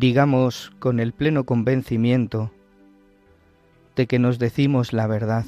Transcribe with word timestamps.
digamos 0.00 0.72
con 0.78 0.98
el 0.98 1.12
pleno 1.12 1.44
convencimiento 1.44 2.50
de 3.96 4.06
que 4.06 4.18
nos 4.18 4.38
decimos 4.38 4.94
la 4.94 5.06
verdad. 5.06 5.44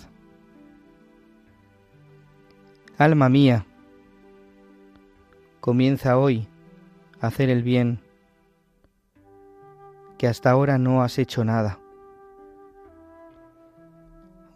Alma 2.99 3.31
mía, 3.31 3.65
comienza 5.61 6.19
hoy 6.19 6.49
a 7.23 7.29
hacer 7.29 7.49
el 7.49 7.63
bien, 7.63 8.01
que 10.19 10.29
hasta 10.29 10.51
ahora 10.51 10.77
no 10.77 11.03
has 11.03 11.19
hecho 11.19 11.47
nada. 11.47 11.79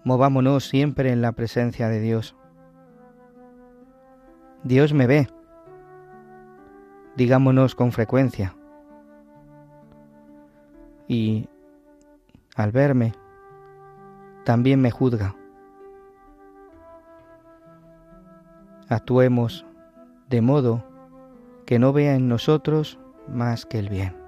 Movámonos 0.04 0.68
siempre 0.68 1.10
en 1.10 1.22
la 1.22 1.32
presencia 1.32 1.88
de 1.88 2.00
Dios. 2.00 2.36
Dios 4.62 4.92
me 4.92 5.06
ve. 5.06 5.26
Digámonos 7.16 7.74
con 7.74 7.92
frecuencia 7.92 8.54
y 11.08 11.48
al 12.54 12.72
verme 12.72 13.12
también 14.44 14.80
me 14.80 14.90
juzga. 14.90 15.34
Actuemos 18.88 19.64
de 20.28 20.40
modo 20.40 20.84
que 21.66 21.78
no 21.78 21.92
vea 21.92 22.14
en 22.14 22.28
nosotros 22.28 22.98
más 23.28 23.66
que 23.66 23.78
el 23.78 23.88
bien. 23.88 24.25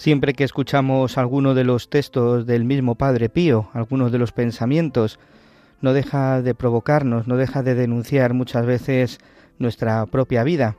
Siempre 0.00 0.32
que 0.32 0.44
escuchamos 0.44 1.18
alguno 1.18 1.52
de 1.52 1.62
los 1.62 1.90
textos 1.90 2.46
del 2.46 2.64
mismo 2.64 2.94
Padre 2.94 3.28
Pío, 3.28 3.68
algunos 3.74 4.10
de 4.10 4.16
los 4.16 4.32
pensamientos, 4.32 5.18
no 5.82 5.92
deja 5.92 6.40
de 6.40 6.54
provocarnos, 6.54 7.28
no 7.28 7.36
deja 7.36 7.62
de 7.62 7.74
denunciar 7.74 8.32
muchas 8.32 8.64
veces 8.64 9.18
nuestra 9.58 10.06
propia 10.06 10.42
vida. 10.42 10.74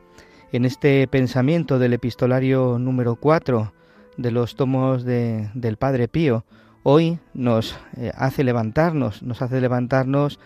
En 0.52 0.66
este 0.66 1.08
pensamiento 1.08 1.78
del 1.78 1.94
epistolario 1.94 2.80
número 2.80 3.16
4 3.16 3.72
de 4.18 4.32
los 4.32 4.56
tomos 4.56 5.06
del 5.06 5.78
Padre 5.78 6.08
Pío, 6.08 6.44
hoy 6.82 7.20
nos 7.36 7.78
eh, 7.98 8.12
hace 8.16 8.44
levantarnos, 8.44 9.22
nos 9.22 9.44
hace 9.44 9.62
levantarnos 9.62 10.40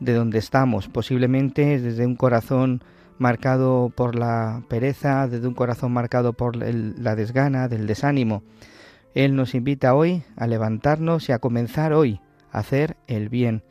de 0.00 0.14
donde 0.14 0.38
estamos, 0.38 0.88
posiblemente 0.88 1.78
desde 1.78 2.04
un 2.04 2.16
corazón 2.16 2.82
marcado 3.18 3.92
por 3.94 4.14
la 4.14 4.62
pereza, 4.68 5.26
desde 5.28 5.48
un 5.48 5.54
corazón 5.54 5.92
marcado 5.92 6.32
por 6.32 6.56
la 6.56 7.16
desgana, 7.16 7.68
del 7.68 7.86
desánimo. 7.86 8.42
Él 9.14 9.34
nos 9.34 9.54
invita 9.54 9.94
hoy 9.94 10.22
a 10.36 10.46
levantarnos 10.46 11.28
y 11.28 11.32
a 11.32 11.38
comenzar 11.38 11.92
hoy 11.92 12.20
a 12.52 12.58
hacer 12.58 12.96
el 13.06 13.28
bien. 13.28 13.62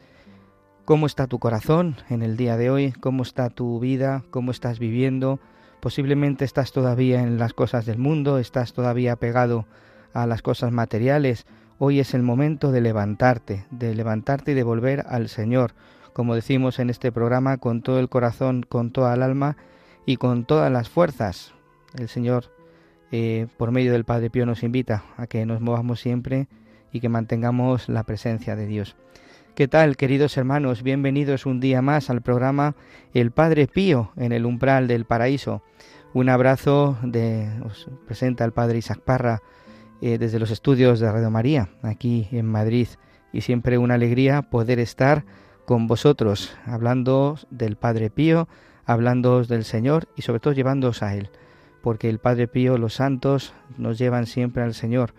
¿Cómo 0.86 1.06
está 1.06 1.28
tu 1.28 1.40
corazón 1.40 1.98
en 2.10 2.24
el 2.24 2.38
día 2.38 2.58
de 2.58 2.70
hoy? 2.70 2.92
¿Cómo 2.92 3.24
está 3.24 3.50
tu 3.50 3.80
vida? 3.80 4.24
¿Cómo 4.32 4.52
estás 4.52 4.80
viviendo? 4.80 5.40
Posiblemente 5.80 6.46
estás 6.46 6.72
todavía 6.72 7.22
en 7.22 7.38
las 7.38 7.54
cosas 7.54 7.86
del 7.86 8.00
mundo, 8.00 8.40
estás 8.40 8.74
todavía 8.74 9.16
pegado 9.16 9.68
a 10.14 10.26
las 10.26 10.42
cosas 10.42 10.72
materiales. 10.72 11.46
Hoy 11.78 12.00
es 12.00 12.14
el 12.14 12.24
momento 12.24 12.72
de 12.72 12.82
levantarte, 12.82 13.66
de 13.70 13.94
levantarte 13.94 14.52
y 14.52 14.56
de 14.56 14.64
volver 14.64 15.06
al 15.08 15.30
Señor 15.30 15.74
como 16.16 16.34
decimos 16.34 16.80
en 16.80 16.90
este 16.90 17.12
programa, 17.12 17.58
con 17.58 17.82
todo 17.82 18.00
el 18.00 18.08
corazón, 18.08 18.64
con 18.64 18.92
toda 18.92 19.14
el 19.14 19.22
alma 19.22 19.58
y 20.06 20.16
con 20.16 20.46
todas 20.46 20.72
las 20.72 20.88
fuerzas. 20.88 21.54
El 21.94 22.08
Señor, 22.08 22.54
eh, 23.12 23.48
por 23.58 23.72
medio 23.72 23.92
del 23.92 24.06
Padre 24.06 24.30
Pío, 24.30 24.46
nos 24.46 24.64
invita 24.64 25.04
a 25.18 25.28
que 25.28 25.46
nos 25.46 25.60
movamos 25.60 26.00
siempre 26.00 26.48
y 26.94 27.02
que 27.02 27.10
mantengamos 27.10 27.90
la 27.90 28.04
presencia 28.04 28.56
de 28.56 28.66
Dios. 28.66 28.96
¿Qué 29.56 29.68
tal, 29.68 29.98
queridos 29.98 30.38
hermanos? 30.38 30.84
Bienvenidos 30.84 31.46
un 31.46 31.60
día 31.60 31.82
más 31.82 32.10
al 32.10 32.22
programa 32.22 32.78
El 33.14 33.32
Padre 33.32 33.68
Pío 33.68 34.14
en 34.16 34.32
el 34.32 34.46
umbral 34.46 34.88
del 34.88 35.04
paraíso. 35.04 35.64
Un 36.14 36.30
abrazo 36.30 36.98
de 37.04 37.50
os 37.66 37.90
presenta 38.06 38.46
el 38.46 38.54
Padre 38.54 38.78
Isaac 38.78 39.02
Parra 39.02 39.42
eh, 40.02 40.18
desde 40.18 40.40
los 40.40 40.50
estudios 40.50 41.02
de 41.02 41.12
Radio 41.12 41.30
María, 41.30 41.68
aquí 41.82 42.30
en 42.32 42.46
Madrid. 42.46 42.88
Y 43.34 43.42
siempre 43.42 43.78
una 43.78 43.96
alegría 43.96 44.44
poder 44.44 44.80
estar 44.80 45.26
con 45.66 45.88
vosotros, 45.88 46.56
hablando 46.66 47.38
del 47.50 47.76
Padre 47.76 48.10
Pío, 48.10 48.48
hablando 48.86 49.44
del 49.44 49.66
Señor 49.66 50.08
y 50.16 50.22
sobre 50.22 50.40
todo 50.40 50.54
llevándoos 50.54 51.02
a 51.04 51.16
Él, 51.16 51.30
porque 51.82 52.10
el 52.10 52.20
Padre 52.20 52.48
Pío, 52.48 52.78
los 52.78 52.94
santos, 52.94 53.54
nos 53.78 53.98
llevan 53.98 54.28
siempre 54.28 54.64
al 54.64 54.74
Señor, 54.74 55.14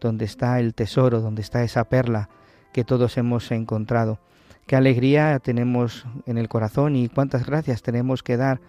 donde 0.00 0.24
está 0.24 0.58
el 0.58 0.74
tesoro, 0.74 1.20
donde 1.20 1.42
está 1.42 1.62
esa 1.62 1.84
perla 1.84 2.28
que 2.72 2.84
todos 2.84 3.16
hemos 3.16 3.50
encontrado. 3.52 4.18
Qué 4.66 4.76
alegría 4.76 5.38
tenemos 5.38 6.06
en 6.26 6.38
el 6.38 6.48
corazón 6.48 6.96
y 6.96 7.08
cuántas 7.08 7.46
gracias 7.46 7.82
tenemos 7.82 8.22
que 8.22 8.36
dar 8.36 8.60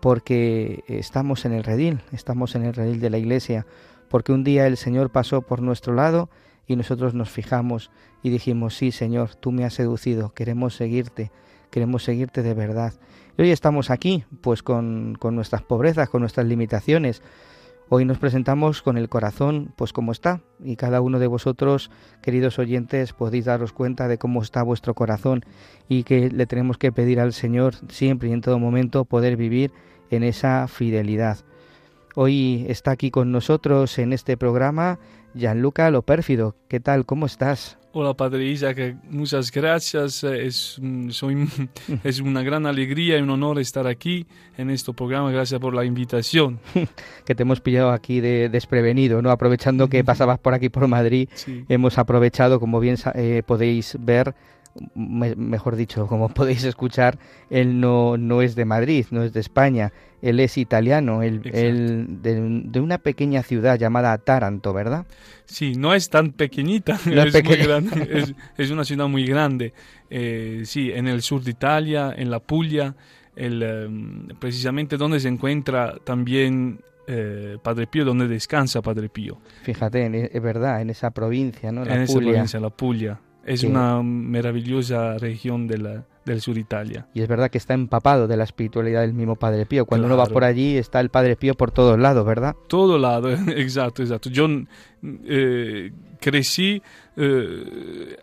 porque 0.00 0.84
estamos 0.86 1.44
en 1.44 1.52
el 1.52 1.64
redil, 1.64 2.00
estamos 2.12 2.54
en 2.54 2.64
el 2.64 2.74
redil 2.74 3.00
de 3.00 3.10
la 3.10 3.18
iglesia, 3.18 3.66
porque 4.08 4.32
un 4.32 4.44
día 4.44 4.66
el 4.66 4.76
Señor 4.76 5.10
pasó 5.10 5.42
por 5.42 5.62
nuestro 5.62 5.94
lado 5.94 6.28
y 6.66 6.76
nosotros 6.76 7.14
nos 7.14 7.30
fijamos 7.30 7.90
y 8.22 8.30
dijimos, 8.30 8.76
sí 8.76 8.92
Señor, 8.92 9.34
tú 9.34 9.52
me 9.52 9.64
has 9.64 9.74
seducido, 9.74 10.32
queremos 10.34 10.74
seguirte, 10.74 11.30
queremos 11.70 12.04
seguirte 12.04 12.42
de 12.42 12.54
verdad. 12.54 12.94
Y 13.38 13.42
hoy 13.42 13.50
estamos 13.50 13.90
aquí, 13.90 14.24
pues 14.40 14.62
con, 14.62 15.16
con 15.18 15.34
nuestras 15.34 15.62
pobrezas, 15.62 16.08
con 16.08 16.20
nuestras 16.22 16.46
limitaciones. 16.46 17.22
Hoy 17.88 18.04
nos 18.04 18.18
presentamos 18.18 18.82
con 18.82 18.98
el 18.98 19.08
corazón, 19.08 19.72
pues 19.76 19.92
como 19.92 20.10
está, 20.10 20.40
y 20.58 20.74
cada 20.74 21.00
uno 21.00 21.20
de 21.20 21.28
vosotros, 21.28 21.92
queridos 22.20 22.58
oyentes, 22.58 23.12
podéis 23.12 23.44
daros 23.44 23.72
cuenta 23.72 24.08
de 24.08 24.18
cómo 24.18 24.42
está 24.42 24.64
vuestro 24.64 24.94
corazón 24.94 25.44
y 25.88 26.02
que 26.02 26.28
le 26.30 26.46
tenemos 26.46 26.78
que 26.78 26.90
pedir 26.90 27.20
al 27.20 27.32
Señor 27.32 27.76
siempre 27.88 28.28
y 28.28 28.32
en 28.32 28.40
todo 28.40 28.58
momento 28.58 29.04
poder 29.04 29.36
vivir 29.36 29.72
en 30.10 30.24
esa 30.24 30.66
fidelidad. 30.66 31.38
Hoy 32.16 32.64
está 32.68 32.90
aquí 32.90 33.10
con 33.10 33.30
nosotros 33.30 33.98
en 33.98 34.12
este 34.12 34.36
programa 34.36 34.98
Gianluca 35.36 35.90
Lo 35.90 36.02
Pérfido. 36.02 36.56
¿Qué 36.68 36.80
tal? 36.80 37.04
¿Cómo 37.06 37.26
estás? 37.26 37.78
Hola 37.98 38.12
Padre 38.12 38.44
Isaac, 38.44 38.96
muchas 39.08 39.50
gracias. 39.50 40.22
Es, 40.22 40.78
soy, 41.08 41.48
es 42.04 42.20
una 42.20 42.42
gran 42.42 42.66
alegría 42.66 43.18
y 43.18 43.22
un 43.22 43.30
honor 43.30 43.58
estar 43.58 43.86
aquí 43.86 44.26
en 44.58 44.68
este 44.68 44.92
programa. 44.92 45.30
Gracias 45.30 45.58
por 45.60 45.74
la 45.74 45.84
invitación. 45.84 46.60
que 47.24 47.34
te 47.34 47.42
hemos 47.42 47.60
pillado 47.60 47.92
aquí 47.92 48.20
de 48.20 48.50
desprevenido, 48.50 49.22
¿no? 49.22 49.30
Aprovechando 49.30 49.88
que 49.88 50.04
pasabas 50.04 50.38
por 50.38 50.52
aquí 50.52 50.68
por 50.68 50.86
Madrid, 50.88 51.28
hemos 51.70 51.96
aprovechado, 51.96 52.60
como 52.60 52.80
bien 52.80 52.96
eh, 53.14 53.42
podéis 53.46 53.96
ver, 53.98 54.34
mejor 54.94 55.76
dicho, 55.76 56.06
como 56.08 56.28
podéis 56.28 56.64
escuchar, 56.64 57.18
él 57.50 57.80
no, 57.80 58.16
no 58.16 58.42
es 58.42 58.54
de 58.54 58.64
Madrid, 58.64 59.06
no 59.10 59.22
es 59.22 59.32
de 59.32 59.40
España, 59.40 59.92
él 60.22 60.40
es 60.40 60.58
italiano, 60.58 61.22
él, 61.22 61.42
de, 61.42 62.80
una 62.80 62.98
pequeña 62.98 63.42
ciudad 63.42 63.78
llamada 63.78 64.16
Taranto, 64.18 64.72
¿verdad? 64.72 65.06
Sí, 65.44 65.74
no 65.76 65.94
es 65.94 66.10
tan 66.10 66.32
pequeñita, 66.32 66.94
es, 67.06 67.44
muy 67.44 67.56
grande, 67.56 68.34
es, 68.56 68.70
una 68.70 68.84
ciudad 68.84 69.08
muy 69.08 69.26
grande, 69.26 69.72
eh, 70.10 70.62
sí, 70.64 70.90
en 70.92 71.06
el 71.06 71.22
sur 71.22 71.42
de 71.42 71.50
Italia, 71.50 72.14
en 72.16 72.30
la 72.30 72.40
Puglia, 72.40 72.94
el, 73.36 73.62
em, 73.62 74.28
precisamente 74.38 74.96
donde 74.96 75.20
se 75.20 75.28
encuentra 75.28 75.96
también 76.02 76.80
eh, 77.06 77.58
Padre 77.62 77.86
Pío, 77.86 78.04
donde 78.04 78.26
descansa 78.26 78.82
Padre 78.82 79.08
Pío. 79.08 79.38
Fíjate, 79.62 80.36
es 80.36 80.42
verdad, 80.42 80.80
en 80.80 80.90
esa 80.90 81.10
provincia, 81.10 81.70
¿no? 81.70 81.84
La 81.84 81.94
en 81.94 82.02
esa 82.02 82.18
provincia, 82.18 82.58
la 82.58 82.70
Puglia. 82.70 83.20
Es 83.46 83.62
una 83.62 84.02
maravillosa 84.02 85.18
región 85.18 85.68
de 85.68 85.78
la, 85.78 86.04
del 86.26 86.40
sur 86.40 86.54
de 86.54 86.60
Italia. 86.60 87.06
Y 87.14 87.22
es 87.22 87.28
verdad 87.28 87.50
que 87.50 87.58
está 87.58 87.72
empapado 87.72 88.26
de 88.26 88.36
la 88.36 88.44
espiritualidad 88.44 89.02
del 89.02 89.14
mismo 89.14 89.36
Padre 89.36 89.64
Pío. 89.64 89.86
Cuando 89.86 90.08
uno 90.08 90.16
va 90.16 90.26
por 90.26 90.44
allí 90.44 90.76
está 90.76 91.00
el 91.00 91.08
Padre 91.08 91.36
Pío 91.36 91.54
por 91.54 91.70
todos 91.70 91.98
lados, 91.98 92.26
¿verdad? 92.26 92.56
Todo 92.66 92.98
lado, 92.98 93.30
exacto, 93.56 94.02
exacto. 94.02 94.28
Yo 94.28 94.48
eh, 95.02 95.92
crecí 96.20 96.82
eh, 97.16 98.16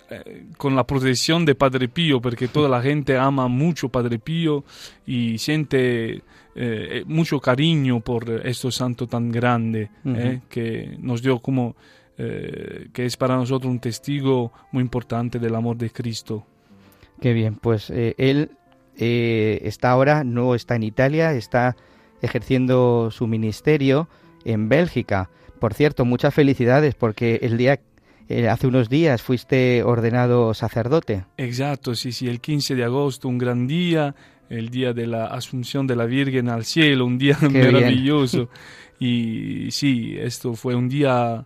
con 0.57 0.75
la 0.75 0.85
protección 0.85 1.45
de 1.45 1.55
Padre 1.55 1.87
Pío 1.87 2.21
porque 2.21 2.49
toda 2.49 2.67
la 2.67 2.81
gente 2.81 3.17
ama 3.17 3.47
mucho 3.47 3.87
Padre 3.87 4.19
Pío 4.19 4.65
y 5.07 5.37
siente 5.37 6.21
eh, 6.55 7.03
mucho 7.07 7.39
cariño 7.39 8.01
por 8.01 8.29
este 8.45 8.69
santo 8.71 9.07
tan 9.07 9.31
grande 9.31 9.89
que 10.49 10.97
nos 10.99 11.21
dio 11.21 11.39
como 11.39 11.75
eh, 12.15 12.89
que 12.93 13.05
es 13.05 13.17
para 13.17 13.35
nosotros 13.35 13.71
un 13.71 13.79
testigo 13.79 14.53
muy 14.71 14.83
importante 14.83 15.39
del 15.39 15.55
amor 15.55 15.77
de 15.77 15.89
Cristo. 15.89 16.45
Qué 17.19 17.33
bien, 17.33 17.55
pues 17.55 17.89
eh, 17.89 18.13
él 18.19 18.51
eh, 18.97 19.61
está 19.63 19.89
ahora, 19.89 20.23
no 20.23 20.53
está 20.53 20.75
en 20.75 20.83
Italia, 20.83 21.33
está 21.33 21.75
ejerciendo 22.21 23.09
su 23.09 23.25
ministerio 23.25 24.09
en 24.45 24.69
Bélgica. 24.69 25.31
Por 25.59 25.73
cierto, 25.73 26.05
muchas 26.05 26.35
felicidades 26.35 26.93
porque 26.93 27.39
el 27.41 27.57
día 27.57 27.79
hace 28.49 28.67
unos 28.67 28.89
días 28.89 29.23
fuiste 29.23 29.81
ordenado 29.81 30.53
sacerdote. 30.53 31.25
Exacto, 31.37 31.95
sí, 31.95 32.11
sí, 32.11 32.27
el 32.27 32.39
15 32.41 32.75
de 32.75 32.83
agosto, 32.83 33.27
un 33.27 33.39
gran 33.39 33.65
día, 33.65 34.13
el 34.49 34.69
día 34.69 34.93
de 34.93 35.07
la 35.07 35.25
Asunción 35.25 35.87
de 35.87 35.95
la 35.95 36.05
Virgen 36.05 36.47
al 36.47 36.63
cielo, 36.63 37.07
un 37.07 37.17
día 37.17 37.39
maravilloso. 37.41 38.49
y 38.99 39.71
sí, 39.71 40.15
esto 40.19 40.53
fue 40.53 40.75
un 40.75 40.89
día 40.89 41.45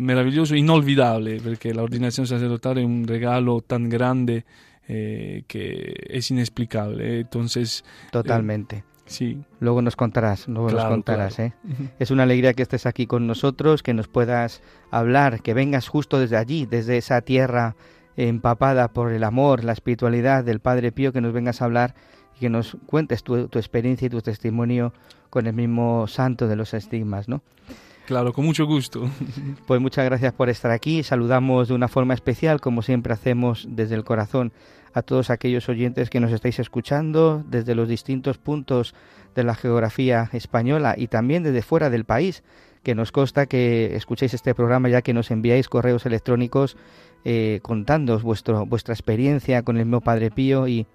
maravilloso, 0.00 0.54
inolvidable, 0.54 1.40
porque 1.42 1.74
la 1.74 1.82
ordenación 1.82 2.26
sacerdotal 2.26 2.78
es 2.78 2.84
un 2.84 3.06
regalo 3.06 3.60
tan 3.60 3.88
grande 3.88 4.44
eh, 4.88 5.42
que 5.48 5.94
es 6.08 6.30
inexplicable. 6.30 7.20
Entonces. 7.20 7.84
Totalmente. 8.12 8.76
Eh, 8.76 8.84
sí. 9.06 9.38
Luego 9.60 9.82
nos 9.82 9.96
contarás, 9.96 10.46
luego 10.48 10.70
nos 10.70 10.84
contarás. 10.84 11.38
¿eh? 11.38 11.54
Es 11.98 12.10
una 12.10 12.24
alegría 12.24 12.54
que 12.54 12.62
estés 12.62 12.86
aquí 12.86 13.06
con 13.06 13.26
nosotros, 13.26 13.82
que 13.82 13.94
nos 13.94 14.08
puedas 14.08 14.62
hablar, 14.90 15.42
que 15.42 15.54
vengas 15.54 15.88
justo 15.88 16.18
desde 16.18 16.36
allí, 16.36 16.66
desde 16.66 16.98
esa 16.98 17.20
tierra 17.20 17.76
empapada 18.16 18.88
por 18.88 19.12
el 19.12 19.24
amor, 19.24 19.64
la 19.64 19.72
espiritualidad 19.72 20.44
del 20.44 20.60
Padre 20.60 20.92
Pío, 20.92 21.12
que 21.12 21.20
nos 21.20 21.32
vengas 21.32 21.60
a 21.60 21.66
hablar 21.66 21.94
y 22.36 22.40
que 22.40 22.48
nos 22.48 22.76
cuentes 22.86 23.22
tu, 23.22 23.48
tu 23.48 23.58
experiencia 23.58 24.06
y 24.06 24.10
tu 24.10 24.22
testimonio 24.22 24.92
con 25.30 25.46
el 25.46 25.52
mismo 25.52 26.06
santo 26.06 26.48
de 26.48 26.56
los 26.56 26.74
estigmas, 26.74 27.28
¿no? 27.28 27.42
Claro, 28.06 28.32
con 28.32 28.44
mucho 28.44 28.66
gusto. 28.66 29.10
Pues 29.66 29.80
muchas 29.80 30.04
gracias 30.04 30.32
por 30.32 30.48
estar 30.48 30.70
aquí. 30.70 31.02
Saludamos 31.02 31.66
de 31.66 31.74
una 31.74 31.88
forma 31.88 32.14
especial, 32.14 32.60
como 32.60 32.82
siempre 32.82 33.12
hacemos 33.12 33.66
desde 33.68 33.96
el 33.96 34.04
corazón, 34.04 34.52
a 34.94 35.02
todos 35.02 35.28
aquellos 35.28 35.68
oyentes 35.68 36.08
que 36.08 36.20
nos 36.20 36.30
estáis 36.30 36.60
escuchando 36.60 37.42
desde 37.48 37.74
los 37.74 37.88
distintos 37.88 38.38
puntos 38.38 38.94
de 39.34 39.42
la 39.42 39.56
geografía 39.56 40.30
española 40.32 40.94
y 40.96 41.08
también 41.08 41.42
desde 41.42 41.62
fuera 41.62 41.90
del 41.90 42.04
país, 42.04 42.44
que 42.84 42.94
nos 42.94 43.10
consta 43.10 43.46
que 43.46 43.96
escuchéis 43.96 44.34
este 44.34 44.54
programa 44.54 44.88
ya 44.88 45.02
que 45.02 45.12
nos 45.12 45.32
enviáis 45.32 45.68
correos 45.68 46.06
electrónicos 46.06 46.76
eh, 47.24 47.58
contándoos 47.62 48.22
vuestro, 48.22 48.66
vuestra 48.66 48.94
experiencia 48.94 49.62
con 49.62 49.78
el 49.78 49.84
mismo 49.84 50.00
Padre 50.00 50.30
Pío 50.30 50.68
y, 50.68 50.86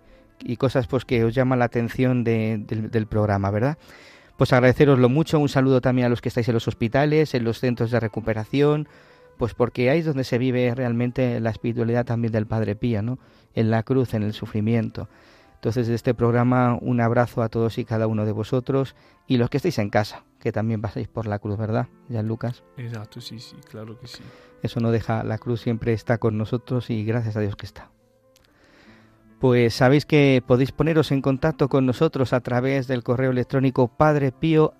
cosas 0.57 0.87
pues 0.87 1.05
que 1.05 1.23
os 1.25 1.35
llaman 1.35 1.59
la 1.59 1.65
atención 1.65 2.23
del 2.23 3.07
programa, 3.07 3.51
¿verdad? 3.51 3.77
Pues 4.41 4.53
agradeceroslo 4.53 5.07
mucho, 5.07 5.37
un 5.37 5.49
saludo 5.49 5.81
también 5.81 6.07
a 6.07 6.09
los 6.09 6.19
que 6.19 6.29
estáis 6.29 6.47
en 6.47 6.55
los 6.55 6.67
hospitales, 6.67 7.35
en 7.35 7.43
los 7.43 7.59
centros 7.59 7.91
de 7.91 7.99
recuperación, 7.99 8.87
pues 9.37 9.53
porque 9.53 9.91
ahí 9.91 9.99
es 9.99 10.05
donde 10.05 10.23
se 10.23 10.39
vive 10.39 10.73
realmente 10.73 11.39
la 11.39 11.51
espiritualidad 11.51 12.05
también 12.07 12.31
del 12.33 12.47
Padre 12.47 12.75
Pío, 12.75 13.03
¿no? 13.03 13.19
En 13.53 13.69
la 13.69 13.83
cruz, 13.83 14.15
en 14.15 14.23
el 14.23 14.33
sufrimiento. 14.33 15.07
Entonces, 15.53 15.87
de 15.87 15.93
este 15.93 16.15
programa, 16.15 16.75
un 16.81 17.01
abrazo 17.01 17.43
a 17.43 17.49
todos 17.49 17.77
y 17.77 17.85
cada 17.85 18.07
uno 18.07 18.25
de 18.25 18.31
vosotros 18.31 18.95
y 19.27 19.37
los 19.37 19.51
que 19.51 19.57
estáis 19.57 19.77
en 19.77 19.91
casa, 19.91 20.23
que 20.39 20.51
también 20.51 20.81
pasáis 20.81 21.07
por 21.07 21.27
la 21.27 21.37
cruz, 21.37 21.59
¿verdad, 21.59 21.85
ya 22.09 22.23
Lucas? 22.23 22.63
Exacto, 22.77 23.21
sí, 23.21 23.37
sí, 23.37 23.57
claro 23.69 23.99
que 23.99 24.07
sí. 24.07 24.23
Eso 24.63 24.79
no 24.79 24.89
deja, 24.89 25.23
la 25.23 25.37
cruz 25.37 25.61
siempre 25.61 25.93
está 25.93 26.17
con 26.17 26.39
nosotros 26.39 26.89
y 26.89 27.05
gracias 27.05 27.37
a 27.37 27.41
Dios 27.41 27.55
que 27.55 27.67
está 27.67 27.91
pues 29.41 29.73
sabéis 29.73 30.05
que 30.05 30.43
podéis 30.45 30.71
poneros 30.71 31.11
en 31.11 31.23
contacto 31.23 31.67
con 31.67 31.87
nosotros 31.87 32.31
a 32.31 32.41
través 32.41 32.87
del 32.87 33.01
correo 33.01 33.31
electrónico 33.31 33.87
padrepío 33.87 34.75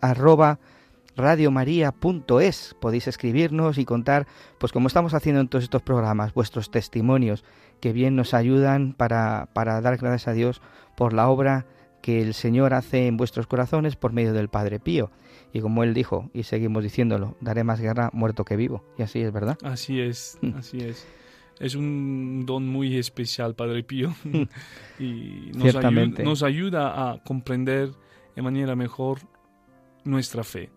Podéis 2.79 3.07
escribirnos 3.07 3.79
y 3.79 3.85
contar, 3.85 4.27
pues 4.59 4.71
como 4.71 4.87
estamos 4.87 5.15
haciendo 5.15 5.41
en 5.41 5.47
todos 5.47 5.63
estos 5.63 5.81
programas, 5.81 6.35
vuestros 6.35 6.69
testimonios, 6.69 7.43
que 7.79 7.91
bien 7.91 8.15
nos 8.15 8.35
ayudan 8.35 8.93
para, 8.93 9.49
para 9.53 9.81
dar 9.81 9.97
gracias 9.97 10.27
a 10.27 10.33
Dios 10.33 10.61
por 10.95 11.13
la 11.13 11.27
obra 11.27 11.65
que 12.03 12.21
el 12.21 12.35
Señor 12.35 12.75
hace 12.75 13.07
en 13.07 13.17
vuestros 13.17 13.47
corazones 13.47 13.95
por 13.95 14.13
medio 14.13 14.31
del 14.31 14.49
Padre 14.49 14.79
Pío. 14.79 15.09
Y 15.53 15.61
como 15.61 15.83
él 15.83 15.95
dijo, 15.95 16.29
y 16.35 16.43
seguimos 16.43 16.83
diciéndolo, 16.83 17.35
daré 17.41 17.63
más 17.63 17.79
guerra 17.79 18.11
muerto 18.13 18.45
que 18.45 18.57
vivo. 18.57 18.83
Y 18.95 19.01
así 19.01 19.21
es, 19.21 19.33
¿verdad? 19.33 19.57
Así 19.63 19.99
es, 19.99 20.37
mm. 20.41 20.55
así 20.55 20.81
es 20.81 21.07
es 21.61 21.75
un 21.75 22.43
don 22.45 22.67
muy 22.67 22.97
especial, 22.97 23.53
Padre 23.55 23.83
Pío, 23.83 24.13
y 24.99 25.51
nos 25.53 25.75
ayuda, 25.75 26.23
nos 26.23 26.43
ayuda, 26.43 27.11
a 27.11 27.23
comprender 27.23 27.91
de 28.35 28.41
manera 28.41 28.75
mejor 28.75 29.19
nuestra 30.03 30.43
fe. 30.43 30.71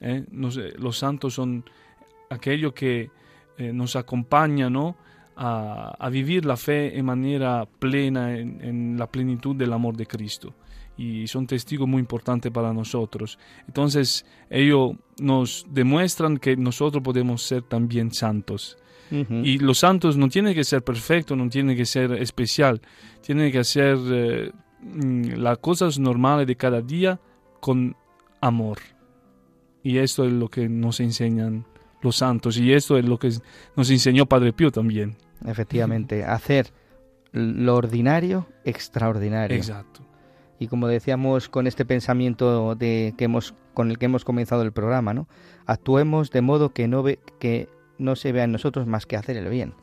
¿eh? 0.00 0.24
los 0.30 0.98
santos 0.98 1.34
son 1.34 1.64
aquello 2.30 2.72
que 2.72 3.10
eh, 3.58 3.72
nos 3.72 3.96
acompaña 3.96 4.70
¿no? 4.70 4.96
a, 5.36 6.08
vivir 6.10 6.46
la 6.46 6.56
fe 6.56 6.90
de 6.90 7.02
manera 7.02 7.66
plena, 7.78 8.36
en, 8.36 8.96
la 8.98 9.06
plenitud 9.06 9.54
del 9.54 9.72
amor 9.72 9.96
de 9.96 10.06
Cristo. 10.06 10.54
Y 10.96 11.26
son 11.26 11.46
testigos 11.46 11.88
muy 11.88 12.00
importantes 12.00 12.52
para 12.52 12.72
nosotros. 12.72 13.38
Entonces, 13.66 14.26
ellos 14.50 14.92
nos 15.18 15.66
demuestran 15.70 16.36
que 16.38 16.56
nosotros 16.56 17.02
podemos 17.02 17.42
ser 17.42 17.62
también 17.62 18.12
santos. 18.12 18.76
Y 19.10 19.58
los 19.58 19.78
santos 19.78 20.16
no 20.16 20.28
tienen 20.28 20.54
que 20.54 20.64
ser 20.64 20.82
perfectos, 20.82 21.36
no 21.36 21.48
tienen 21.48 21.76
que 21.76 21.84
ser 21.84 22.12
especial, 22.12 22.80
tienen 23.20 23.50
que 23.50 23.58
hacer 23.58 23.98
eh, 24.10 24.52
mm, 24.80 25.32
las 25.36 25.58
cosas 25.58 25.98
normales 25.98 26.46
de 26.46 26.56
cada 26.56 26.80
día 26.80 27.20
con 27.60 27.96
amor. 28.40 28.78
Y 29.82 29.98
esto 29.98 30.24
es 30.24 30.32
lo 30.32 30.48
que 30.48 30.68
nos 30.68 31.00
enseñan 31.00 31.66
los 32.02 32.16
santos 32.16 32.56
y 32.56 32.72
esto 32.72 32.96
es 32.96 33.04
lo 33.04 33.18
que 33.18 33.30
nos 33.76 33.90
enseñó 33.90 34.26
Padre 34.26 34.52
Pío 34.52 34.70
también. 34.70 35.16
Efectivamente, 35.44 36.24
hacer 36.24 36.72
lo 37.32 37.76
ordinario 37.76 38.46
extraordinario. 38.64 39.56
Exacto. 39.56 40.06
Y 40.58 40.66
como 40.66 40.88
decíamos 40.88 41.48
con 41.48 41.66
este 41.66 41.84
pensamiento 41.84 42.74
de 42.74 43.14
que 43.16 43.24
hemos 43.24 43.54
con 43.72 43.90
el 43.90 43.98
que 43.98 44.06
hemos 44.06 44.24
comenzado 44.24 44.62
el 44.62 44.72
programa, 44.72 45.14
¿no? 45.14 45.26
Actuemos 45.64 46.30
de 46.30 46.42
modo 46.42 46.72
que 46.74 46.86
no 46.88 47.02
ve, 47.02 47.18
que 47.38 47.68
no 48.00 48.16
se 48.16 48.32
vea 48.32 48.44
en 48.44 48.52
nosotros 48.52 48.86
más 48.86 49.06
que 49.06 49.16
hacer 49.16 49.36
el 49.36 49.48
bien. 49.48 49.74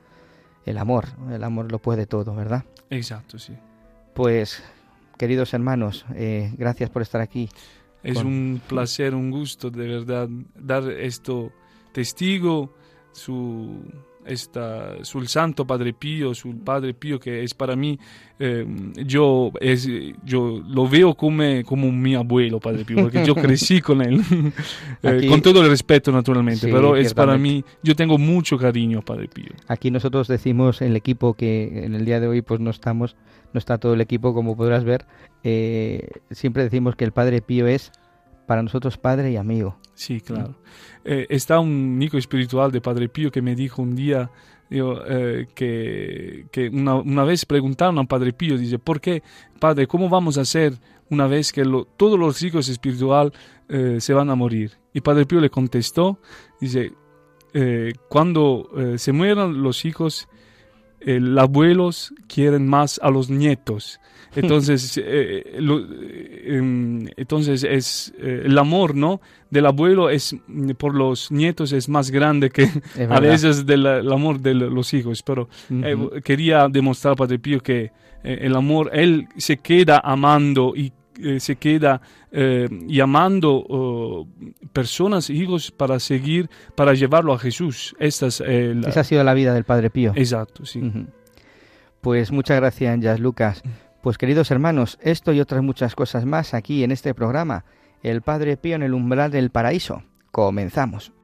El 0.66 0.78
amor, 0.78 1.06
el 1.32 1.44
amor 1.44 1.72
lo 1.72 1.80
puede 1.80 2.06
todo, 2.06 2.36
¿verdad? 2.36 2.66
Exacto, 2.90 3.40
sí. 3.40 3.54
Pues, 4.14 4.62
queridos 5.18 5.54
hermanos, 5.54 6.06
eh, 6.16 6.54
gracias 6.58 6.90
por 6.90 7.02
estar 7.02 7.22
aquí. 7.22 7.50
Es 8.04 8.18
un 8.18 8.62
placer, 8.68 9.16
un 9.16 9.32
gusto, 9.32 9.70
de 9.70 9.88
verdad, 9.88 10.30
dar 10.56 10.90
esto 10.92 11.52
testigo, 11.92 12.74
su 13.12 13.82
esta, 14.28 15.04
sul 15.04 15.28
Santo 15.28 15.66
Padre 15.66 15.94
Pío, 15.94 16.34
sul 16.34 16.58
Padre 16.58 16.94
Pío 16.94 17.20
que 17.20 17.44
es 17.44 17.54
para 17.54 17.76
mí, 17.76 17.98
eh, 18.40 18.66
yo, 19.06 19.52
es, 19.60 19.88
yo 20.24 20.62
lo 20.68 20.88
veo 20.88 21.16
como, 21.16 21.44
como 21.66 21.92
mi 21.92 22.16
abuelo 22.16 22.60
Padre 22.60 22.86
Pío, 22.86 23.04
porque 23.04 23.26
yo 23.26 23.36
crecí 23.36 23.82
con 23.88 24.02
él, 24.02 24.22
eh, 25.04 25.28
con 25.28 25.42
todo 25.42 25.62
el 25.62 25.70
respeto 25.70 26.12
naturalmente, 26.12 26.72
pero 26.72 26.96
es 26.96 27.14
para 27.14 27.38
mí, 27.38 27.64
yo 27.82 27.96
tengo 27.96 28.18
mucho 28.18 28.58
cariño 28.58 29.00
a 29.00 29.02
Padre 29.02 29.28
Pío. 29.28 29.52
Aquí 29.68 29.92
nosotros 29.92 30.28
decimos 30.28 30.82
el 30.82 30.96
equipo 30.96 31.34
que 31.34 31.86
en 31.86 31.96
el 31.96 32.06
día 32.06 32.20
de 32.20 32.28
hoy 32.28 32.42
pues 32.42 32.60
no 32.60 32.70
estamos, 32.70 33.16
no 33.54 33.58
está 33.58 33.78
todo 33.78 33.94
el 33.94 34.02
equipo 34.02 34.34
como 34.34 34.56
podrás 34.56 34.84
ver, 34.84 35.06
eh, 35.44 36.10
siempre 36.32 36.64
decimos 36.64 36.96
que 36.96 37.06
el 37.06 37.12
Padre 37.12 37.42
Pío 37.42 37.68
es 37.68 37.92
para 38.48 38.64
nosotros 38.64 38.98
padre 38.98 39.32
y 39.32 39.36
amigo. 39.36 39.78
Sí, 39.94 40.22
claro. 40.22 40.56
Eh, 41.04 41.28
está 41.30 41.60
un 41.60 42.00
nico 42.00 42.18
espiritual 42.18 42.72
de 42.72 42.82
Padre 42.82 43.10
Pío 43.10 43.30
que 43.30 43.42
me 43.42 43.56
dijo 43.56 43.82
un 43.82 43.96
día 43.96 44.32
eh, 44.70 45.48
que, 45.54 46.48
que 46.52 46.70
una, 46.70 46.96
una, 46.96 47.24
vez 47.24 47.46
preguntaron 47.46 48.00
a 48.00 48.06
Padre 48.06 48.34
Pío, 48.34 48.58
dice, 48.58 48.80
¿por 48.80 49.02
qué, 49.02 49.22
Padre, 49.60 49.86
cómo 49.86 50.10
vamos 50.10 50.38
a 50.38 50.42
hacer 50.42 50.74
una 51.10 51.28
vez 51.28 51.52
que 51.52 51.64
todos 51.98 52.18
los 52.18 52.42
ricos 52.42 52.70
espiritual 52.70 53.34
eh, 53.70 53.98
se 54.00 54.14
van 54.14 54.30
a 54.30 54.36
morir? 54.36 54.78
Y 54.94 55.02
Padre 55.02 55.26
Pío 55.26 55.42
le 55.42 55.50
contestó, 55.50 56.20
dice, 56.60 56.94
cuando 58.08 58.70
se 58.98 59.12
mueran 59.14 59.64
los 59.64 59.84
hijos, 59.84 60.28
los 61.02 61.44
abuelos 61.44 62.14
quieren 62.28 62.68
más 62.68 63.00
a 63.04 63.10
los 63.10 63.30
nietos. 63.30 64.00
Entonces, 64.36 65.00
eh, 65.04 65.58
em, 66.46 67.08
entonces 67.18 67.64
es 67.64 68.14
eh, 68.20 68.44
el 68.46 68.58
amor, 68.60 68.94
¿no? 68.94 69.20
Del 69.50 69.66
abuelo 69.66 70.10
es 70.10 70.36
por 70.78 70.94
los 70.94 71.32
nietos 71.32 71.72
es 71.72 71.90
más 71.90 72.12
grande 72.12 72.52
que 72.52 72.70
a 73.10 73.20
veces 73.20 73.66
del 73.66 73.88
amor 74.12 74.40
de 74.40 74.54
los 74.54 74.94
hijos. 74.94 75.24
Pero 75.24 75.50
eh, 75.72 76.22
quería 76.24 76.68
demostrar 76.68 77.16
Padre 77.16 77.40
Pío 77.40 77.62
que 77.62 77.92
el 78.24 78.56
amor 78.56 78.92
él 78.94 79.28
se 79.38 79.58
queda 79.58 80.02
amando 80.04 80.74
y 80.76 80.92
se 81.40 81.56
queda 81.56 82.02
llamando 82.32 83.66
oh, 83.70 84.28
personas, 84.74 85.30
hijos, 85.30 85.72
para 85.72 86.00
seguir, 86.00 86.50
para 86.76 86.94
llevarlo 86.94 87.34
a 87.34 87.40
Jesús. 87.40 87.96
Esta 88.00 88.28
Esa 88.28 89.00
ha 89.00 89.04
sido 89.04 89.24
la 89.24 89.34
vida 89.34 89.54
del 89.54 89.64
Padre 89.64 89.90
Pío. 89.90 90.14
Exacto, 90.16 90.66
sí. 90.66 90.82
Pues 92.02 92.32
muchas 92.32 92.58
gracias, 92.58 93.00
Jazz 93.00 93.20
Lucas. 93.20 93.64
Pues 94.02 94.18
queridos 94.18 94.52
hermanos, 94.52 94.98
esto 95.02 95.34
y 95.34 95.42
otras 95.42 95.64
muchas 95.64 95.96
cosas 95.96 96.26
más 96.26 96.54
aquí 96.54 96.84
en 96.84 96.92
este 96.92 97.14
programa, 97.14 97.66
El 98.04 98.22
Padre 98.22 98.56
Pío 98.56 98.76
en 98.76 98.84
el 98.84 98.94
umbral 98.94 99.32
del 99.32 99.50
paraíso. 99.50 100.04
Comenzamos. 100.32 101.17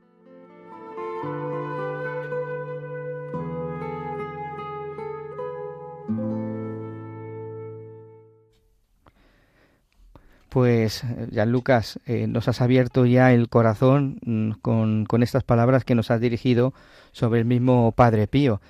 Pues, 10.54 11.04
ya 11.32 11.48
Lucas, 11.48 12.00
eh, 12.06 12.28
nos 12.28 12.48
has 12.48 12.62
abierto 12.62 13.08
ya 13.08 13.34
el 13.34 13.50
corazón 13.50 14.20
mm, 14.24 14.52
con, 14.62 15.06
con, 15.06 15.24
estas 15.24 15.44
palabras 15.44 15.84
que 15.84 15.96
nos 15.96 16.12
has 16.12 16.22
dirigido 16.22 16.76
sobre 17.12 17.40
el 17.40 17.46
mismo 17.46 17.92
Padre 17.92 18.28
Pío. 18.28 18.62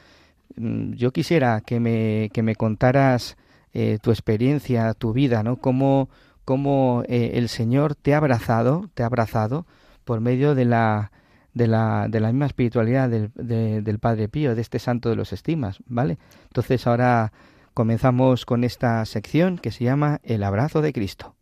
Mm, 0.56 0.94
yo 0.94 1.12
quisiera 1.12 1.60
que 1.60 1.82
me, 1.82 2.30
que 2.32 2.42
me 2.42 2.56
contaras 2.56 3.36
eh, 3.74 4.00
tu 4.02 4.12
experiencia, 4.12 4.94
tu 4.94 5.12
vida, 5.12 5.44
¿no? 5.44 5.58
Cómo, 5.58 6.10
cómo 6.46 7.04
eh, 7.10 7.32
el 7.34 7.50
Señor 7.50 7.96
te 7.96 8.13
ha 8.13 8.18
abrazado, 8.18 8.90
te 8.94 9.04
ha 9.04 9.08
abrazado 9.08 9.66
por 10.06 10.22
medio 10.22 10.56
de 10.56 10.63
la, 10.63 11.12
de 11.54 11.68
la, 11.68 12.08
de 12.08 12.22
la 12.22 12.30
misma 12.30 12.46
espiritualidad 12.46 13.10
del, 13.10 13.84
del 13.84 14.00
Padre 14.00 14.30
Pío, 14.30 14.56
de 14.56 14.62
este 14.62 14.80
santo 14.80 15.10
de 15.10 15.18
los 15.18 15.34
estimas, 15.34 15.80
¿vale? 15.88 16.18
Entonces 16.44 16.88
ahora 16.88 17.34
comenzamos 17.74 18.46
con 18.46 18.63
esta 18.63 19.04
sección 19.04 19.58
que 19.58 19.72
se 19.72 19.84
llama 19.84 20.22
El 20.24 20.44
abrazo 20.44 20.82
de 20.82 20.94
Cristo. 20.94 21.36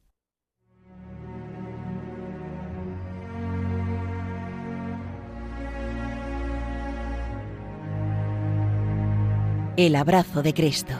El 9.83 9.95
abrazo 9.95 10.43
de 10.43 10.53
Cristo. 10.53 10.93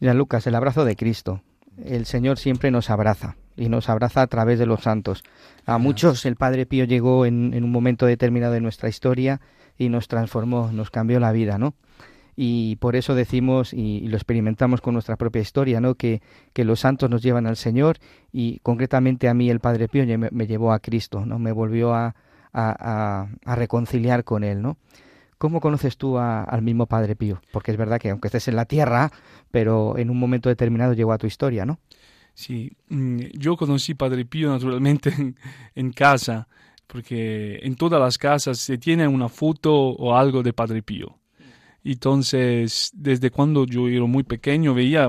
Mira, 0.00 0.12
Lucas, 0.12 0.46
el 0.46 0.56
abrazo 0.56 0.84
de 0.84 0.94
Cristo. 0.94 1.40
El 1.82 2.04
Señor 2.04 2.38
siempre 2.38 2.70
nos 2.70 2.90
abraza 2.90 3.36
y 3.56 3.70
nos 3.70 3.88
abraza 3.88 4.20
a 4.20 4.26
través 4.26 4.58
de 4.58 4.66
los 4.66 4.82
santos. 4.82 5.24
A 5.64 5.78
muchos 5.78 6.26
el 6.26 6.36
Padre 6.36 6.66
Pío 6.66 6.84
llegó 6.84 7.24
en, 7.24 7.54
un 7.54 7.72
momento 7.72 8.04
determinado 8.04 8.52
de 8.52 8.60
nuestra 8.60 8.90
historia 8.90 9.40
y 9.78 9.88
nos 9.88 10.06
transformó, 10.06 10.70
nos 10.70 10.90
cambió 10.90 11.18
la 11.18 11.32
vida, 11.32 11.56
¿no? 11.56 11.76
Y 12.36 12.76
por 12.76 12.96
eso 12.96 13.14
decimos, 13.14 13.72
y, 13.72 14.00
lo 14.08 14.16
experimentamos 14.16 14.80
con 14.80 14.94
nuestra 14.94 15.16
propia 15.16 15.42
historia, 15.42 15.80
¿no? 15.80 15.94
Que, 15.94 16.22
que, 16.52 16.64
los 16.64 16.80
santos 16.80 17.10
nos 17.10 17.22
llevan 17.22 17.46
al 17.46 17.56
Señor 17.56 17.98
y 18.32 18.58
concretamente 18.60 19.28
a 19.28 19.34
mí 19.34 19.50
el 19.50 19.60
Padre 19.60 19.88
Pío 19.88 20.04
me, 20.18 20.46
llevó 20.46 20.72
a 20.72 20.80
Cristo, 20.80 21.24
¿no? 21.26 21.38
Me 21.38 21.52
volvió 21.52 21.94
a, 21.94 22.14
a, 22.52 23.28
a 23.44 23.54
reconciliar 23.56 24.24
con 24.24 24.44
Él, 24.44 24.62
¿no? 24.62 24.78
¿Cómo 25.38 25.60
conoces 25.60 25.98
tú 25.98 26.16
al 26.18 26.62
mismo 26.62 26.86
Padre 26.86 27.16
Pío? 27.16 27.42
Porque 27.52 27.70
es 27.70 27.76
verdad 27.76 28.00
que 28.00 28.10
aunque 28.10 28.28
estés 28.28 28.48
en 28.48 28.56
la 28.56 28.64
tierra, 28.64 29.10
pero 29.50 29.98
en 29.98 30.08
un 30.08 30.18
momento 30.18 30.48
determinado 30.48 30.94
llegó 30.94 31.12
a 31.12 31.18
tu 31.18 31.26
historia, 31.26 31.66
¿no? 31.66 31.80
Sí, 32.34 32.76
mm, 32.88 33.18
yo 33.34 33.56
conocí 33.56 33.94
Padre 33.94 34.24
Pío 34.24 34.50
naturalmente 34.50 35.12
en, 35.74 35.92
casa, 35.92 36.48
porque 36.86 37.58
en 37.62 37.76
todas 37.76 38.00
las 38.00 38.18
casas 38.18 38.58
se 38.58 38.78
tiene 38.78 39.06
una 39.06 39.28
foto 39.28 39.72
o 39.74 40.16
algo 40.16 40.42
de 40.42 40.52
Padre 40.52 40.82
Pío. 40.82 41.18
Entonces, 41.84 42.90
desde 42.94 43.30
cuando 43.30 43.66
yo 43.66 43.88
era 43.88 44.06
muy 44.06 44.22
pequeño, 44.22 44.74
veía 44.74 45.08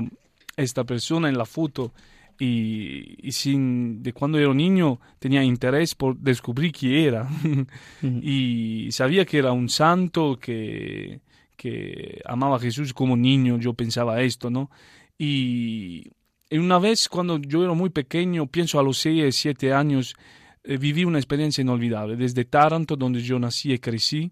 esta 0.56 0.84
persona 0.84 1.28
en 1.28 1.38
la 1.38 1.46
foto 1.46 1.92
y, 2.38 3.16
sin, 3.32 4.02
de 4.02 4.12
cuando 4.12 4.38
era 4.38 4.52
niño 4.52 5.00
tenía 5.18 5.42
interés 5.42 5.94
por 5.94 6.18
descubrir 6.18 6.72
quién 6.72 6.92
era 6.92 7.28
y 8.02 8.88
sabía 8.92 9.24
que 9.24 9.38
era 9.38 9.52
un 9.52 9.70
santo 9.70 10.38
que, 10.38 11.20
que 11.56 12.20
amaba 12.26 12.56
a 12.56 12.60
Jesús 12.60 12.92
como 12.92 13.16
niño, 13.16 13.58
yo 13.58 13.72
pensaba 13.72 14.20
esto, 14.20 14.50
¿no? 14.50 14.70
Y, 15.18 16.10
una 16.52 16.78
vez 16.78 17.08
cuando 17.08 17.38
yo 17.38 17.64
era 17.64 17.72
muy 17.72 17.90
pequeño, 17.90 18.46
pienso 18.46 18.78
a 18.78 18.82
los 18.82 18.98
6, 18.98 19.34
7 19.34 19.72
años, 19.72 20.14
eh, 20.62 20.76
viví 20.76 21.04
una 21.04 21.18
experiencia 21.18 21.62
inolvidable. 21.62 22.14
Desde 22.16 22.44
Taranto, 22.44 22.94
donde 22.96 23.20
yo 23.20 23.38
nací 23.40 23.72
y 23.72 23.78
crecí, 23.80 24.30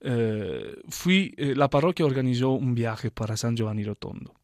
eh, 0.00 0.76
fui, 0.88 1.34
eh, 1.36 1.54
la 1.54 1.68
parroquia 1.68 2.06
organizó 2.06 2.50
un 2.50 2.74
viaje 2.74 3.10
para 3.10 3.36
San 3.36 3.56
Giovanni 3.56 3.84
Rotondo 3.84 4.34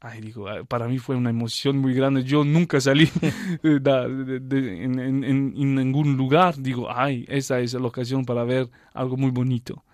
ay, 0.00 0.20
digo, 0.20 0.48
ah, 0.48 0.64
para 0.64 0.88
mí 0.88 0.98
fue 0.98 1.14
una 1.16 1.30
emoción 1.30 1.78
muy 1.78 1.94
grande. 1.94 2.24
Yo 2.24 2.44
nunca 2.44 2.80
salí 2.80 3.08
de, 3.62 4.84
en, 4.84 5.74
ningún 5.74 6.16
lugar. 6.16 6.56
Digo, 6.56 6.90
ay, 6.90 7.24
esa 7.28 7.60
es 7.60 7.74
la 7.74 7.86
ocasión 7.86 8.24
para 8.24 8.44
ver 8.44 8.68
algo 8.94 9.16
muy 9.16 9.30
bonito. 9.30 9.84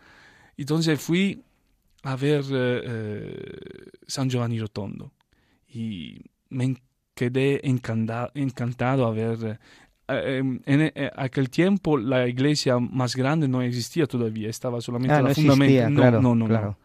Entonces 0.56 1.00
fui 1.00 1.42
a 2.02 2.16
ver 2.16 2.44
eh, 2.50 2.82
eh, 2.84 3.90
San 4.06 4.30
Giovanni 4.30 4.58
Rotondo 4.60 5.12
y 5.68 6.20
me 6.50 6.76
quedé 7.14 7.68
encantado, 7.68 8.30
encantado 8.34 9.06
a 9.06 9.10
ver. 9.10 9.58
Eh, 10.08 10.38
em, 10.38 10.60
en, 10.66 10.92
aquel 11.16 11.50
tiempo 11.50 11.98
la 11.98 12.28
iglesia 12.28 12.78
más 12.78 13.16
grande 13.16 13.48
no 13.48 13.62
existía 13.62 14.06
todavía, 14.06 14.48
estaba 14.48 14.80
solamente 14.80 15.14
ah, 15.14 15.22
la 15.22 15.28
no 15.30 15.34
fundamento. 15.34 15.90
no, 15.90 16.20
no, 16.20 16.34
no, 16.34 16.46
claro. 16.46 16.78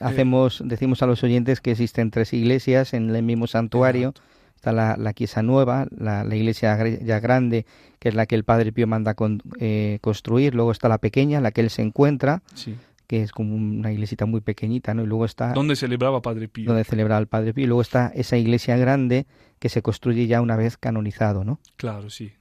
Hacemos, 0.00 0.62
decimos 0.64 1.02
a 1.02 1.06
los 1.06 1.22
oyentes 1.22 1.60
que 1.60 1.72
existen 1.72 2.10
tres 2.10 2.32
iglesias 2.32 2.94
en 2.94 3.14
el 3.14 3.22
mismo 3.22 3.46
santuario. 3.46 4.14
Está 4.54 4.72
la, 4.72 4.96
la 4.96 5.42
Nueva, 5.42 5.86
la, 5.90 6.24
iglesia 6.34 6.78
ya 7.02 7.20
grande, 7.20 7.66
que 7.98 8.08
es 8.08 8.14
la 8.14 8.26
que 8.26 8.36
el 8.36 8.44
Padre 8.44 8.72
Pío 8.72 8.86
manda 8.86 9.14
con, 9.14 9.42
eh, 9.58 9.98
construir. 10.00 10.54
Luego 10.54 10.70
está 10.70 10.88
la 10.88 10.98
pequeña, 10.98 11.40
la 11.40 11.50
que 11.50 11.62
él 11.62 11.68
se 11.68 11.82
encuentra, 11.82 12.42
que 13.06 13.22
es 13.22 13.32
como 13.32 13.54
una 13.54 13.92
iglesita 13.92 14.24
muy 14.24 14.40
pequeñita, 14.40 14.94
¿no? 14.94 15.02
Y 15.02 15.06
luego 15.06 15.24
está... 15.24 15.52
¿Dónde 15.52 15.76
celebraba 15.76 16.22
Padre 16.22 16.48
Pío? 16.48 16.68
Donde 16.68 16.84
celebraba 16.84 17.20
el 17.20 17.26
Padre 17.26 17.52
Pío. 17.52 17.64
Y 17.64 17.66
luego 17.66 17.82
está 17.82 18.12
esa 18.14 18.38
iglesia 18.38 18.76
grande 18.76 19.26
que 19.58 19.68
se 19.68 19.82
construye 19.82 20.26
ya 20.26 20.40
una 20.40 20.56
vez 20.56 20.76
canonizado, 20.78 21.44
¿no? 21.44 21.58
Claro, 21.76 22.08
sí 22.08 22.32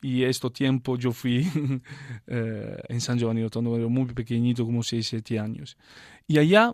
y 0.00 0.22
este 0.22 0.50
tiempo 0.50 0.96
yo 0.96 1.12
fui 1.12 1.46
eh, 2.26 2.76
en 2.88 3.00
San 3.00 3.18
Giovanni 3.18 3.42
Rotondo, 3.42 3.76
era 3.76 3.88
muy 3.88 4.06
pequeñito, 4.06 4.64
como 4.64 4.82
6, 4.82 5.06
7 5.06 5.38
años. 5.38 5.76
Y 6.26 6.38
allá 6.38 6.72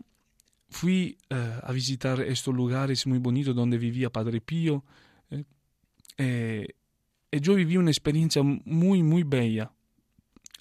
fui 0.75 1.17
eh, 1.31 1.61
a 1.63 1.73
visitar 1.73 2.21
estos 2.21 2.55
lugares 2.55 3.07
muy 3.07 3.19
bonitos 3.19 3.55
donde 3.55 3.79
vivía 3.79 4.11
Padre 4.11 4.41
Pío. 4.41 4.85
Eh, 5.31 5.45
eh, 6.19 6.69
y 7.31 7.41
yo 7.41 7.55
viví 7.55 7.77
una 7.77 7.91
experiencia 7.91 8.43
muy, 8.43 9.03
muy 9.03 9.23
bella. 9.23 9.71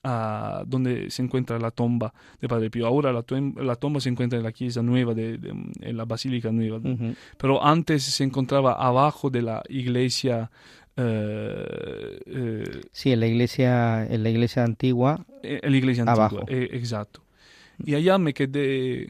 a 0.05 0.65
donde 0.67 1.09
se 1.09 1.21
encuentra 1.21 1.57
la 1.57 1.71
tumba 1.71 2.13
de 2.41 2.47
Padre 2.49 2.69
Pío. 2.69 2.85
Ahora 2.85 3.13
la, 3.13 3.23
la 3.55 3.75
tumba 3.77 4.01
se 4.01 4.09
encuentra 4.09 4.37
en 4.37 4.43
la 4.43 4.51
Chiesa 4.51 4.81
Nueva, 4.81 5.13
de, 5.13 5.39
en 5.79 5.97
la 5.97 6.03
Basílica 6.03 6.51
Nueva. 6.51 6.81
Pero 7.37 7.63
antes 7.63 8.03
se 8.03 8.23
encontraba 8.25 8.73
abajo 8.73 9.29
de 9.29 9.41
la 9.41 9.63
iglesia. 9.69 10.51
Eh, 10.95 12.19
eh, 12.25 12.81
sí, 12.91 13.11
en 13.11 13.19
la 13.19 13.27
iglesia, 13.27 14.05
en 14.05 14.23
la 14.23 14.29
iglesia 14.29 14.63
antigua. 14.63 15.25
Eh, 15.41 15.59
en 15.63 15.71
la 15.71 15.77
iglesia 15.77 16.03
antigua, 16.07 16.45
exacto. 16.47 17.23
Y 17.83 17.95
allá 17.95 18.17
me 18.17 18.33
quedé, 18.33 19.09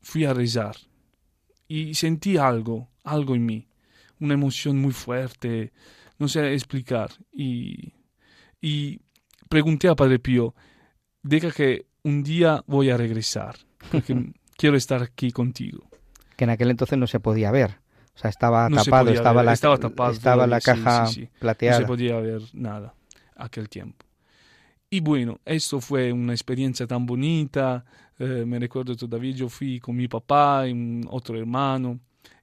fui 0.00 0.24
a 0.24 0.32
rezar 0.32 0.76
y 1.68 1.94
sentí 1.94 2.36
algo, 2.36 2.88
algo 3.02 3.34
en 3.34 3.44
mí, 3.44 3.68
una 4.20 4.34
emoción 4.34 4.78
muy 4.78 4.92
fuerte, 4.92 5.72
no 6.18 6.28
sé 6.28 6.52
explicar. 6.54 7.10
Y 7.32 7.92
y 8.60 9.00
pregunté 9.48 9.88
a 9.88 9.94
Padre 9.94 10.18
Pío, 10.18 10.54
diga 11.22 11.50
que 11.50 11.86
un 12.02 12.22
día 12.22 12.64
voy 12.66 12.90
a 12.90 12.96
regresar, 12.96 13.56
porque 13.90 14.32
quiero 14.56 14.76
estar 14.76 15.02
aquí 15.02 15.30
contigo. 15.30 15.88
Que 16.36 16.44
en 16.44 16.50
aquel 16.50 16.70
entonces 16.70 16.98
no 16.98 17.06
se 17.06 17.20
podía 17.20 17.50
ver. 17.50 17.78
O 18.16 18.18
sea, 18.18 18.30
estaba 18.30 18.68
tapado, 18.70 19.10
estaba, 19.10 19.42
la, 19.42 19.52
estaba, 19.52 19.78
tapado, 19.78 20.10
estaba 20.10 20.46
la 20.46 20.60
caja 20.60 21.06
plateada. 21.38 21.80
No 21.80 21.84
se 21.84 21.86
podía 21.86 22.18
ver 22.18 22.42
nada 22.54 22.94
aquel 23.36 23.68
tiempo. 23.68 24.04
Y 24.88 25.00
bueno, 25.00 25.40
esto 25.44 25.80
fue 25.80 26.12
una 26.12 26.32
experiencia 26.32 26.86
tan 26.86 27.04
bonita. 27.04 27.84
Eh, 28.18 28.44
me 28.46 28.58
recuerdo 28.58 28.96
todavía, 28.96 29.32
yo 29.32 29.48
fui 29.48 29.78
con 29.78 29.94
mi 29.94 30.08
papá 30.08 30.66
y 30.66 31.02
otro 31.08 31.38
hermano 31.38 32.00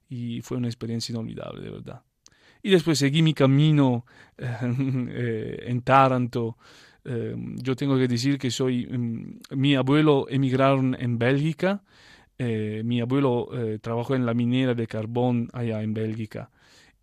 y 0.08 0.40
fue 0.42 0.56
una 0.56 0.68
experiencia 0.68 1.12
inolvidable, 1.12 1.62
de 1.62 1.70
verdad 1.70 2.02
y 2.64 2.70
después 2.70 2.98
seguí 2.98 3.22
mi 3.22 3.34
camino 3.34 4.06
eh, 4.38 5.64
en 5.66 5.82
Taranto. 5.82 6.56
Eh, 7.04 7.36
yo 7.62 7.76
tengo 7.76 7.98
que 7.98 8.08
decir 8.08 8.38
que 8.38 8.50
soy, 8.50 8.86
mm, 8.86 9.38
mi 9.50 9.76
abuelo 9.76 10.26
emigraron 10.30 10.96
en 10.98 11.18
Bélgica, 11.18 11.82
eh, 12.38 12.82
mi 12.84 13.00
abuelo 13.00 13.48
trabajó 13.80 14.14
en 14.14 14.26
la 14.26 14.34
minera 14.34 14.74
de 14.74 14.86
carbón 14.86 15.48
allá 15.52 15.82
en 15.82 15.94
Bélgica 15.94 16.50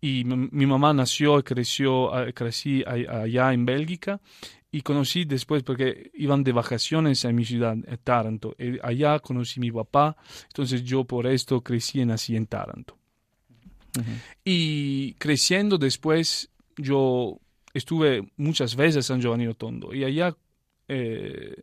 y 0.00 0.24
mi 0.24 0.66
mamá 0.66 0.92
nació 0.92 1.38
y 1.38 1.42
creció, 1.44 2.10
crecí 2.34 2.82
allá 2.84 3.52
en 3.52 3.64
Bélgica 3.64 4.20
y 4.72 4.80
conocí 4.80 5.24
después 5.24 5.62
porque 5.62 6.10
iban 6.14 6.42
de 6.42 6.50
vacaciones 6.50 7.24
a 7.24 7.30
mi 7.30 7.44
ciudad, 7.44 7.76
Taranto. 8.02 8.56
allá 8.82 9.20
conocí 9.20 9.60
a 9.60 9.62
mi 9.62 9.70
papá, 9.70 10.16
entonces 10.48 10.82
yo 10.82 11.04
por 11.04 11.26
esto 11.28 11.60
crecí 11.60 12.00
y 12.00 12.06
nací 12.06 12.34
en 12.34 12.46
Taranto. 12.46 12.98
Y 14.44 15.14
creciendo 15.14 15.78
después, 15.78 16.50
yo 16.76 17.38
estuve 17.74 18.26
muchas 18.36 18.74
veces 18.74 18.96
en 18.96 19.02
San 19.02 19.20
Giovanni 19.20 19.46
Rotondo 19.46 19.94
y 19.94 20.04
allá 20.04 20.34
eh, 20.88 21.56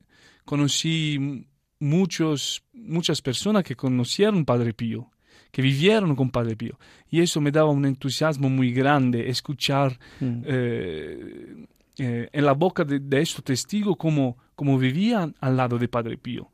conocí 0.46 1.48
muchos, 1.80 2.64
muchas 2.74 3.22
personas 3.22 3.64
que 3.64 3.76
conocieron 3.76 4.46
Padre 4.46 4.74
Pío, 4.74 5.10
que 5.52 5.62
vivieron 5.62 6.16
con 6.16 6.30
Padre 6.30 6.56
Pío. 6.56 6.78
Y 7.10 7.22
eso 7.22 7.42
me 7.42 7.52
daba 7.52 7.70
un 7.72 7.86
entusiasmo 7.86 8.50
muy 8.50 8.72
grande, 8.72 9.30
escuchar 9.30 9.98
mm. 10.20 10.42
eh, 10.46 11.66
eh, 11.98 12.30
en 12.32 12.46
la 12.46 12.54
boca 12.54 12.84
de, 12.84 13.00
de 13.00 13.22
estos 13.22 13.44
testigos 13.44 13.96
cómo, 13.98 14.38
cómo 14.56 14.78
vivían 14.78 15.36
al 15.40 15.58
lado 15.58 15.78
de 15.78 15.88
Padre 15.88 16.18
Pío. 16.18 16.52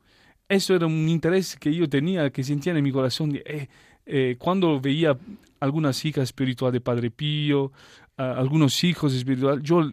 Eso 0.48 0.74
era 0.74 0.86
un 0.86 1.08
interés 1.08 1.56
que 1.56 1.74
yo 1.74 1.88
tenía, 1.88 2.30
que 2.30 2.44
sentía 2.44 2.72
en 2.72 2.82
mi 2.82 2.92
corazón. 2.92 3.30
De, 3.30 3.68
eh, 4.06 4.36
cuando 4.38 4.80
veía 4.80 5.16
algunas 5.58 6.04
hijas 6.04 6.24
espirituales 6.24 6.74
de 6.74 6.80
Padre 6.80 7.10
Pío, 7.10 7.72
algunos 8.16 8.82
hijos 8.82 9.12
espirituales, 9.12 9.62
yo 9.62 9.92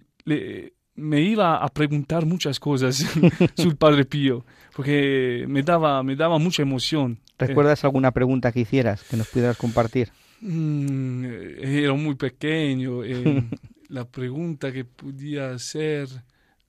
me 0.96 1.22
iba 1.22 1.58
a 1.58 1.68
preguntar 1.70 2.26
muchas 2.26 2.60
cosas 2.60 2.98
sobre 3.56 3.76
Padre 3.76 4.06
Pío, 4.06 4.46
porque 4.76 5.46
me 5.48 5.64
daba, 5.64 6.04
me 6.04 6.16
daba 6.16 6.38
mucha 6.40 6.62
emoción. 6.62 7.20
¿Recuerdas 7.38 7.84
alguna 7.84 8.12
pregunta 8.12 8.52
que 8.52 8.62
hicieras, 8.62 9.04
que 9.04 9.18
nos 9.18 9.28
pudieras 9.28 9.58
compartir? 9.58 10.10
Mm, 10.42 11.26
era 11.60 11.94
muy 11.94 12.16
pequeño. 12.16 13.04
Eh, 13.04 13.44
la 13.90 14.06
pregunta 14.06 14.72
que 14.72 14.86
podía 14.86 15.52
hacer... 15.52 16.08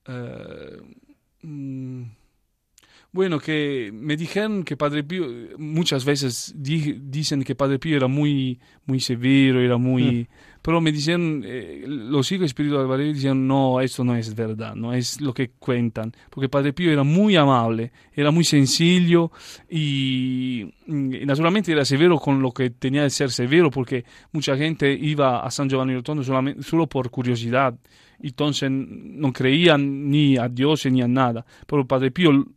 Eh, 0.07 0.77
mm, 1.41 2.03
bueno, 3.15 3.39
que 3.39 3.91
me 3.93 4.17
dijeron 4.17 4.65
que 4.65 4.75
Padre 4.75 5.01
Pío, 5.05 5.25
muchas 5.57 6.03
veces 6.03 6.53
dicen 6.57 7.43
que 7.43 7.55
Padre 7.55 7.79
Pío 7.79 7.95
era 7.95 8.07
muy, 8.07 8.59
muy 8.85 8.99
severo, 8.99 9.61
era 9.61 9.77
muy... 9.77 10.03
Mm. 10.03 10.27
Pero 10.61 10.81
me 10.81 10.91
dicen, 10.91 11.41
eh, 11.45 11.85
los 11.87 12.29
hijos 12.33 12.47
espirituales 12.47 12.85
de 12.85 12.91
Padre 12.91 13.05
Pío 13.05 13.13
dicen, 13.13 13.47
no, 13.47 13.79
esto 13.79 14.03
no 14.03 14.17
es 14.17 14.35
verdad, 14.35 14.75
no 14.75 14.91
es 14.91 15.21
lo 15.21 15.33
que 15.33 15.51
cuentan. 15.51 16.11
Porque 16.29 16.49
Padre 16.49 16.73
Pío 16.73 16.91
era 16.91 17.03
muy 17.03 17.37
amable, 17.37 17.93
era 18.11 18.31
muy 18.31 18.43
sencillo 18.43 19.31
y, 19.69 20.63
y 20.85 21.25
naturalmente 21.25 21.71
era 21.71 21.85
severo 21.85 22.19
con 22.19 22.41
lo 22.41 22.51
que 22.51 22.71
tenía 22.71 23.03
de 23.03 23.09
ser 23.11 23.31
severo, 23.31 23.71
porque 23.71 24.03
mucha 24.33 24.57
gente 24.57 24.91
iba 24.91 25.39
a 25.39 25.49
San 25.51 25.69
Giovanni 25.69 25.93
Rotondo 25.93 26.21
solamente, 26.21 26.63
solo 26.63 26.85
por 26.87 27.09
curiosidad. 27.09 27.79
Entonces 28.19 28.69
no 28.71 29.31
creían 29.31 30.09
ni 30.09 30.35
a 30.35 30.49
Dios 30.49 30.85
ni 30.87 31.01
a 31.01 31.07
nada. 31.07 31.45
Pero 31.65 31.87
Padre 31.87 32.11
Pío 32.11 32.54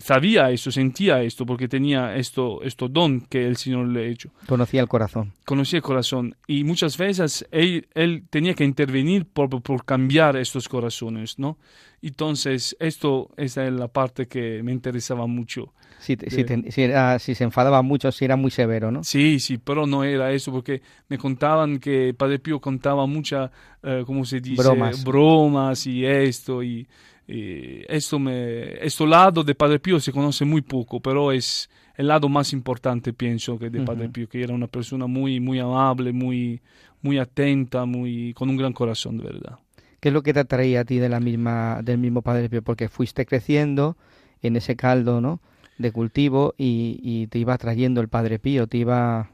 sabía 0.00 0.50
eso, 0.50 0.72
sentía 0.72 1.22
esto, 1.22 1.46
porque 1.46 1.68
tenía 1.68 2.16
esto, 2.16 2.62
esto 2.62 2.88
don 2.88 3.20
que 3.20 3.46
el 3.46 3.56
Señor 3.56 3.88
le 3.88 4.00
ha 4.00 4.08
hecho. 4.08 4.30
Conocía 4.46 4.80
el 4.80 4.88
corazón. 4.88 5.32
Conocía 5.44 5.78
el 5.78 5.82
corazón. 5.82 6.34
Y 6.46 6.64
muchas 6.64 6.96
veces 6.96 7.46
él, 7.52 7.86
él 7.94 8.24
tenía 8.30 8.54
que 8.54 8.64
intervenir 8.64 9.26
por, 9.26 9.62
por, 9.62 9.84
cambiar 9.84 10.36
estos 10.36 10.68
corazones, 10.68 11.38
¿no? 11.38 11.58
Entonces, 12.02 12.76
esto, 12.80 13.30
esa 13.36 13.66
es 13.66 13.72
la 13.72 13.88
parte 13.88 14.26
que 14.26 14.62
me 14.62 14.72
interesaba 14.72 15.26
mucho. 15.26 15.74
Si, 15.98 16.16
si, 16.28 16.44
si, 16.70 16.82
era, 16.82 17.18
si, 17.18 17.34
se 17.34 17.44
enfadaba 17.44 17.82
mucho, 17.82 18.10
si 18.10 18.24
era 18.24 18.36
muy 18.36 18.50
severo, 18.50 18.90
¿no? 18.90 19.04
Sí, 19.04 19.38
sí, 19.38 19.58
pero 19.58 19.86
no 19.86 20.02
era 20.02 20.32
eso, 20.32 20.50
porque 20.50 20.80
me 21.08 21.18
contaban 21.18 21.78
que 21.78 22.14
Padre 22.14 22.38
Pío 22.38 22.58
contaba 22.58 23.06
muchas, 23.06 23.50
eh, 23.82 24.02
¿cómo 24.06 24.24
se 24.24 24.40
dice? 24.40 24.62
Bromas. 24.62 25.04
Bromas 25.04 25.86
y 25.86 26.06
esto, 26.06 26.62
y 26.62 26.88
y 27.30 27.84
esto, 27.88 28.18
me, 28.18 28.84
esto 28.84 29.06
lado 29.06 29.44
de 29.44 29.54
Padre 29.54 29.78
Pío 29.78 30.00
se 30.00 30.10
conoce 30.10 30.44
muy 30.44 30.62
poco, 30.62 30.98
pero 30.98 31.30
es 31.30 31.70
el 31.94 32.08
lado 32.08 32.28
más 32.28 32.52
importante, 32.52 33.12
pienso, 33.12 33.56
que 33.56 33.70
de 33.70 33.82
Padre 33.82 34.08
Pío, 34.08 34.28
que 34.28 34.42
era 34.42 34.52
una 34.52 34.66
persona 34.66 35.06
muy, 35.06 35.38
muy 35.38 35.60
amable, 35.60 36.12
muy, 36.12 36.60
muy 37.02 37.18
atenta, 37.18 37.84
muy, 37.84 38.34
con 38.34 38.50
un 38.50 38.56
gran 38.56 38.72
corazón, 38.72 39.18
de 39.18 39.24
verdad. 39.24 39.58
¿Qué 40.00 40.08
es 40.08 40.12
lo 40.12 40.22
que 40.22 40.32
te 40.32 40.40
atraía 40.40 40.80
a 40.80 40.84
ti 40.84 40.98
de 40.98 41.08
la 41.08 41.20
misma, 41.20 41.82
del 41.84 41.98
mismo 41.98 42.22
Padre 42.22 42.48
Pío? 42.48 42.62
Porque 42.62 42.88
fuiste 42.88 43.26
creciendo 43.26 43.96
en 44.42 44.56
ese 44.56 44.74
caldo, 44.74 45.20
¿no? 45.20 45.40
De 45.78 45.92
cultivo 45.92 46.54
y, 46.58 46.98
y 47.02 47.28
te 47.28 47.38
iba 47.38 47.56
trayendo 47.58 48.00
el 48.00 48.08
Padre 48.08 48.40
Pío, 48.40 48.66
te 48.66 48.78
iba... 48.78 49.30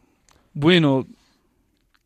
Bueno, 0.53 1.07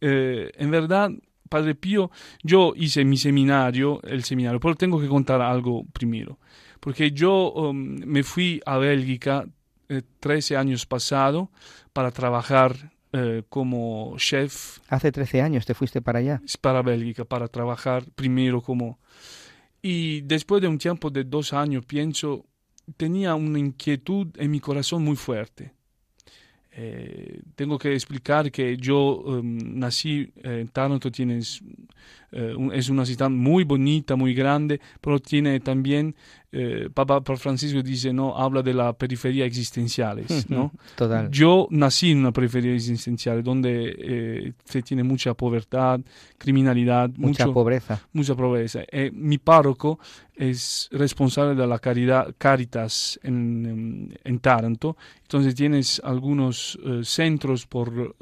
eh, 0.01 0.53
en 0.57 0.71
verdad 0.71 1.11
Padre 1.51 1.75
Pío, 1.75 2.11
yo 2.43 2.73
hice 2.77 3.05
mi 3.05 3.19
seminario, 3.19 4.01
el 4.05 4.23
seminario, 4.25 4.61
pero 4.61 4.77
tengo 4.77 5.01
que 5.01 5.09
contar 5.09 5.43
algo 5.43 5.85
primero, 5.93 6.39
porque 6.79 7.11
yo 7.11 7.53
um, 7.53 7.99
me 8.07 8.23
fui 8.23 8.63
a 8.65 8.79
Bélgica 8.79 9.47
13 10.21 10.55
eh, 10.55 10.57
años 10.57 10.87
pasado 10.87 11.51
para 11.93 12.13
trabajar 12.13 12.93
eh, 13.13 13.43
como 13.49 14.15
chef. 14.17 14.79
Hace 14.89 15.11
13 15.11 15.43
años 15.43 15.67
te 15.67 15.75
fuiste 15.75 16.01
para 16.01 16.21
allá. 16.21 16.41
Para 16.61 16.83
Bélgica, 16.83 17.25
para 17.25 17.49
trabajar 17.49 18.05
primero 18.15 18.63
como... 18.63 19.01
Y 19.83 20.21
después 20.21 20.63
de 20.63 20.69
un 20.69 20.79
tiempo 20.79 21.11
de 21.11 21.25
dos 21.25 21.53
años, 21.53 21.85
pienso, 21.85 22.47
tenía 22.97 23.35
una 23.35 23.59
inquietud 23.59 24.29
en 24.37 24.51
mi 24.53 24.61
corazón 24.61 25.03
muy 25.03 25.17
fuerte 25.17 25.73
eh, 26.73 27.41
tengo 27.57 27.79
que 27.79 27.93
explicar 27.95 28.51
que 28.51 28.77
yo 28.77 29.23
um, 29.23 29.59
nací 29.79 30.33
en 30.43 30.69
Taranto, 30.69 31.11
tienes, 31.11 31.63
eh, 32.33 32.55
es 32.73 32.89
una 32.89 33.05
ciudad 33.05 33.31
muy 33.31 33.65
bonita, 33.65 34.17
muy 34.17 34.35
grande, 34.35 34.81
pero 35.01 35.19
tiene 35.19 35.61
también 35.61 36.15
eh, 36.53 36.89
Papa, 36.93 37.23
Francisco 37.37 37.81
dice, 37.81 38.13
¿no? 38.13 38.37
Habla 38.37 38.63
de 38.63 38.75
la 38.75 38.93
periferia 38.93 39.45
existenciales, 39.45 40.51
¿no? 40.51 40.73
Total. 40.97 41.31
Yo 41.31 41.69
nací 41.71 42.11
en 42.11 42.19
una 42.19 42.33
periferia 42.33 42.75
existencial 42.75 43.43
donde 43.45 43.95
eh, 43.97 44.53
se 44.65 44.83
tiene 44.83 45.05
mucha 45.05 45.35
pobreza, 45.35 45.99
criminalidad, 46.39 47.09
mucha 47.17 47.47
pobreza. 47.47 48.01
Mucha 48.13 48.35
pobreza. 48.35 48.81
Eh, 48.91 49.13
mi 49.15 49.39
párroco 49.39 50.01
es 50.35 50.89
responsable 50.91 51.55
de 51.55 51.67
la 51.69 51.79
caridad, 51.79 52.35
Caritas 52.37 53.21
en, 53.23 54.19
en, 54.25 54.39
Taranto, 54.41 54.97
entonces 55.23 55.55
tienes 55.55 56.01
algunos 56.03 56.79
centros 57.03 57.67
por 57.67 58.17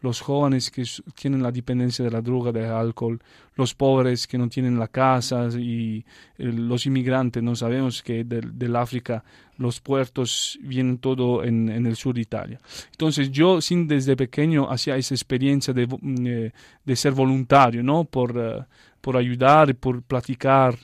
los 0.00 0.20
jóvenes 0.20 0.70
que 0.70 0.84
tienen 1.14 1.42
la 1.42 1.50
dependencia 1.50 2.04
de 2.04 2.10
la 2.10 2.20
droga, 2.20 2.52
del 2.52 2.66
alcohol, 2.66 3.20
los 3.54 3.74
pobres 3.74 4.26
que 4.26 4.36
no 4.36 4.48
tienen 4.48 4.78
la 4.78 4.88
casa 4.88 5.48
y 5.58 6.04
eh, 6.38 6.44
los 6.44 6.84
inmigrantes. 6.86 7.42
No 7.42 7.56
sabemos 7.56 8.02
que 8.02 8.24
del, 8.24 8.76
África 8.76 9.24
los 9.56 9.80
puertos 9.80 10.58
vienen 10.62 10.98
todo 10.98 11.42
en, 11.42 11.68
el 11.68 11.96
sur 11.96 12.14
de 12.14 12.20
Italia. 12.20 12.60
Entonces 12.90 13.30
yo 13.30 13.60
sin 13.60 13.88
desde 13.88 14.16
pequeño 14.16 14.70
hacía 14.70 14.96
esa 14.96 15.14
experiencia 15.14 15.72
de, 15.72 15.86
mm, 15.86 16.26
eh, 16.26 16.52
de 16.84 16.96
ser 16.96 17.12
voluntario, 17.12 17.82
¿no? 17.82 18.04
Por, 18.04 18.34
eh, 18.36 18.64
por 19.00 19.16
ayudar 19.16 19.74
por 19.76 20.02
platicar 20.02 20.76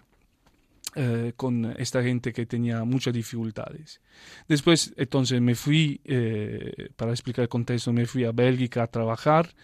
eh, 0.95 1.33
con 1.37 1.75
esta 1.79 2.03
gente 2.03 2.35
que 2.35 2.45
tenía 2.45 2.85
muchas 2.85 3.15
dificultades. 3.15 4.03
Después, 4.47 4.93
entonces, 4.99 5.41
me 5.41 5.55
fui, 5.55 6.03
eh, 6.05 6.91
para 6.97 7.13
explicar 7.13 7.45
el 7.45 7.49
contexto, 7.49 7.95
me 7.95 8.05
fui 8.05 8.25
a 8.25 8.33
Bélgica 8.33 8.83
a 8.83 8.87
trabajar 8.89 9.55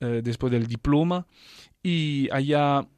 eh, 0.00 0.20
después 0.24 0.50
del 0.50 0.66
diploma 0.66 1.28
y 1.80 2.28
allá 2.32 2.88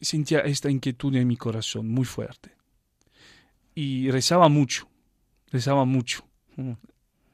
sentía 0.00 0.40
esta 0.40 0.68
inquietud 0.68 1.14
en 1.14 1.28
mi 1.28 1.36
corazón 1.36 1.88
muy 1.88 2.04
fuerte. 2.04 2.50
Y 3.76 4.10
rezaba 4.10 4.48
mucho, 4.48 4.88
rezaba 5.52 5.84
mucho. 5.84 6.24
Mm. 6.56 6.72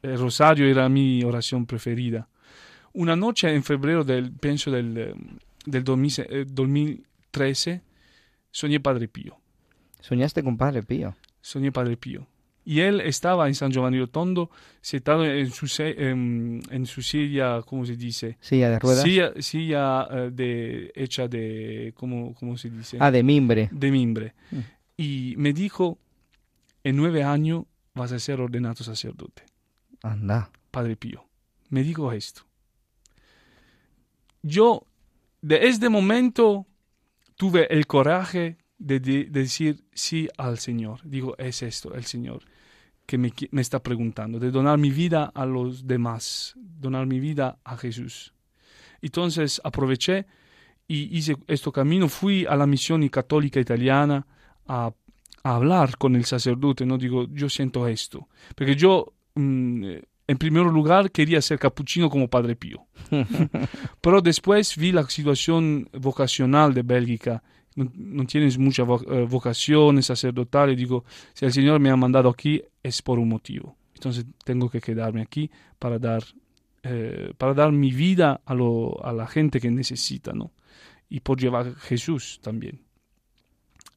El 0.02 0.18
rosario 0.18 0.66
era 0.66 0.86
mi 0.90 1.24
oración 1.24 1.64
preferida. 1.64 2.28
Una 2.92 3.16
noche 3.16 3.54
en 3.54 3.62
febrero 3.62 4.04
del, 4.04 4.32
pienso 4.32 4.70
del, 4.70 5.14
del 5.64 5.84
2013, 5.84 7.80
soñé 8.50 8.80
Padre 8.80 9.08
Pío. 9.08 9.38
¿Soñaste 10.00 10.42
con 10.42 10.56
Padre 10.56 10.82
Pío? 10.82 11.16
Soñé 11.40 11.72
Padre 11.72 11.96
Pío. 11.96 12.26
Y 12.64 12.80
él 12.80 13.00
estaba 13.00 13.48
en 13.48 13.54
San 13.54 13.72
Giovanni 13.72 13.98
Rotondo, 13.98 14.50
sentado 14.80 15.24
en 15.24 15.50
su, 15.50 15.66
en, 15.82 16.86
su 16.86 17.02
silla, 17.02 17.62
¿cómo 17.62 17.86
se 17.86 17.96
dice? 17.96 18.36
Silla 18.40 18.70
de 18.70 18.78
ruedas. 18.78 19.02
Silla, 19.02 19.32
silla 19.38 20.06
eh, 20.10 20.30
de, 20.30 20.92
hecha 20.94 21.26
de, 21.26 21.92
¿cómo, 21.96 22.34
¿cómo, 22.34 22.56
se 22.58 22.70
dice? 22.70 22.98
Ah, 23.00 23.10
de 23.10 23.22
mimbre. 23.22 23.70
De 23.72 23.90
mimbre. 23.90 24.34
Mm. 24.50 24.58
Y 24.98 25.34
me 25.38 25.52
dijo, 25.52 25.98
en 26.84 26.96
nueve 26.96 27.24
años 27.24 27.64
vas 27.94 28.12
a 28.12 28.18
ser 28.18 28.40
ordenado 28.40 28.84
sacerdote. 28.84 29.42
Anda. 30.02 30.50
Padre 30.70 30.96
Pío. 30.96 31.24
Me 31.70 31.82
dijo 31.82 32.12
esto. 32.12 32.42
Yo, 34.42 34.86
de 35.42 35.68
este 35.68 35.88
momento, 35.88 36.66
tuve 37.40 37.72
el 37.72 37.86
coraje 37.86 38.58
de, 38.76 39.00
decir 39.00 39.82
sí 39.94 40.28
al 40.36 40.58
Señor. 40.58 41.00
Digo, 41.04 41.34
es 41.38 41.62
esto, 41.62 41.94
el 41.94 42.04
Señor 42.04 42.42
que 43.06 43.16
me, 43.16 43.32
está 43.62 43.82
preguntando, 43.82 44.38
de 44.38 44.50
donar 44.50 44.76
mi 44.76 44.90
vida 44.90 45.32
a 45.34 45.46
los 45.46 45.86
demás, 45.86 46.54
donar 46.54 47.06
mi 47.06 47.18
vida 47.18 47.58
a 47.64 47.78
Jesús. 47.78 48.34
Entonces 49.00 49.58
aproveché 49.64 50.26
y 50.86 51.16
hice 51.16 51.38
este 51.46 51.72
camino, 51.72 52.10
fui 52.10 52.44
a 52.44 52.54
la 52.56 52.66
misión 52.66 53.08
católica 53.08 53.58
italiana 53.58 54.26
a, 54.66 54.92
hablar 55.42 55.96
con 55.96 56.16
el 56.16 56.26
sacerdote, 56.26 56.84
no 56.84 56.98
digo, 56.98 57.26
yo 57.32 57.48
siento 57.48 57.88
esto, 57.88 58.28
porque 58.54 58.76
yo 58.76 59.14
mm, 59.34 59.94
en 60.30 60.38
primer 60.38 60.62
lugar 60.66 61.10
quería 61.10 61.42
ser 61.42 61.58
capuchino 61.58 62.08
como 62.08 62.28
Padre 62.28 62.54
Pío. 62.54 62.86
Pero 64.00 64.22
después 64.22 64.76
vi 64.76 64.92
la 64.92 65.02
situación 65.10 65.88
vocacional 65.92 66.72
de 66.72 66.82
Bélgica. 66.82 67.42
No, 67.74 68.24
tienes 68.26 68.56
mucha 68.56 68.84
eh, 68.84 69.26
vocación 69.28 70.00
sacerdotal 70.04 70.70
y 70.70 70.76
digo, 70.76 71.04
si 71.34 71.46
el 71.46 71.52
Señor 71.52 71.80
me 71.80 71.90
ha 71.90 71.96
mandado 71.96 72.28
aquí 72.28 72.62
es 72.80 73.02
por 73.02 73.18
un 73.18 73.28
motivo. 73.28 73.76
Entonces 73.94 74.24
tengo 74.44 74.70
que 74.70 74.80
quedarme 74.80 75.20
aquí 75.20 75.50
para 75.80 75.98
dar, 75.98 76.22
eh, 76.84 77.32
para 77.36 77.52
dar 77.52 77.72
mi 77.72 77.90
vida 77.90 78.40
a, 78.44 78.54
lo, 78.54 79.04
a 79.04 79.12
la 79.12 79.26
gente 79.26 79.58
que 79.58 79.68
necesita, 79.68 80.32
¿no? 80.32 80.52
Y 81.08 81.18
por 81.18 81.40
llevar 81.40 81.66
a 81.66 81.74
Jesús 81.74 82.38
también. 82.40 82.84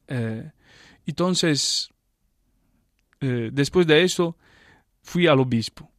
Eh, 0.08 0.50
entonces, 1.06 1.90
después 3.20 3.86
de 3.86 4.02
eso, 4.02 4.36
fui 5.00 5.28
al 5.28 5.38
obispo 5.38 5.93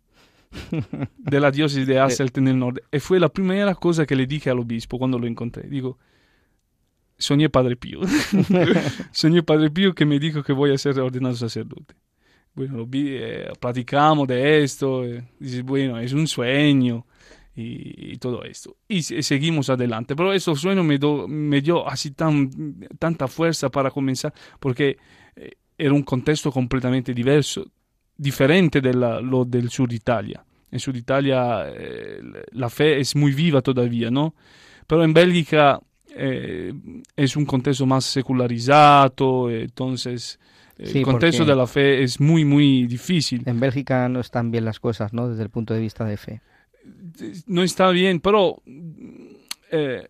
de 1.17 1.39
la 1.39 1.51
diócesis 1.51 1.87
de 1.87 1.99
Hasselt 1.99 2.37
en 2.37 2.47
el 2.47 2.59
norte. 2.59 2.81
Y 2.91 2.99
fue 2.99 3.19
la 3.19 3.29
primera 3.29 3.75
cosa 3.75 4.05
que 4.05 4.15
le 4.15 4.25
dije 4.25 4.49
al 4.49 4.59
obispo 4.59 4.97
cuando 4.97 5.19
lo 5.19 5.27
encontré. 5.27 5.67
Digo, 5.67 5.97
soñé 7.17 7.49
Padre 7.49 7.75
Pío. 7.75 8.01
soñé 9.11 9.43
Padre 9.43 9.69
Pío 9.69 9.93
que 9.93 10.05
me 10.05 10.19
dijo 10.19 10.43
que 10.43 10.53
voy 10.53 10.73
a 10.73 10.77
ser 10.77 10.99
ordenado 10.99 11.35
sacerdote. 11.35 11.95
Bueno, 12.53 12.77
lo 12.77 12.85
vi, 12.85 13.09
eh, 13.09 13.51
platicamos 13.59 14.27
de 14.27 14.63
esto. 14.63 15.03
Eh, 15.03 15.23
dice, 15.39 15.61
bueno, 15.61 15.99
es 15.99 16.13
un 16.13 16.27
sueño 16.27 17.05
y, 17.55 18.17
todo 18.17 18.43
esto. 18.43 18.77
Y, 18.87 19.01
seguimos 19.01 19.69
adelante. 19.69 20.15
Pero 20.15 20.33
ese 20.33 20.55
sueño 20.55 20.83
me, 20.83 20.97
me 21.27 21.61
dio 21.61 21.87
así 21.87 22.11
tan, 22.11 22.79
tanta 22.97 23.27
fuerza 23.27 23.69
para 23.69 23.91
comenzar, 23.91 24.33
porque 24.59 24.97
eh, 25.35 25.51
era 25.77 25.93
un 25.93 26.03
contexto 26.03 26.51
completamente 26.51 27.13
diverso 27.13 27.65
diferente 28.17 28.81
de 28.81 28.93
lo 28.93 29.45
del 29.45 29.69
sur 29.69 29.89
de 29.89 29.95
Italia. 29.95 30.44
En 30.71 30.80
sur 30.80 30.93
de 30.93 30.99
Italia 30.99 31.65
eh, 31.67 32.21
la 32.51 32.69
fe 32.69 32.99
es 32.99 33.15
muy 33.15 33.32
viva 33.34 33.62
todavía, 33.62 34.10
¿no? 34.12 34.36
Pero 34.88 35.04
en 35.04 35.13
Bélgica 35.13 35.80
eh, 36.15 36.73
es 37.15 37.36
un 37.36 37.45
contexto 37.45 37.86
más 37.86 38.06
secularizado, 38.06 39.49
entonces 39.49 40.39
el 40.78 41.04
contexto 41.04 41.45
de 41.45 41.56
la 41.56 41.67
fe 41.67 42.04
es 42.04 42.19
muy, 42.19 42.43
muy 42.43 42.86
difícil. 42.88 43.43
En 43.45 43.60
Bélgica 43.60 44.10
no 44.10 44.19
están 44.19 44.51
bien 44.51 44.65
las 44.65 44.80
cosas, 44.80 45.13
¿no? 45.13 45.30
Desde 45.30 45.43
el 45.43 45.49
punto 45.49 45.73
de 45.73 45.80
vista 45.80 46.04
de 46.04 46.17
fe. 46.17 46.41
No 47.47 47.63
está 47.63 47.89
bien, 47.89 48.19
pero 48.19 48.62
eh, 49.71 50.08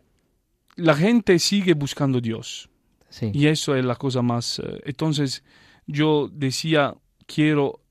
la 0.75 0.95
gente 0.95 1.37
sigue 1.39 1.73
buscando 1.73 2.19
Dios. 2.19 2.69
Sí. 3.09 3.31
Y 3.33 3.47
eso 3.47 3.75
es 3.75 3.85
la 3.85 3.95
cosa 3.95 4.21
más... 4.21 4.61
entonces 4.83 5.43
yo 5.87 6.27
decía, 6.31 6.95
quiero 7.25 7.84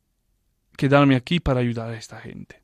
quedarme 0.76 1.16
aquí 1.16 1.40
para 1.40 1.60
ayudar 1.60 1.90
a 1.90 1.96
esta 1.96 2.20
gente. 2.20 2.62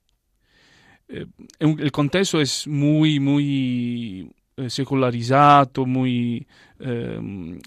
Eh, 1.08 1.26
el 1.58 1.90
contexto 1.90 2.40
es 2.40 2.66
muy, 2.68 3.18
muy 3.18 4.30
eh, 4.56 4.68
secularizado, 4.68 5.86
muy 5.86 6.46
eh, 6.78 7.18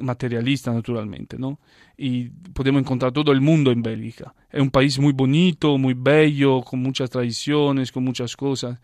materialista 0.01 0.71
naturalmente, 0.71 1.39
¿no? 1.39 1.59
Y 1.97 2.29
podemos 2.29 2.81
encontrar 2.81 3.11
todo 3.11 3.31
el 3.31 3.41
mundo 3.41 3.71
en 3.71 3.81
Bélgica. 3.81 4.35
Es 4.49 4.61
un 4.61 4.69
país 4.69 4.99
muy 4.99 5.11
bonito, 5.11 5.77
muy 5.77 5.95
bello, 5.95 6.61
con 6.61 6.81
muchas 6.81 7.09
tradiciones, 7.09 7.91
con 7.91 8.03
muchas 8.03 8.35
cosas, 8.35 8.79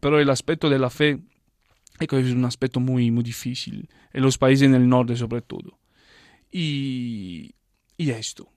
pero 0.00 0.20
el 0.20 0.28
aspecto 0.28 0.68
de 0.68 0.78
la 0.78 0.90
fe 0.90 1.20
es 1.98 2.32
un 2.32 2.44
aspecto 2.44 2.80
muy, 2.80 3.10
muy 3.10 3.22
difícil, 3.22 3.88
en 4.12 4.22
los 4.22 4.36
países 4.36 4.66
en 4.66 4.74
el 4.74 4.88
norte 4.88 5.16
sobre 5.16 5.40
todo. 5.40 5.78
Y 6.50 7.54
esto. 7.96 8.50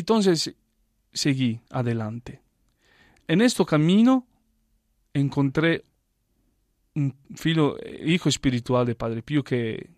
Entonces 0.00 0.54
seguí 1.12 1.60
adelante. 1.70 2.40
En 3.28 3.42
este 3.42 3.64
camino 3.66 4.26
encontré 5.12 5.84
un 6.94 7.14
filo, 7.36 7.76
hijo 8.04 8.28
espiritual 8.28 8.86
de 8.86 8.94
Padre 8.94 9.22
Pío 9.22 9.44
que, 9.44 9.90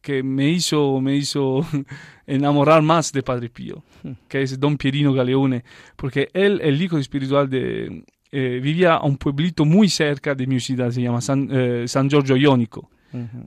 que 0.00 0.24
me 0.24 0.50
hizo, 0.50 1.00
me 1.00 1.16
hizo 1.16 1.64
enamorar 2.26 2.82
más 2.82 3.12
de 3.12 3.22
Padre 3.22 3.48
Pío, 3.48 3.84
que 4.28 4.42
es 4.42 4.58
Don 4.58 4.76
Pierino 4.76 5.12
Galeone, 5.14 5.64
porque 5.94 6.28
él, 6.34 6.60
el 6.60 6.82
hijo 6.82 6.98
espiritual 6.98 7.48
de, 7.48 8.04
eh, 8.32 8.60
vivía 8.60 8.94
a 8.94 9.04
un 9.04 9.16
pueblito 9.18 9.64
muy 9.64 9.88
cerca 9.88 10.34
de 10.34 10.48
mi 10.48 10.58
ciudad, 10.58 10.90
se 10.90 11.00
llama 11.00 11.20
San, 11.20 11.48
eh, 11.50 11.84
San 11.86 12.10
Giorgio 12.10 12.36
Ionico. 12.36 12.90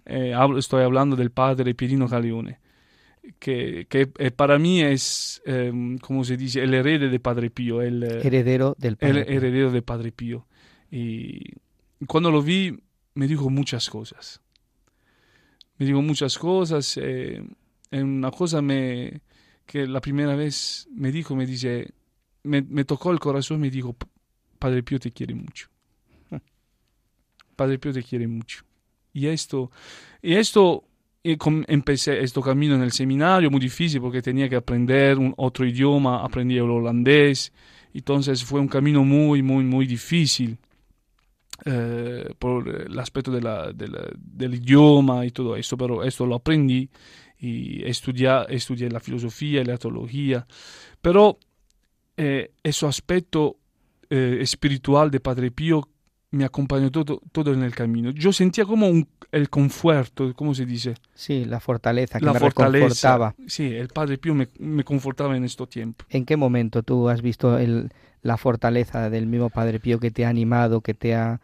Eh, 0.06 0.34
estoy 0.58 0.84
hablando 0.84 1.16
del 1.16 1.32
padre 1.32 1.76
Pierino 1.76 2.08
Galeone 2.08 2.60
que, 3.40 3.88
que 3.90 4.12
eh, 4.18 4.32
para 4.32 4.60
mí 4.60 4.82
es, 4.82 5.42
eh, 5.46 5.72
como 6.02 6.24
se 6.24 6.38
dice, 6.38 6.62
el 6.62 6.74
heredero 6.74 7.10
de 7.10 7.20
Padre 7.20 7.50
Pío. 7.50 7.82
El 7.82 8.04
eh, 8.04 8.22
heredero 8.24 8.76
del 8.78 8.98
Padre 8.98 9.22
El 9.22 9.38
heredero 9.38 9.72
de 9.72 9.82
Padre 9.82 10.12
Pío. 10.12 10.48
Y 10.92 11.42
cuando 12.08 12.32
lo 12.32 12.42
vi, 12.42 12.78
me 13.14 13.28
dijo 13.28 13.50
muchas 13.50 13.90
cosas. 13.90 14.42
Me 15.78 15.86
dijo 15.86 16.02
muchas 16.02 16.38
cosas. 16.38 16.98
Eh, 17.02 17.44
una 17.92 18.32
cosa 18.32 18.62
me, 18.62 19.22
que 19.66 19.88
la 19.88 20.02
primera 20.02 20.36
vez 20.36 20.88
me 20.92 21.12
dijo, 21.12 21.36
me 21.36 21.46
dice, 21.46 21.94
me, 22.44 22.62
me 22.62 22.86
tocó 22.86 23.12
el 23.12 23.20
corazón, 23.20 23.60
me 23.60 23.70
dijo, 23.70 23.96
Padre 24.60 24.84
Pío 24.84 25.00
te 25.00 25.12
quiere 25.12 25.34
mucho. 25.34 25.70
Padre 27.56 27.80
Pío 27.80 27.94
te 27.94 28.04
quiere 28.04 28.28
mucho. 28.28 28.64
Y 29.14 29.28
esto, 29.28 29.72
y 30.22 30.36
esto 30.36 30.84
y 31.28 31.36
empecé 31.68 32.22
este 32.22 32.40
camino 32.40 32.76
en 32.76 32.84
el 32.84 32.92
seminario, 32.92 33.50
muy 33.50 33.60
difícil 33.60 34.00
porque 34.00 34.22
tenía 34.22 34.48
que 34.48 34.58
aprender 34.58 35.18
un 35.18 35.34
otro 35.38 35.66
idioma, 35.66 36.24
aprendí 36.24 36.56
el 36.56 36.70
holandés, 36.70 37.52
entonces 37.96 38.44
fue 38.44 38.60
un 38.60 38.68
camino 38.68 39.04
muy, 39.04 39.42
muy, 39.42 39.64
muy 39.64 39.88
difícil 39.88 40.56
eh, 41.66 42.30
por 42.38 42.70
el 42.70 43.00
aspecto 43.00 43.32
de 43.32 43.42
del 44.16 44.54
idioma 44.54 45.26
y 45.26 45.32
todo 45.32 45.56
eso, 45.56 45.76
pero 45.76 46.04
esto 46.04 46.28
lo 46.28 46.36
aprendí 46.36 46.88
y 47.40 47.84
estudié, 47.84 48.46
estudié 48.50 48.88
la 48.92 49.00
filosofía 49.00 49.62
y 49.62 49.66
la 49.66 49.80
teología, 49.80 50.46
pero 51.02 51.40
eh, 52.18 52.52
ese 52.62 52.86
aspecto 52.86 53.58
eh, 54.12 54.38
espiritual 54.42 55.10
de 55.10 55.20
Padre 55.22 55.50
Pío 55.50 55.90
me 56.36 56.44
acompañó 56.44 56.92
todo, 56.92 57.22
todo 57.32 57.54
en 57.54 57.64
el 57.64 57.74
camino. 57.74 58.12
Yo 58.12 58.34
sentía 58.34 58.66
como 58.66 58.90
un, 58.90 59.08
el 59.32 59.50
conforto, 59.50 60.34
¿cómo 60.36 60.54
se 60.54 60.66
dice? 60.66 60.96
Sí, 61.14 61.46
la 61.46 61.62
fortaleza 61.62 62.20
que 62.20 62.26
la 62.26 62.34
me 62.34 62.40
fortaleza. 62.40 63.34
Sí, 63.48 63.74
el 63.74 63.88
Padre 63.88 64.18
Pío 64.18 64.36
me, 64.36 64.50
me, 64.60 64.84
confortaba 64.84 65.38
en 65.38 65.46
este 65.46 65.66
tiempo. 65.68 66.04
¿En 66.10 66.26
qué 66.26 66.36
momento 66.36 66.84
tú 66.84 67.08
has 67.08 67.22
visto 67.22 67.58
el, 67.58 67.90
la 68.22 68.36
fortaleza 68.36 69.10
del 69.10 69.28
mismo 69.28 69.50
Padre 69.50 69.80
Pío 69.80 69.98
que 70.00 70.12
te 70.12 70.26
ha 70.26 70.30
animado, 70.30 70.82
que 70.82 70.94
te 70.94 71.16
ha... 71.16 71.40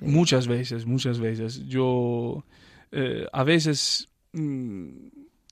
Muchas 0.00 0.46
veces, 0.46 0.86
muchas 0.86 1.18
veces. 1.18 1.66
Yo 1.66 2.44
eh, 2.92 3.26
a 3.32 3.42
veces 3.42 4.08
mm, 4.32 4.88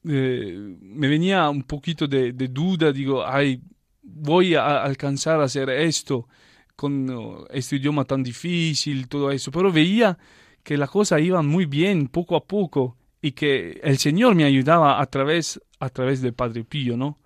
eh, 0.08 0.76
me 0.80 1.08
venía 1.08 1.50
un 1.50 1.64
poquito 1.64 2.06
de, 2.06 2.32
duda, 2.32 2.92
digo, 2.92 3.26
ay, 3.26 3.60
voy 4.02 4.54
a 4.54 4.84
alcanzar 4.84 5.40
a 5.40 5.44
hacer 5.44 5.68
esto 5.68 6.28
con 6.78 7.44
este 7.50 7.74
idioma 7.74 8.04
tan 8.04 8.22
difícil, 8.22 9.08
todo 9.08 9.32
eso, 9.32 9.50
pero 9.50 9.72
veía 9.72 10.16
que 10.62 10.76
la 10.76 10.86
cosa 10.86 11.18
iba 11.18 11.42
muy 11.42 11.66
bien 11.66 12.06
poco 12.06 12.36
a 12.36 12.44
poco 12.44 12.96
y 13.20 13.32
que 13.32 13.80
el 13.82 13.98
Señor 13.98 14.36
me 14.36 14.44
ayudaba 14.44 15.00
a 15.00 15.06
través, 15.06 15.60
a 15.80 15.88
través 15.88 16.22
del 16.22 16.34
Padre 16.34 16.62
Pío, 16.62 16.96
¿no? 16.96 17.18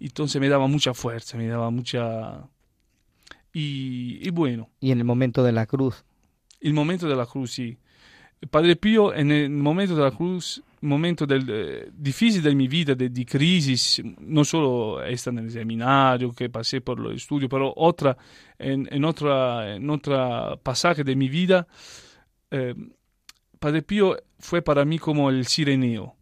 Entonces 0.00 0.40
me 0.40 0.48
daba 0.48 0.66
mucha 0.66 0.92
fuerza, 0.92 1.38
me 1.38 1.46
daba 1.46 1.70
mucha... 1.70 2.48
Y, 3.52 4.28
bueno. 4.30 4.70
Y 4.80 4.90
en 4.90 4.98
el 4.98 5.04
momento 5.04 5.44
de 5.44 5.52
la 5.52 5.66
cruz. 5.66 6.04
El 6.60 6.74
momento 6.74 7.08
de 7.08 7.14
la 7.14 7.26
cruz, 7.26 7.52
sí. 7.52 7.78
El 8.40 8.48
Padre 8.48 8.74
Pío 8.74 9.14
en 9.14 9.30
el 9.30 9.50
momento 9.50 9.94
de 9.94 10.02
la 10.02 10.10
cruz, 10.10 10.64
momento 10.82 11.26
del, 11.26 11.46
eh, 11.48 11.90
difícil 11.92 12.42
de 12.42 12.54
mi 12.54 12.68
vida, 12.68 12.94
de, 12.94 13.26
crisis, 13.26 14.02
no 14.20 14.44
solo 14.44 15.02
esta 15.02 15.30
en 15.30 15.38
el 15.38 15.50
seminario 15.50 16.32
que 16.32 16.48
pasé 16.50 16.80
por 16.80 16.98
los 16.98 17.14
estudios, 17.14 17.50
pero 17.50 17.72
otra, 17.76 18.16
en, 18.58 18.88
en, 18.90 19.04
otra, 19.04 19.74
en 19.76 19.88
otra 19.90 20.56
pasaje 20.62 21.04
de 21.04 21.16
mi 21.16 21.28
vida, 21.28 21.66
eh, 22.50 22.74
Padre 23.58 23.82
Pío 23.82 24.16
fue 24.38 24.62
para 24.62 24.84
mí 24.84 24.98
como 24.98 25.30
el 25.30 25.46
sireneo. 25.46 26.14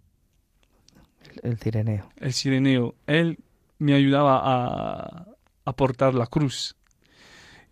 El, 1.43 1.59
sireneo. 1.59 2.09
El 2.17 2.33
sireneo. 2.33 2.95
Él 3.07 3.39
me 3.79 3.95
ayudaba 3.95 4.41
a, 4.43 5.27
a 5.65 5.77
portar 5.77 6.15
la 6.15 6.27
cruz. 6.27 6.77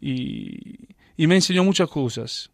Y, 0.01 0.89
y, 1.17 1.27
me 1.27 1.37
enseñó 1.37 1.63
muchas 1.63 1.89
cosas. 1.89 2.51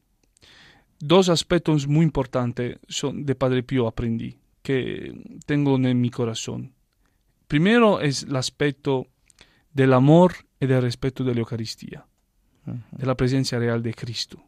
Dos 1.01 1.29
aspectos 1.29 1.87
muy 1.87 2.05
importantes 2.05 2.79
son 2.89 3.25
de 3.25 3.35
Padre 3.35 3.63
Pío 3.63 3.87
aprendí, 3.87 4.39
que 4.63 5.15
tengo 5.47 5.77
en 5.77 6.01
mi 6.01 6.11
corazón. 6.11 6.73
Primero 7.47 8.01
es 8.01 8.25
el 8.25 8.37
aspecto 8.37 9.07
del 9.73 9.93
amor 9.93 10.35
y 10.61 10.67
del 10.67 10.83
respeto 10.83 11.23
de 11.23 11.35
la 11.35 11.41
Eucaristía, 11.41 12.07
de 12.65 13.07
la 13.07 13.17
presencia 13.17 13.59
real 13.59 13.83
de 13.83 13.95
Cristo. 13.95 14.43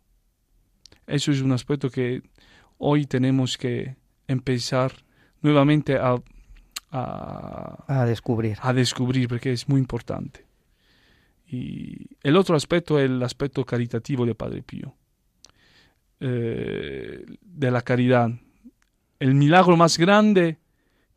Eso 1.07 1.33
es 1.33 1.41
un 1.41 1.53
aspecto 1.53 1.89
que 1.89 2.23
hoy 2.79 3.07
tenemos 3.07 3.57
que 3.57 3.97
empezar 4.27 4.93
nuevamente 5.43 5.97
a, 5.97 6.17
a, 6.91 8.05
descubrir. 8.07 8.59
A 8.61 8.73
descubrir, 8.73 9.29
porque 9.29 9.53
es 9.53 9.69
muy 9.69 9.81
importante. 9.81 10.47
Y 11.47 12.17
el 12.23 12.37
otro 12.37 12.57
aspecto 12.57 12.99
es 12.99 13.07
el 13.07 13.23
aspecto 13.23 13.65
caritativo 13.65 14.25
de 14.27 14.35
Padre 14.35 14.63
Pío, 14.63 14.95
eh, 16.21 17.25
de 17.43 17.71
la 17.71 17.83
caridad. 17.83 18.31
El 19.19 19.35
milagro 19.35 19.77
más 19.77 19.99
grande 19.99 20.59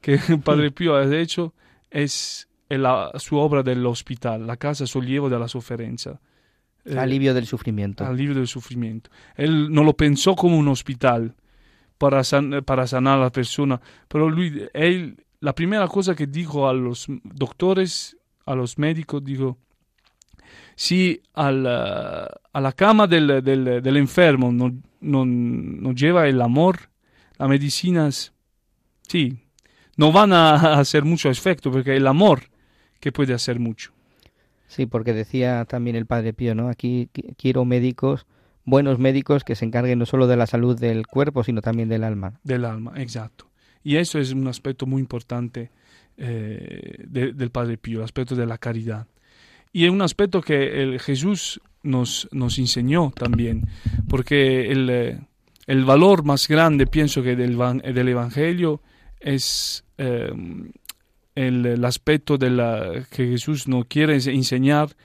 que 0.01 0.17
Padre 0.43 0.71
Pío 0.71 0.95
ha 0.95 1.05
hecho 1.15 1.53
es 1.89 2.47
su 3.17 3.37
obra 3.37 3.61
del 3.61 3.85
hospital, 3.85 4.47
la 4.47 4.57
casa 4.57 4.87
sollievo 4.87 5.29
de 5.29 5.37
la 5.37 5.47
sofferenza. 5.47 6.19
Eh, 6.85 6.97
alivio 6.97 7.33
del 7.33 7.45
sufrimiento. 7.45 8.03
Alivio 8.03 8.35
del 8.35 8.47
sufrimiento. 8.47 9.09
Él 9.35 9.71
no 9.71 9.83
lo 9.83 9.95
pensó 9.95 10.35
como 10.35 10.57
un 10.57 10.67
hospital, 10.67 11.35
para, 11.97 12.21
para 12.65 12.87
sanar 12.87 13.19
a 13.19 13.21
la 13.21 13.31
persona. 13.31 13.79
Pero 14.07 14.29
lui, 14.29 14.67
él, 14.73 15.23
la 15.39 15.55
primera 15.55 15.87
cosa 15.87 16.15
que 16.15 16.27
dijo 16.27 16.67
a 16.67 16.73
los 16.73 17.07
doctores, 17.23 18.17
a 18.45 18.55
los 18.55 18.77
médicos, 18.77 19.23
dijo, 19.23 19.57
si 20.75 21.21
a 21.33 21.51
la 21.51 22.71
cama 22.75 23.07
del, 23.07 23.43
del, 23.43 23.81
del 23.81 23.97
enfermo 23.97 24.51
no, 24.51 24.73
no, 25.03 25.25
no, 25.25 25.93
lleva 25.93 26.27
el 26.27 26.41
amor, 26.41 26.89
las 27.37 27.49
medicinas, 27.49 28.33
sí, 29.07 29.37
no 29.97 30.11
van 30.11 30.33
a 30.33 30.79
hacer 30.79 31.03
mucho 31.03 31.29
efecto, 31.29 31.71
porque 31.71 31.95
el 31.95 32.07
amor 32.07 32.43
que 32.99 33.11
puede 33.11 33.33
hacer 33.33 33.59
mucho. 33.59 33.91
Sí, 34.67 34.85
porque 34.87 35.13
decía 35.13 35.65
también 35.65 35.95
el 35.95 36.07
Padre 36.07 36.33
Pío, 36.33 36.55
¿no? 36.55 36.69
Aquí 36.69 37.09
quiero 37.37 37.63
médicos 37.63 38.25
buenos 38.65 38.99
médicos 38.99 39.43
que 39.43 39.55
se 39.55 39.65
encarguen 39.65 39.99
no 39.99 40.05
solo 40.05 40.27
de 40.27 40.37
la 40.37 40.47
salud 40.47 40.79
del 40.79 41.07
cuerpo, 41.07 41.43
sino 41.43 41.61
también 41.61 41.89
del 41.89 42.03
alma. 42.03 42.39
Del 42.43 42.65
alma, 42.65 42.93
exacto. 42.97 43.49
Y 43.83 43.97
eso 43.97 44.19
es 44.19 44.31
un 44.31 44.47
aspecto 44.47 44.85
muy 44.85 45.01
importante 45.01 45.71
eh, 46.17 47.03
del 47.07 47.51
Padre 47.51 47.77
Pío, 47.77 47.99
el 47.99 48.05
aspecto 48.05 48.35
de 48.35 48.45
la 48.45 48.57
caridad. 48.57 49.07
Y 49.71 49.85
es 49.85 49.91
un 49.91 50.01
aspecto 50.01 50.41
que 50.41 50.83
el 50.83 50.99
Jesús 50.99 51.61
nos, 51.83 52.27
nos 52.31 52.57
enseñó 52.57 53.11
también, 53.15 53.67
porque 54.09 54.71
el, 54.71 54.89
eh, 54.89 55.19
el 55.67 55.85
valor 55.85 56.23
más 56.23 56.47
grande, 56.47 56.87
pienso 56.87 57.21
que 57.21 57.35
del, 57.35 57.57
del 57.57 58.07
Evangelio 58.07 58.81
es 59.19 59.85
eh, 59.97 60.31
el, 61.35 61.65
el, 61.65 61.85
aspecto 61.85 62.37
de 62.37 62.49
la, 62.49 63.05
que 63.11 63.27
Jesús 63.27 63.67
nos 63.67 63.85
quiere 63.85 64.15
enseñar, 64.15 64.95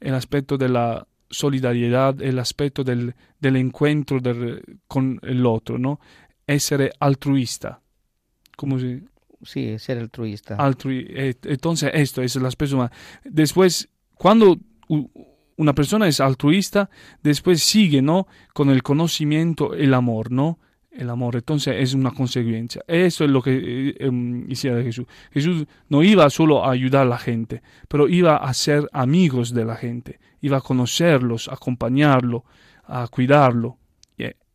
el 0.00 0.14
aspecto 0.14 0.56
de 0.56 0.68
la 0.68 1.06
solidariedad, 1.30 2.20
el 2.22 2.38
aspetto 2.38 2.84
del, 2.84 3.14
del 3.40 3.56
encuentro 3.56 4.20
del, 4.20 4.62
con 4.86 5.20
el 5.22 5.44
otro, 5.46 5.78
¿no? 5.78 6.00
Essere 6.46 6.92
altruista. 6.98 7.80
¿Cómo 8.56 8.78
se...? 8.78 9.02
Sí, 9.42 9.78
ser 9.78 9.98
altruista. 9.98 10.56
Altrui, 10.56 11.06
eh, 11.10 11.34
entonces, 11.44 11.92
esto 11.94 12.22
es 12.22 12.34
el 12.34 12.44
aspecto 12.44 12.76
más. 12.76 12.90
Después, 13.22 13.88
cuando 14.14 14.58
una 15.58 15.74
persona 15.74 16.08
es 16.08 16.20
altruista, 16.20 16.88
después 17.22 17.62
sigue, 17.62 18.00
¿no? 18.00 18.26
Con 18.54 18.70
el 18.70 18.82
conocimiento, 18.82 19.74
el 19.74 19.92
amor, 19.92 20.32
¿no? 20.32 20.58
el 20.90 21.10
amor. 21.10 21.36
Entonces 21.36 21.76
es 21.78 21.94
una 21.94 22.10
consecuencia. 22.10 22.82
Eso 22.88 23.24
es 23.24 23.30
lo 23.30 23.40
que 23.40 23.52
eh, 23.90 23.94
em, 24.00 24.50
hiciera 24.50 24.82
Jesús. 24.82 25.06
Jesús 25.30 25.66
no 25.88 26.02
iba 26.02 26.28
solo 26.28 26.64
a 26.64 26.72
ayudar 26.72 27.02
a 27.02 27.10
la 27.10 27.18
gente, 27.18 27.62
pero 27.86 28.08
iba 28.08 28.36
a 28.36 28.52
ser 28.52 28.88
amigos 28.92 29.54
de 29.54 29.64
la 29.64 29.76
gente, 29.76 30.18
iba 30.40 30.56
a 30.56 30.60
conocerlos, 30.60 31.48
a 31.48 31.54
acompañarlo, 31.54 32.44
a 32.84 33.06
cuidarlo. 33.06 33.78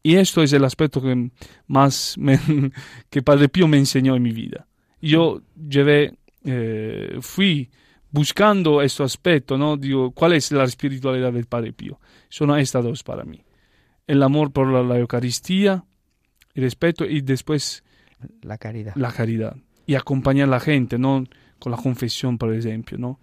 Y 0.06 0.18
esto 0.18 0.44
es 0.44 0.52
el 0.52 0.66
aspecto 0.66 1.02
que 1.02 1.32
más 1.68 2.18
que 3.10 3.22
Padre 3.22 3.48
Pío 3.48 3.70
me 3.70 3.78
enseñó 3.78 4.18
en 4.18 4.22
mi 4.22 4.34
vida. 4.34 4.68
Yo 5.02 5.42
llevé, 5.56 6.16
eh, 6.44 7.20
fui 7.22 7.70
buscando 8.14 8.84
este 8.84 9.04
aspecto, 9.04 9.58
¿no? 9.58 9.76
Digo, 9.76 10.12
¿cuál 10.12 10.34
es 10.34 10.52
la 10.52 10.64
espiritualidad 10.64 11.34
del 11.34 11.48
Padre 11.48 11.74
Pío? 11.74 12.00
Son 12.30 12.58
estas 12.58 12.84
dos 12.84 13.02
para 13.02 13.24
mí. 13.24 13.44
El 14.06 14.22
amor 14.22 14.52
por 14.52 14.68
la 14.68 15.00
Eucaristía, 15.00 15.84
el 16.54 16.64
respeto 16.64 17.06
y 17.06 17.22
después 17.22 17.84
la 18.44 18.60
caridad. 18.60 18.96
La 18.96 19.12
caridad. 19.12 19.58
Y 19.88 19.96
acompañar 19.96 20.48
a 20.48 20.52
la 20.52 20.60
gente, 20.60 21.00
¿no? 21.00 21.24
Con 21.58 21.72
la 21.72 21.78
confesión, 21.78 22.38
por 22.38 22.54
ejemplo, 22.54 23.00
¿no? 23.00 23.20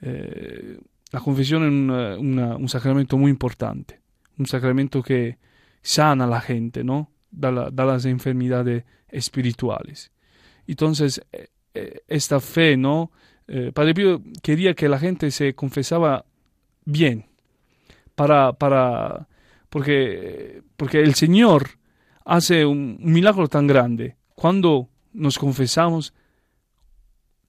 Eh, 0.00 0.76
la 1.12 1.20
confesión 1.20 1.62
es 1.62 2.18
un 2.18 2.68
sacramento 2.68 3.16
muy 3.16 3.30
importante, 3.30 4.00
un 4.38 4.46
sacramento 4.46 5.02
que 5.02 5.38
sana 5.82 6.24
a 6.24 6.26
la 6.26 6.40
gente, 6.40 6.82
¿no? 6.82 7.12
Da, 7.30 7.70
las 7.70 8.04
enfermedades 8.06 8.84
espirituales. 9.08 10.10
Entonces, 10.66 11.22
eh, 11.30 11.48
eh, 11.74 12.00
esta 12.08 12.40
fe, 12.40 12.76
¿no? 12.76 13.12
Padre 13.74 13.94
Pío 13.94 14.22
quería 14.42 14.74
que 14.74 14.88
la 14.88 14.98
gente 14.98 15.30
se 15.30 15.54
confesaba 15.54 16.24
bien, 16.84 17.26
para, 18.14 18.52
para, 18.52 19.28
porque, 19.68 20.62
porque 20.76 21.00
el 21.00 21.14
Señor 21.14 21.70
hace 22.24 22.64
un, 22.64 22.98
milagro 23.00 23.48
tan 23.48 23.66
grande. 23.66 24.16
Cuando 24.34 24.88
nos 25.12 25.38
confesamos, 25.38 26.14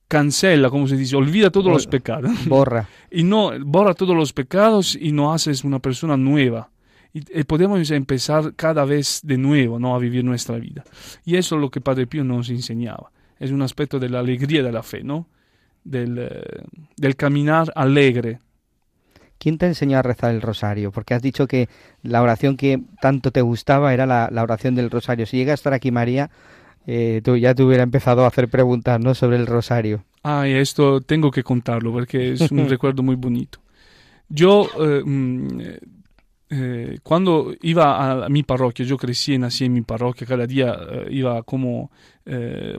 cancela, 0.07 0.69
como 0.69 0.87
se 0.87 0.97
dice, 0.97 1.15
olvida 1.15 1.49
todos 1.49 1.71
los 1.71 1.87
pecados. 1.87 2.31
Borra. 2.47 2.87
y 3.09 3.23
no, 3.23 3.51
borra 3.65 3.93
todos 3.93 4.15
los 4.15 4.33
pecados 4.33 4.97
y 4.99 5.11
no 5.11 5.33
haces 5.33 5.63
una 5.63 5.79
persona 5.79 6.17
nueva. 6.17 6.69
Y, 7.13 7.43
podemos 7.43 7.91
empezar 7.91 8.55
cada 8.55 8.85
vez 8.85 9.21
de 9.23 9.37
nuevo 9.37 9.77
¿no? 9.79 9.93
a 9.95 9.99
vivir 9.99 10.23
nuestra 10.23 10.57
vida. 10.57 10.83
Y 11.23 11.35
eso 11.35 11.55
es 11.55 11.61
lo 11.61 11.69
que 11.69 11.79
Padre 11.79 12.07
Pío 12.07 12.23
nos 12.23 12.49
enseñaba. 12.49 13.11
Es 13.39 13.51
un 13.51 13.61
aspecto 13.61 13.99
de 13.99 14.09
la 14.09 14.19
alegría 14.19 14.63
de 14.63 14.71
la 14.71 14.81
fe, 14.81 15.03
¿no? 15.03 15.27
Del, 15.83 16.17
eh, 16.17 16.63
del 16.95 17.15
caminar 17.15 17.71
alegre, 17.75 18.39
¿Quién 19.43 19.57
te 19.57 19.65
enseñó 19.65 19.97
a 19.97 20.01
rezar 20.01 20.33
el 20.33 20.41
rosario? 20.41 20.93
Porque 20.93 21.13
has 21.13 21.21
dicho 21.21 21.47
que 21.47 21.67
la 22.01 22.21
oración 22.21 22.55
que 22.55 22.81
tanto 23.01 23.29
te 23.31 23.41
gustaba 23.41 23.93
era 23.93 24.05
la, 24.05 24.41
oración 24.41 24.73
del 24.73 24.89
rosario. 24.89 25.25
Si 25.25 25.35
llega 25.35 25.51
a 25.51 25.55
estar 25.55 25.73
aquí 25.73 25.91
María, 25.91 26.29
eh, 26.87 27.19
tú 27.25 27.35
ya 27.35 27.53
te 27.53 27.61
hubiera 27.61 27.83
empezado 27.83 28.23
a 28.23 28.27
hacer 28.27 28.47
preguntas 28.47 29.01
¿no? 29.01 29.13
sobre 29.13 29.35
el 29.35 29.45
rosario. 29.45 30.05
Ay, 30.21 30.53
esto 30.53 31.01
tengo 31.01 31.29
que 31.29 31.43
contarlo 31.43 31.91
porque 31.91 32.31
es 32.31 32.51
un 32.51 32.69
recuerdo 32.69 33.03
muy 33.03 33.17
bonito. 33.17 33.59
Yo, 34.29 34.69
eh, 34.79 35.01
mm, 35.03 35.59
eh, 36.55 36.99
cuando 37.03 37.53
iba 37.61 38.25
a, 38.25 38.29
mi 38.29 38.43
parroquia, 38.43 38.85
yo 38.85 38.97
crecí 38.97 39.33
y 39.33 39.37
nací 39.37 39.65
en 39.65 39.73
mi 39.73 39.81
parroquia, 39.81 40.27
cada 40.27 40.45
día 40.45 40.77
iba 41.09 41.43
como 41.43 41.91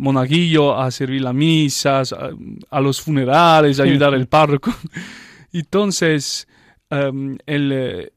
monaguillo 0.01 0.79
a 0.79 0.91
servir 0.91 1.21
las 1.21 1.35
misas, 1.35 2.13
a, 2.15 2.31
a 2.71 2.81
los 2.81 3.01
funerales, 3.01 3.79
a 3.79 3.83
ayudar 3.83 4.15
al 4.15 4.27
párroco. 4.27 4.73
Entonces, 5.53 6.47
Em, 6.95 7.39
el, 7.47 7.73
eh, 7.73 8.13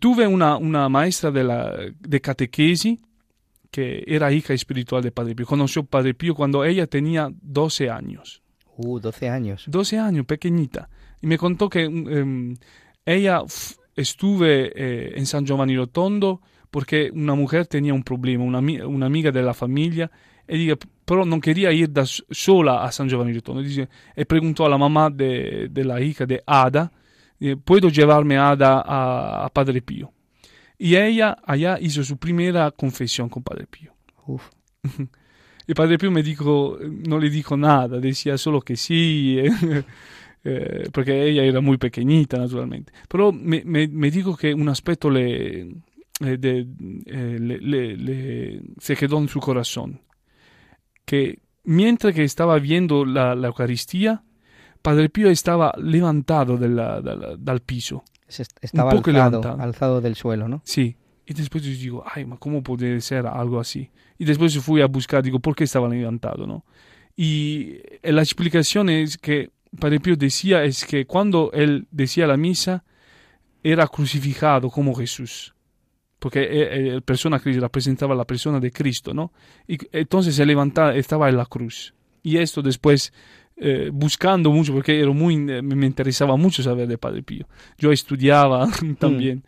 tuve 0.00 0.26
una, 0.26 0.56
una 0.56 0.88
maestra 0.88 1.30
de, 1.30 1.44
la, 1.44 1.76
de 1.98 2.20
catequesi 2.20 3.00
que 3.70 4.04
era 4.06 4.32
hija 4.32 4.54
espiritual 4.54 5.02
de 5.02 5.12
Padre 5.12 5.34
Pío. 5.34 5.46
Conoció 5.46 5.82
a 5.82 5.86
Padre 5.86 6.14
Pío 6.14 6.34
cuando 6.34 6.64
ella 6.64 6.86
tenía 6.86 7.30
12 7.30 7.90
años. 7.90 8.42
Uh, 8.76 9.00
12 9.00 9.28
años. 9.28 9.64
12 9.66 9.98
años, 9.98 10.26
pequeñita. 10.26 10.88
Y 11.20 11.26
me 11.26 11.38
contó 11.38 11.68
que 11.68 11.86
um, 11.86 12.54
ella 13.04 13.42
estuve 13.94 14.72
eh, 14.74 15.12
en 15.16 15.26
San 15.26 15.44
Giovanni 15.44 15.76
Rotondo 15.76 16.40
porque 16.70 17.10
una 17.12 17.34
mujer 17.34 17.66
tenía 17.66 17.92
un 17.92 18.02
problema, 18.02 18.44
una, 18.44 18.58
una 18.86 19.06
amiga 19.06 19.30
de 19.30 19.42
la 19.42 19.52
familia, 19.52 20.10
y 20.48 20.56
diga, 20.56 20.76
pero 21.04 21.26
no 21.26 21.38
quería 21.38 21.70
ir 21.70 21.92
da 21.92 22.04
sola 22.06 22.82
a 22.82 22.90
San 22.90 23.08
Giovanni 23.08 23.34
Rotondo. 23.34 23.62
Dice, 23.62 23.90
y 24.16 24.24
preguntó 24.24 24.64
a 24.64 24.70
la 24.70 24.78
mamá 24.78 25.10
de, 25.10 25.68
de 25.70 25.84
la 25.84 26.00
hija 26.00 26.24
de 26.24 26.42
Ada, 26.46 26.90
¿puedo 27.64 27.90
llevarme 27.90 28.38
a 28.38 28.50
Ada 28.50 28.80
a, 28.80 29.44
a, 29.44 29.48
Padre 29.50 29.82
Pío? 29.82 30.12
Y 30.78 30.96
ella 30.96 31.36
allá 31.44 31.78
hizo 31.78 32.02
su 32.02 32.16
primera 32.16 32.70
confesión 32.70 33.28
con 33.28 33.42
Padre 33.42 33.66
Pío. 33.66 33.92
Uf. 34.26 34.48
Y 35.64 35.74
Padre 35.74 35.96
Pío 35.96 36.10
me 36.10 36.24
dijo, 36.24 36.76
no 36.80 37.20
le 37.20 37.30
dijo 37.30 37.56
nada, 37.56 38.00
decía 38.00 38.36
solo 38.36 38.60
que 38.60 38.76
sí. 38.76 39.38
Eh, 40.44 40.88
porque 40.92 41.28
ella 41.28 41.44
era 41.44 41.60
muy 41.60 41.76
pequeñita, 41.78 42.38
naturalmente. 42.38 42.92
Pero 43.08 43.32
me, 43.32 43.62
me, 43.64 43.86
me 43.88 44.10
dijo 44.10 44.36
que 44.36 44.52
un 44.54 44.68
aspecto 44.68 45.08
le, 45.08 45.60
eh, 45.62 46.36
de, 46.38 46.66
eh, 47.06 47.38
le, 47.40 47.58
le, 47.58 47.96
le, 47.96 48.62
se 48.78 48.96
quedó 48.96 49.18
en 49.18 49.28
su 49.28 49.40
corazón. 49.40 50.00
Que 51.04 51.38
mientras 51.64 52.14
que 52.14 52.24
estaba 52.24 52.58
viendo 52.58 53.04
la, 53.04 53.34
la 53.34 53.48
Eucaristía, 53.48 54.22
Padre 54.82 55.08
Pío 55.08 55.30
estaba 55.30 55.72
levantado 55.78 56.56
della, 56.56 57.00
dal, 57.00 57.36
dal 57.38 57.60
piso. 57.60 58.02
Estaba 58.60 58.90
alzado, 58.92 59.56
alzado 59.60 60.00
del 60.00 60.16
suelo, 60.16 60.48
¿no? 60.48 60.62
Sí. 60.64 60.96
Y 61.26 61.34
después 61.34 61.62
yo 61.62 61.70
digo, 61.70 62.04
ay, 62.04 62.26
¿cómo 62.38 62.62
puede 62.62 63.00
ser 63.00 63.26
algo 63.26 63.60
así? 63.60 63.90
Y 64.18 64.24
después 64.24 64.58
fui 64.58 64.80
a 64.80 64.86
buscar, 64.86 65.22
digo, 65.22 65.38
¿por 65.38 65.54
qué 65.54 65.64
estaba 65.64 65.88
levantado, 65.88 66.46
no? 66.46 66.64
Y 67.14 67.78
la 68.02 68.22
explicación 68.22 68.88
es 68.88 69.18
que 69.18 69.50
Padre 69.78 70.00
Pío 70.00 70.16
decía 70.16 70.64
es 70.64 70.84
que 70.84 71.06
cuando 71.06 71.50
él 71.52 71.86
decía 71.90 72.26
la 72.26 72.36
misa, 72.36 72.84
era 73.62 73.86
crucificado 73.86 74.70
como 74.70 74.94
Jesús. 74.94 75.54
Porque 76.18 76.90
la 76.94 77.00
persona 77.00 77.40
que 77.40 77.52
representaba 77.52 78.14
la 78.14 78.24
persona 78.24 78.60
de 78.60 78.70
Cristo, 78.70 79.12
¿no? 79.12 79.32
Y 79.66 79.76
entonces 79.90 80.36
se 80.36 80.46
levantaba, 80.46 80.94
estaba 80.94 81.28
en 81.28 81.36
la 81.36 81.46
cruz. 81.46 81.94
Y 82.22 82.36
esto 82.36 82.62
después, 82.62 83.12
eh, 83.56 83.90
buscando 83.92 84.52
mucho, 84.52 84.72
porque 84.72 85.00
era 85.00 85.10
muy, 85.10 85.36
me 85.36 85.86
interesaba 85.86 86.36
mucho 86.36 86.62
saber 86.62 86.86
de 86.86 86.96
Padre 86.96 87.24
Pío. 87.24 87.48
Yo 87.76 87.90
estudiaba 87.90 88.68
también. 89.00 89.38
Mm. 89.38 89.42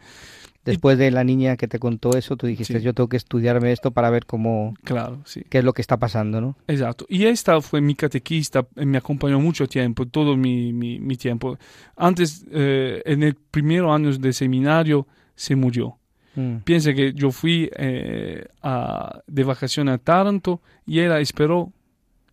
Después 0.65 0.97
de 0.97 1.11
la 1.11 1.25
niña 1.25 1.57
que 1.57 1.69
te 1.69 1.79
contó 1.79 2.17
eso, 2.17 2.37
tú 2.37 2.47
dijiste, 2.47 2.79
sí. 2.79 2.85
yo 2.85 2.95
tengo 2.95 3.09
que 3.09 3.19
estudiarme 3.19 3.71
esto 3.71 3.91
para 3.91 4.09
ver 4.11 4.25
cómo... 4.25 4.75
Claro, 4.85 5.21
sí. 5.25 5.45
¿Qué 5.49 5.59
es 5.59 5.65
lo 5.65 5.73
que 5.75 5.83
está 5.83 5.99
pasando, 5.99 6.41
no? 6.41 6.57
Exacto. 6.67 7.05
Y 7.09 7.25
esta 7.27 7.61
fue 7.61 7.81
mi 7.81 7.95
catequista, 7.95 8.67
me 8.75 8.99
acompañó 8.99 9.39
mucho 9.41 9.67
tiempo, 9.67 10.07
todo 10.07 10.37
mi, 10.37 10.73
mi, 10.73 11.01
mi 11.01 11.17
tiempo. 11.17 11.59
Antes, 11.97 12.47
eh, 12.51 13.03
en 13.05 13.23
el 13.23 13.35
primer 13.35 13.85
año 13.85 14.11
de 14.17 14.33
seminario, 14.33 15.07
se 15.35 15.55
murió. 15.55 15.99
Mm. 16.35 16.59
Piensa 16.65 16.95
que 16.95 17.13
yo 17.13 17.31
fui 17.31 17.71
eh, 17.77 18.47
a, 18.63 19.21
de 19.27 19.45
vacaciones 19.45 19.95
a 19.95 19.99
Taranto 19.99 20.63
y 20.87 21.01
ella 21.01 21.21
esperó 21.21 21.73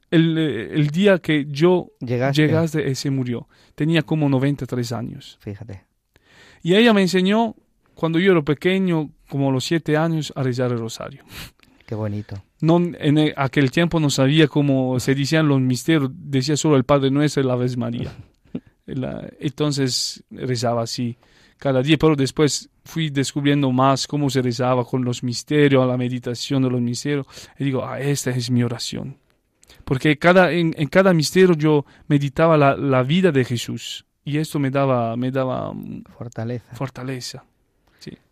el, 0.09 0.37
el 0.37 0.87
día 0.89 1.19
que 1.19 1.45
yo 1.47 1.91
llegaste. 1.99 2.41
llegaste 2.41 2.89
y 2.89 2.95
se 2.95 3.09
murió. 3.09 3.47
Tenía 3.75 4.01
como 4.01 4.29
93 4.29 4.91
años. 4.91 5.37
Fíjate. 5.41 5.85
Y 6.63 6.75
ella 6.75 6.93
me 6.93 7.01
enseñó 7.01 7.55
cuando 8.01 8.17
yo 8.17 8.31
era 8.31 8.41
pequeño, 8.41 9.11
como 9.29 9.51
los 9.51 9.63
siete 9.63 9.95
años, 9.95 10.33
a 10.35 10.41
rezar 10.41 10.71
el 10.71 10.79
rosario. 10.79 11.23
Qué 11.85 11.93
bonito. 11.93 12.35
No, 12.59 12.77
en 12.77 13.31
aquel 13.35 13.69
tiempo 13.69 13.99
no 13.99 14.09
sabía 14.09 14.47
cómo 14.47 14.99
se 14.99 15.13
decían 15.13 15.47
los 15.47 15.61
misterios, 15.61 16.09
decía 16.11 16.57
solo 16.57 16.77
el 16.77 16.83
Padre 16.83 17.11
Nuestro 17.11 17.43
y 17.43 17.45
la 17.45 17.55
Vez 17.55 17.77
María. 17.77 18.11
La, 18.87 19.29
entonces 19.39 20.23
rezaba 20.31 20.81
así 20.81 21.15
cada 21.57 21.83
día, 21.83 21.95
pero 21.99 22.15
después 22.15 22.71
fui 22.83 23.11
descubriendo 23.11 23.71
más 23.71 24.07
cómo 24.07 24.31
se 24.31 24.41
rezaba 24.41 24.83
con 24.83 25.05
los 25.05 25.21
misterios, 25.21 25.87
la 25.87 25.95
meditación 25.95 26.63
de 26.63 26.71
los 26.71 26.81
misterios, 26.81 27.27
y 27.59 27.65
digo, 27.65 27.85
ah, 27.85 27.99
esta 27.99 28.31
es 28.31 28.49
mi 28.49 28.63
oración. 28.63 29.17
Porque 29.85 30.17
cada, 30.17 30.51
en, 30.51 30.73
en 30.75 30.87
cada 30.87 31.13
misterio 31.13 31.53
yo 31.53 31.85
meditaba 32.07 32.57
la, 32.57 32.75
la, 32.75 33.03
vida 33.03 33.31
de 33.31 33.45
Jesús, 33.45 34.07
y 34.25 34.39
esto 34.39 34.57
me 34.57 34.71
daba, 34.71 35.15
me 35.15 35.29
daba 35.29 35.71
fortaleza. 36.17 36.73
fortaleza. 36.73 37.43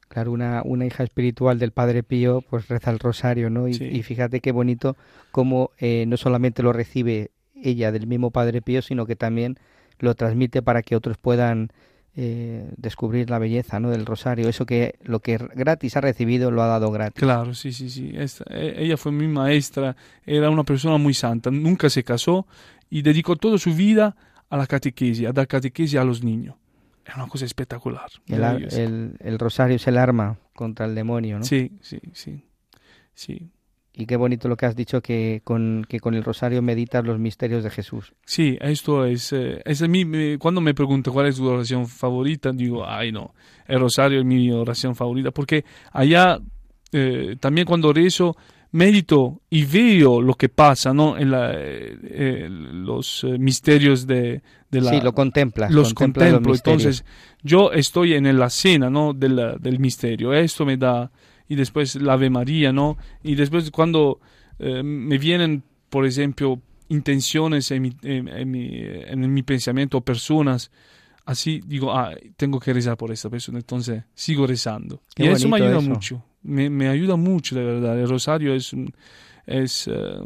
Claro, 0.10 0.32
una, 0.32 0.62
una 0.66 0.86
hija 0.86 1.04
espiritual 1.04 1.60
del 1.60 1.72
Padre 1.72 2.04
Pío 2.04 2.42
pues 2.50 2.68
reza 2.68 2.92
el 2.92 3.00
rosario, 3.00 3.50
¿no? 3.50 3.68
Y, 3.68 3.76
Sí. 3.76 3.86
y 3.86 4.04
fíjate 4.04 4.42
qué 4.42 4.52
bonito 4.52 4.98
cómo 5.32 5.72
eh, 5.78 6.06
no 6.08 6.18
solamente 6.18 6.62
lo 6.64 6.74
recibe 6.74 7.32
ella 7.56 7.92
del 7.92 8.08
mismo 8.08 8.32
Padre 8.32 8.62
Pío, 8.62 8.82
sino 8.82 9.06
que 9.06 9.16
también 9.16 9.58
lo 10.00 10.16
transmite 10.16 10.62
para 10.62 10.82
que 10.82 10.96
otros 10.96 11.18
puedan 11.18 11.70
eh, 12.16 12.70
descubrir 12.76 13.30
la 13.30 13.38
belleza 13.38 13.80
¿no? 13.80 13.92
del 13.92 14.06
rosario. 14.06 14.50
Eso 14.50 14.66
que 14.66 14.96
lo 15.04 15.20
que 15.20 15.38
gratis 15.38 15.96
ha 15.96 16.02
recibido 16.02 16.50
lo 16.52 16.64
ha 16.64 16.68
dado 16.68 16.90
gratis. 16.92 17.22
Claro, 17.22 17.54
sí, 17.54 17.72
sí, 17.72 17.90
sí. 17.90 18.12
Esta- 18.16 18.46
e- 18.50 18.84
ella 18.84 18.98
fue 18.98 19.12
mi 19.12 19.28
maestra, 19.28 19.96
era 20.26 20.50
una 20.50 20.64
persona 20.64 20.98
muy 20.98 21.14
santa, 21.14 21.52
nunca 21.52 21.90
se 21.90 22.04
casó 22.04 22.48
y 22.90 23.04
dedicó 23.04 23.36
toda 23.36 23.58
su 23.60 23.74
vida 23.76 24.16
a 24.50 24.58
la 24.58 24.66
catequesis, 24.66 25.28
a 25.28 25.32
dar 25.34 25.48
catequesis 25.48 26.00
a 26.00 26.04
los 26.04 26.24
niños. 26.24 26.56
Era 27.10 27.24
una 27.24 27.28
cosa 27.28 27.46
espectacular. 27.46 28.08
El, 28.28 28.44
el- 28.74 29.16
el 29.20 29.40
rosario 29.40 29.78
es 29.78 29.88
el 29.88 29.98
arma 29.98 30.38
contra 30.54 30.86
el 30.86 30.94
demonio, 30.94 31.40
¿no? 31.40 31.44
Sí, 31.46 31.72
sí, 31.82 32.00
sí. 32.14 32.46
Sí, 33.14 33.50
Y 33.94 34.06
qué 34.06 34.16
bonito 34.16 34.48
lo 34.48 34.56
que 34.56 34.66
has 34.66 34.76
dicho 34.76 35.02
que 35.02 35.42
con, 35.44 35.86
que 35.90 36.00
con 36.00 36.14
el 36.14 36.24
rosario 36.24 36.62
meditas 36.62 37.04
los 37.04 37.20
misterios 37.20 37.64
de 37.64 37.70
Jesús. 37.70 38.14
sí, 38.26 38.58
esto 38.62 39.04
es, 39.06 39.34
eh, 39.34 39.62
es 39.66 39.82
a 39.82 39.88
mí, 39.88 40.06
me- 40.06 40.38
cuando 40.38 40.62
me 40.62 40.74
preguntan 40.74 41.14
cuál 41.14 41.26
es 41.28 41.36
tu 41.36 41.46
oración 41.48 41.86
favorita, 41.88 42.52
digo, 42.54 42.86
ay 42.88 43.12
no, 43.12 43.34
el 43.68 43.80
rosario 43.80 44.20
es 44.20 44.26
mi 44.26 44.50
oración 44.52 44.96
favorita, 44.96 45.32
porque 45.32 45.66
allá 45.92 46.40
eh, 46.94 47.36
también 47.42 47.66
cuando 47.68 47.92
rezo, 47.92 48.38
medito 48.72 49.42
y 49.50 49.66
veo 49.66 50.22
lo 50.22 50.36
que 50.36 50.48
pasa, 50.48 50.94
¿no? 50.94 51.18
En 51.18 51.32
la, 51.32 51.52
eh, 51.56 51.98
eh, 52.04 52.48
los 52.50 53.24
eh, 53.26 53.38
misterios 53.38 54.06
de, 54.08 54.42
de 54.70 54.82
la... 54.82 54.92
sí, 54.92 55.02
lo 55.02 55.14
contemplas. 55.14 55.72
los 55.72 55.94
contemplas 55.94 56.34
contemplo. 56.34 56.52
misterios. 56.52 56.84
Entonces, 56.84 57.06
yo 57.42 57.72
estoy 57.72 58.14
en 58.14 58.38
la 58.38 58.50
cena, 58.50 58.90
¿no? 58.90 59.14
Del, 59.14 59.56
del 59.60 59.80
misterio. 59.80 60.34
Esto 60.34 60.66
me 60.66 60.78
da. 60.78 61.12
Y 61.48 61.56
después 61.56 61.96
la 61.96 62.14
Ave 62.14 62.30
María, 62.30 62.72
¿no? 62.72 62.98
Y 63.24 63.36
después, 63.36 63.72
cuando 63.72 64.20
eh, 64.60 64.84
me 64.84 65.18
vienen, 65.18 65.64
por 65.90 66.06
ejemplo, 66.06 66.62
intenciones 66.90 67.72
en 67.72 67.82
mi, 67.82 67.94
en, 68.04 68.28
en 68.28 68.52
mi, 68.52 68.70
en 68.74 69.34
mi 69.34 69.42
pensamiento, 69.42 70.02
personas, 70.02 70.70
así 71.26 71.62
digo, 71.66 71.92
ah, 71.92 72.14
tengo 72.38 72.60
que 72.60 72.72
rezar 72.74 72.98
por 72.98 73.12
esta 73.12 73.30
persona. 73.30 73.58
Entonces, 73.58 74.04
sigo 74.14 74.46
rezando. 74.46 75.02
Qué 75.16 75.26
y 75.26 75.28
eso 75.30 75.50
me 75.50 75.58
ayuda 75.58 75.80
eso. 75.80 75.90
mucho. 75.90 76.26
Me, 76.44 76.70
me 76.70 76.88
ayuda 76.88 77.16
mucho, 77.16 77.56
de 77.56 77.64
verdad. 77.64 78.00
El 78.00 78.08
rosario 78.08 78.54
es. 78.54 78.76
es 79.48 79.88
eh, 79.88 80.20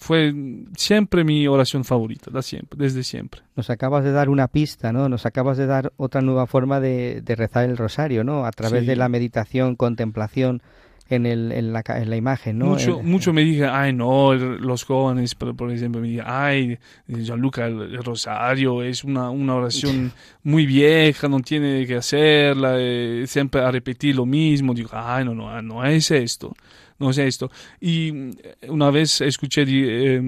fue 0.00 0.34
siempre 0.76 1.24
mi 1.24 1.46
oración 1.46 1.84
favorita, 1.84 2.30
da 2.30 2.40
siempre, 2.40 2.78
desde 2.82 3.04
siempre. 3.04 3.42
Nos 3.54 3.68
acabas 3.68 4.02
de 4.02 4.12
dar 4.12 4.30
una 4.30 4.48
pista, 4.48 4.92
¿no? 4.92 5.08
Nos 5.10 5.26
acabas 5.26 5.58
de 5.58 5.66
dar 5.66 5.92
otra 5.98 6.22
nueva 6.22 6.46
forma 6.46 6.80
de, 6.80 7.20
de 7.20 7.34
rezar 7.36 7.68
el 7.68 7.76
rosario, 7.76 8.24
¿no? 8.24 8.46
A 8.46 8.50
través 8.50 8.80
Sí. 8.80 8.86
de 8.86 8.96
la 8.96 9.10
meditación, 9.10 9.76
contemplación 9.76 10.62
en, 11.10 11.26
el, 11.26 11.52
en, 11.52 11.72
la, 11.72 11.82
en 11.86 12.08
la 12.08 12.16
imagen, 12.16 12.58
¿no? 12.58 12.66
Mucho, 12.66 13.02
mucho 13.02 13.32
me 13.32 13.42
dije, 13.42 13.66
ay, 13.66 13.92
no, 13.92 14.32
los 14.32 14.84
jóvenes, 14.84 15.34
por, 15.34 15.54
por 15.56 15.70
ejemplo, 15.70 16.00
me 16.00 16.08
dije, 16.08 16.22
ay, 16.24 16.78
Gianluca, 17.08 17.66
el, 17.66 17.82
el 17.82 18.02
rosario 18.04 18.82
es 18.82 19.04
una, 19.04 19.28
una 19.28 19.56
oración 19.56 20.12
muy 20.44 20.66
vieja, 20.66 21.28
no 21.28 21.40
tiene 21.40 21.84
que 21.86 21.96
hacerla, 21.96 22.76
eh, 22.78 23.24
siempre 23.26 23.60
a 23.60 23.70
repetir 23.70 24.14
lo 24.16 24.24
mismo. 24.24 24.72
Digo, 24.72 24.90
ay, 24.92 25.24
no, 25.24 25.34
no, 25.34 25.60
no 25.60 25.84
es 25.84 26.10
esto, 26.12 26.54
no 27.00 27.10
es 27.10 27.18
esto. 27.18 27.50
Y 27.80 28.12
mm, 28.12 28.30
una 28.68 28.90
vez 28.90 29.20
escuché, 29.22 29.64
eh, 29.66 30.20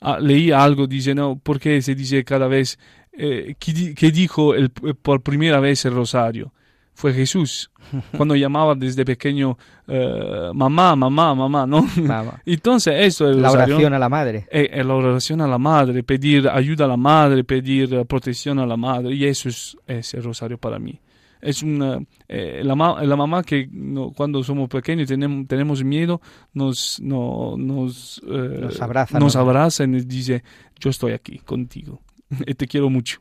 ah, 0.00 0.18
leí 0.20 0.50
algo, 0.50 0.86
dice, 0.86 1.14
no, 1.14 1.36
¿por 1.36 1.58
qué 1.60 1.80
se 1.82 1.94
dice 1.94 2.24
cada 2.24 2.46
vez, 2.48 2.78
eh, 3.12 3.54
¿qué, 3.58 3.72
di- 3.72 3.94
qué 3.94 4.10
dijo 4.10 4.54
el, 4.54 4.70
por 4.70 5.20
primera 5.22 5.60
vez 5.60 5.84
el 5.84 5.94
rosario? 5.94 6.52
Fue 6.96 7.12
Jesús, 7.12 7.72
cuando 8.16 8.36
llamaba 8.36 8.76
desde 8.76 9.04
pequeño 9.04 9.58
eh, 9.88 10.50
mamá, 10.54 10.94
mamá, 10.94 11.34
mamá, 11.34 11.66
¿no? 11.66 11.84
Entonces, 12.46 12.94
esto 13.00 13.28
es 13.28 13.36
la 13.36 13.48
rosario. 13.48 13.74
oración 13.74 13.94
a 13.94 13.98
la 13.98 14.08
madre. 14.08 14.46
Es, 14.48 14.86
la 14.86 14.94
oración 14.94 15.40
a 15.40 15.48
la 15.48 15.58
madre, 15.58 16.04
pedir 16.04 16.48
ayuda 16.48 16.84
a 16.84 16.88
la 16.88 16.96
madre, 16.96 17.42
pedir 17.42 17.92
eh, 17.94 18.04
protección 18.04 18.60
a 18.60 18.66
la 18.66 18.76
madre, 18.76 19.12
y 19.12 19.24
eso 19.24 19.48
es, 19.48 19.76
es 19.88 20.14
el 20.14 20.22
rosario 20.22 20.56
para 20.56 20.78
mí. 20.78 21.00
Es 21.44 21.62
una, 21.62 22.00
eh, 22.28 22.62
la, 22.64 22.74
ma- 22.74 23.02
la 23.04 23.16
mamá 23.16 23.42
que 23.42 23.68
no, 23.70 24.10
cuando 24.12 24.42
somos 24.42 24.68
pequeños 24.68 25.08
tenemos, 25.08 25.46
tenemos 25.46 25.84
miedo, 25.84 26.20
nos, 26.52 27.00
no, 27.02 27.56
nos, 27.58 28.22
eh, 28.26 28.58
Nos 28.62 28.80
abraza, 28.80 29.18
nos 29.18 29.34
¿no? 29.34 29.40
abraza 29.42 29.84
y 29.84 29.88
nos 29.88 30.08
dice, 30.08 30.42
yo 30.80 30.90
estoy 30.90 31.12
aquí 31.12 31.38
contigo, 31.38 32.00
y 32.46 32.54
te 32.54 32.66
quiero 32.66 32.88
mucho. 32.90 33.20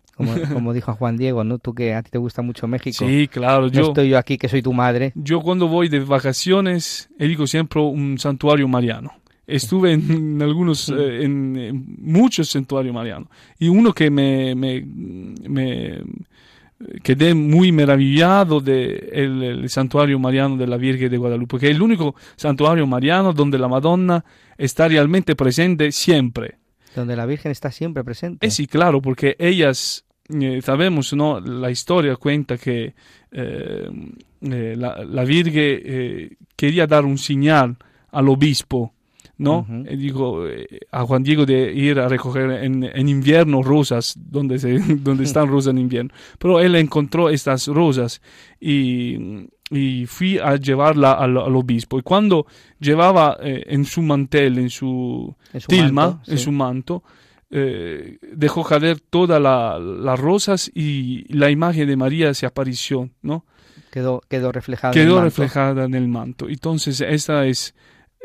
Como, 0.53 0.73
dijo 0.73 0.93
Juan 0.93 1.17
Diego, 1.17 1.43
¿no? 1.43 1.57
Tú 1.57 1.73
que 1.73 1.95
a 1.95 2.03
ti 2.03 2.11
te 2.11 2.19
gusta 2.19 2.43
mucho 2.43 2.67
México. 2.67 3.03
Sí, 3.03 3.27
claro. 3.27 3.67
yo 3.67 3.87
estoy 3.87 4.09
yo 4.09 4.19
aquí 4.19 4.37
que 4.37 4.47
soy 4.47 4.61
tu 4.61 4.71
madre. 4.71 5.11
Yo 5.15 5.41
cuando 5.41 5.67
voy 5.67 5.89
de 5.89 6.01
vacaciones 6.01 7.09
elijo 7.17 7.47
siempre 7.47 7.81
un 7.81 8.19
santuario 8.19 8.67
mariano. 8.67 9.11
Estuve 9.47 9.93
en, 9.93 10.39
algunos, 10.41 10.87
eh, 10.89 11.23
en, 11.23 11.97
muchos 11.99 12.49
santuarios 12.49 12.93
marianos. 12.93 13.27
Y 13.59 13.67
uno 13.67 13.91
que 13.91 14.09
me, 14.09 14.53
me, 14.55 14.85
me 14.85 16.01
quedé 17.01 17.33
muy 17.33 17.71
maravillado 17.71 18.59
de 18.59 19.09
el, 19.13 19.69
santuario 19.69 20.19
mariano 20.19 20.57
de 20.57 20.67
la 20.67 20.77
Virgen 20.77 21.09
de 21.09 21.17
Guadalupe, 21.17 21.59
que 21.59 21.69
es 21.69 21.75
el 21.75 21.81
único 21.81 22.15
santuario 22.35 22.87
mariano 22.87 23.33
donde 23.33 23.57
la 23.57 23.67
Madonna 23.67 24.23
está 24.57 24.87
realmente 24.87 25.35
presente 25.35 25.91
siempre. 25.91 26.57
Donde 26.95 27.15
la 27.15 27.25
Virgen 27.25 27.51
está 27.51 27.71
siempre 27.71 28.03
presente. 28.03 28.45
Eh, 28.45 28.51
sí, 28.51 28.67
claro, 28.67 29.01
porque 29.01 29.35
ellas, 29.39 30.05
eh, 30.29 30.61
sabemos, 30.61 31.13
¿no? 31.13 31.39
La 31.39 31.71
historia 31.71 32.15
cuenta 32.17 32.57
que 32.57 32.93
eh, 33.31 33.89
la, 34.41 35.03
la, 35.03 35.23
Virgen 35.23 36.37
quería 36.55 36.85
dar 36.85 37.05
un 37.05 37.17
señal 37.17 37.77
al 38.11 38.29
obispo 38.29 38.93
¿no? 39.37 39.65
Eh, 39.87 39.97
digo 39.97 40.47
eh, 40.47 40.79
a 40.91 41.05
Juan 41.05 41.23
Diego 41.23 41.45
de 41.45 41.73
ir 41.73 41.99
a 41.99 42.07
recoger 42.07 42.51
en, 42.51 43.09
invierno 43.09 43.63
rosas, 43.63 44.15
donde, 44.17 44.59
se, 44.59 44.79
donde 44.99 45.23
están 45.23 45.47
rosas 45.47 45.71
en 45.71 45.79
invierno. 45.79 46.13
Pero 46.37 46.59
él 46.59 46.75
encontró 46.75 47.29
estas 47.29 47.67
rosas 47.67 48.21
y, 48.59 49.47
y 49.69 50.05
fui 50.05 50.37
a 50.37 50.55
llevarla 50.55 51.13
al, 51.13 51.37
obispo. 51.37 51.99
Y 51.99 52.03
cuando 52.03 52.45
llevaba 52.79 53.37
eh, 53.41 53.63
en 53.67 53.85
su 53.85 54.01
mantel, 54.01 54.59
en 54.59 54.69
su, 54.69 55.35
tilma, 55.67 56.21
en 56.27 56.37
su 56.37 56.51
manto, 56.51 57.03
dejó 57.49 58.63
caer 58.63 58.99
todas 58.99 59.39
las 59.39 60.19
rosas 60.19 60.71
y 60.73 61.31
la 61.31 61.51
imagen 61.51 61.87
de 61.87 61.95
María 61.95 62.33
se 62.33 62.47
apareció, 62.47 63.11
¿no? 63.21 63.45
Quedó, 63.91 64.23
quedó 64.27 64.51
reflejada. 64.51 64.91
Quedó 64.91 65.21
reflejada 65.21 65.83
en 65.83 65.93
el 65.93 66.07
manto. 66.07 66.49
Entonces, 66.49 66.99
esta 66.99 67.45
es 67.45 67.75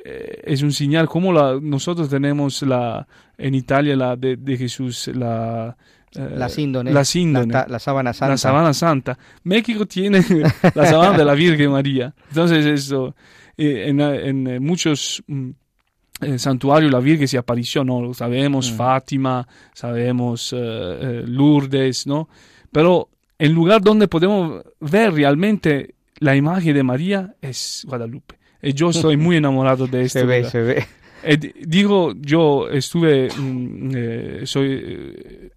eh, 0.05 0.43
es 0.45 0.63
un 0.63 0.73
señal 0.73 1.09
como 1.09 1.33
la, 1.33 1.59
nosotros 1.61 2.09
tenemos 2.09 2.63
la 2.63 3.07
en 3.37 3.55
Italia 3.55 3.97
la 3.97 4.17
de, 4.17 4.57
Jesús 4.57 5.09
la 5.15 5.77
eh, 6.15 6.35
la 6.35 6.49
síndone, 6.49 6.93
la, 6.93 7.01
la, 7.69 7.79
sábana 7.79 8.13
santa. 8.13 8.29
La 8.31 8.39
sábana 8.39 8.73
santa. 8.73 9.19
México 9.45 9.87
tiene 9.87 10.25
la 10.75 10.87
sábana 10.87 11.19
de 11.19 11.25
la 11.25 11.35
Virgen 11.35 11.71
María. 11.71 12.15
Entonces 12.29 12.65
eso, 12.65 13.15
eh, 13.57 13.85
en, 13.89 14.01
en, 14.01 14.63
muchos 14.63 15.23
mm, 15.27 15.51
santuarios 16.37 16.91
la 16.91 17.01
Virgen 17.01 17.29
se 17.29 17.37
apareció, 17.37 17.85
¿no? 17.85 18.15
Sabemos 18.15 18.73
mm. 18.73 18.77
Fátima, 18.77 19.47
sabemos 19.75 20.55
Lourdes, 20.55 22.07
¿no? 22.07 22.29
Pero 22.73 23.11
el 23.39 23.53
lugar 23.53 23.83
donde 23.83 24.09
podemos 24.09 24.63
ver 24.81 25.13
realmente 25.13 25.95
la 26.19 26.35
imagen 26.35 26.75
de 26.75 26.83
María 26.83 27.35
es 27.41 27.85
Guadalupe. 27.87 28.38
Y 28.63 28.73
yo 28.73 28.91
estoy 28.91 29.17
muy 29.17 29.37
enamorado 29.39 29.87
de 29.87 30.03
esto. 30.03 30.21
se 30.21 30.27
ve, 30.27 30.45
se 30.45 30.61
ve. 30.61 30.87
Eh, 31.23 31.39
digo, 31.67 32.13
yo 32.17 32.69
estuve, 32.69 33.29
mm, 33.37 33.91
eh, 33.95 34.41
soy, 34.45 34.69
eh, 34.73 35.51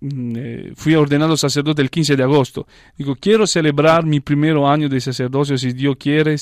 mm, 0.00 0.74
fui 0.74 0.94
ordenado 0.94 1.36
sacerdote 1.36 1.82
el 1.82 1.90
15 1.90 2.16
de 2.16 2.22
agosto. 2.22 2.66
Digo, 2.96 3.14
quiero 3.16 3.46
celebrar 3.46 4.04
mi 4.04 4.20
primer 4.20 4.56
año 4.56 4.88
de 4.88 5.00
sacerdocio, 5.00 5.56
si 5.56 5.72
Dios 5.72 5.96
quiere, 5.98 6.36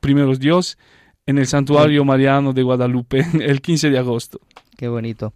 primero 0.00 0.34
Dios, 0.34 0.78
en 1.26 1.38
el 1.38 1.46
santuario 1.46 2.04
mariano 2.04 2.52
de 2.52 2.62
Guadalupe, 2.62 3.24
el 3.40 3.60
15 3.60 3.90
de 3.90 3.98
agosto. 3.98 4.40
Qué 4.76 4.88
bonito. 4.88 5.32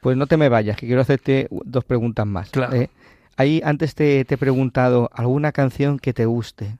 Pues 0.00 0.16
no 0.16 0.26
te 0.26 0.36
me 0.36 0.48
vayas, 0.48 0.76
que 0.76 0.86
quiero 0.86 1.02
hacerte 1.02 1.48
dos 1.50 1.84
preguntas 1.84 2.26
más. 2.26 2.50
Claro. 2.50 2.88
ahí 3.36 3.60
antes 3.64 3.94
te, 3.94 4.24
te 4.24 4.34
he 4.34 4.38
preguntado, 4.38 5.10
¿alguna 5.12 5.52
canción 5.52 5.98
que 5.98 6.14
te 6.14 6.24
guste? 6.24 6.78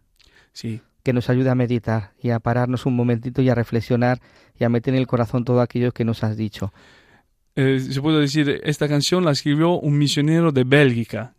Sí 0.52 0.80
que 1.02 1.12
nos 1.12 1.30
ayude 1.30 1.50
a 1.50 1.54
meditar 1.54 2.12
y 2.22 2.30
a 2.30 2.40
pararnos 2.40 2.86
un 2.86 2.96
momentito 2.96 3.42
y 3.42 3.48
a 3.48 3.54
reflexionar 3.54 4.20
y 4.58 4.64
a 4.64 4.68
meter 4.68 4.94
en 4.94 5.00
el 5.00 5.06
corazón 5.06 5.44
todo 5.44 5.60
aquello 5.60 5.92
que 5.92 6.04
nos 6.04 6.22
has 6.22 6.36
dicho. 6.36 6.72
Eh, 7.56 7.80
se 7.80 8.00
puede 8.00 8.20
decir, 8.20 8.60
esta 8.64 8.88
canción 8.88 9.24
la 9.24 9.32
escribió 9.32 9.78
un 9.78 9.98
misionero 9.98 10.52
de 10.52 10.64
Bélgica, 10.64 11.34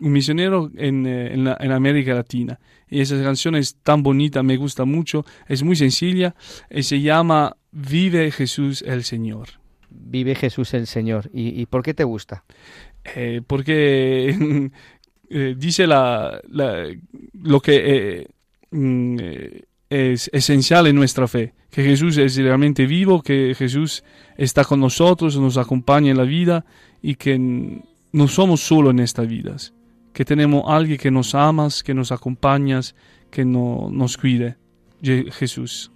un 0.00 0.12
misionero 0.12 0.70
en, 0.76 1.06
eh, 1.06 1.34
en, 1.34 1.72
América 1.72 2.14
Latina. 2.14 2.58
Y 2.88 3.00
esa 3.00 3.20
canción 3.22 3.56
es 3.56 3.76
tan 3.76 4.02
bonita, 4.02 4.42
me 4.42 4.56
gusta 4.56 4.84
mucho, 4.84 5.24
es 5.48 5.62
muy 5.62 5.76
sencilla 5.76 6.34
y 6.70 6.82
se 6.82 7.00
llama 7.00 7.56
Vive 7.72 8.30
Jesús 8.30 8.82
el 8.86 9.02
Señor. 9.02 9.48
Vive 9.90 10.34
Jesús 10.34 10.72
el 10.74 10.86
Señor. 10.86 11.30
¿Y, 11.32 11.66
por 11.66 11.82
qué 11.82 11.94
te 11.94 12.04
gusta? 12.04 12.44
Eh, 13.14 13.40
porque 13.46 14.70
dice 15.56 15.86
la, 15.86 16.40
lo 17.32 17.60
que 17.60 18.28
Mm, 18.70 19.18
es 19.88 20.30
esencial 20.32 20.86
en 20.86 20.96
nuestra 20.96 21.28
fe, 21.28 21.54
que 21.70 21.82
Jesús 21.82 22.16
es 22.16 22.36
realmente 22.36 22.86
vivo, 22.86 23.22
que 23.22 23.54
Jesús 23.56 24.02
está 24.36 24.64
con 24.64 24.80
nosotros, 24.80 25.36
nos 25.38 25.56
acompaña 25.56 26.10
en 26.10 26.16
la 26.16 26.24
vida 26.24 26.64
y 27.02 27.14
que 27.14 27.38
no 28.12 28.28
somos 28.28 28.60
solo 28.60 28.90
en 28.90 29.00
estas 29.00 29.28
vidas, 29.28 29.72
que 30.12 30.24
tenemos 30.24 30.64
alguien 30.66 30.98
que 30.98 31.10
nos 31.10 31.34
amas, 31.34 31.82
que 31.82 31.94
nos 31.94 32.10
acompañas, 32.10 32.94
que 33.30 33.44
no, 33.44 33.88
nos 33.92 34.16
cuide, 34.16 34.56
Jesús. 35.02 35.90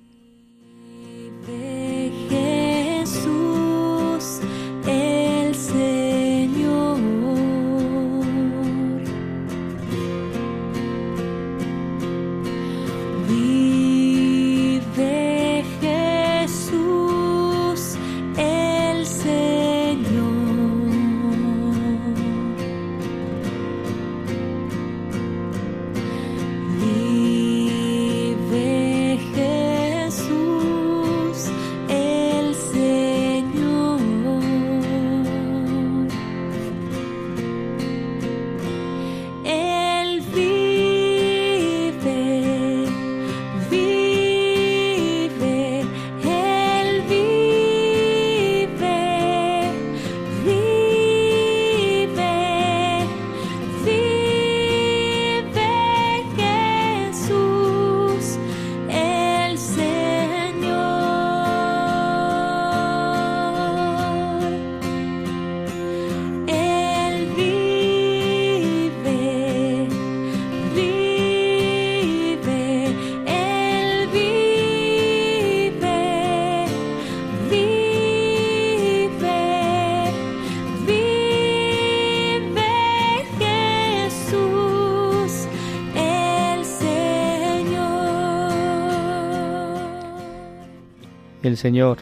El 91.51 91.57
Señor 91.57 91.99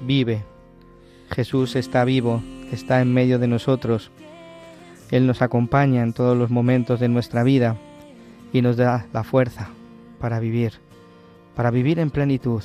vive. 0.00 0.44
Jesús 1.30 1.76
está 1.76 2.06
vivo, 2.06 2.42
está 2.72 3.02
en 3.02 3.12
medio 3.12 3.38
de 3.38 3.46
nosotros. 3.46 4.10
Él 5.10 5.26
nos 5.26 5.42
acompaña 5.42 6.02
en 6.02 6.14
todos 6.14 6.38
los 6.38 6.48
momentos 6.48 6.98
de 6.98 7.08
nuestra 7.08 7.42
vida 7.42 7.76
y 8.50 8.62
nos 8.62 8.78
da 8.78 9.04
la 9.12 9.24
fuerza 9.24 9.68
para 10.18 10.40
vivir, 10.40 10.72
para 11.54 11.70
vivir 11.70 11.98
en 11.98 12.10
plenitud. 12.10 12.62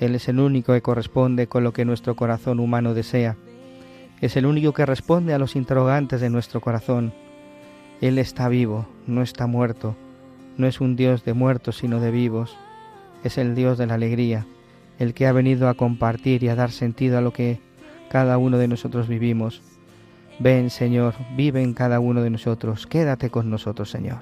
Él 0.00 0.16
es 0.16 0.28
el 0.28 0.40
único 0.40 0.72
que 0.72 0.82
corresponde 0.82 1.46
con 1.46 1.62
lo 1.62 1.72
que 1.72 1.84
nuestro 1.84 2.16
corazón 2.16 2.58
humano 2.58 2.92
desea. 2.92 3.36
Es 4.20 4.36
el 4.36 4.46
único 4.46 4.72
que 4.72 4.84
responde 4.84 5.32
a 5.32 5.38
los 5.38 5.54
interrogantes 5.54 6.20
de 6.20 6.28
nuestro 6.28 6.60
corazón. 6.60 7.14
Él 8.00 8.18
está 8.18 8.48
vivo, 8.48 8.88
no 9.06 9.22
está 9.22 9.46
muerto. 9.46 9.94
No 10.56 10.66
es 10.66 10.80
un 10.80 10.96
Dios 10.96 11.24
de 11.24 11.34
muertos, 11.34 11.76
sino 11.76 12.00
de 12.00 12.10
vivos. 12.10 12.56
Es 13.22 13.38
el 13.38 13.54
Dios 13.54 13.78
de 13.78 13.86
la 13.86 13.94
alegría 13.94 14.44
el 15.00 15.14
que 15.14 15.26
ha 15.26 15.32
venido 15.32 15.68
a 15.68 15.74
compartir 15.74 16.44
y 16.44 16.48
a 16.48 16.54
dar 16.54 16.70
sentido 16.70 17.18
a 17.18 17.22
lo 17.22 17.32
que 17.32 17.58
cada 18.10 18.38
uno 18.38 18.58
de 18.58 18.68
nosotros 18.68 19.08
vivimos. 19.08 19.62
Ven, 20.38 20.70
Señor, 20.70 21.14
vive 21.36 21.62
en 21.62 21.74
cada 21.74 21.98
uno 22.00 22.22
de 22.22 22.30
nosotros, 22.30 22.86
quédate 22.86 23.30
con 23.30 23.50
nosotros, 23.50 23.90
Señor. 23.90 24.18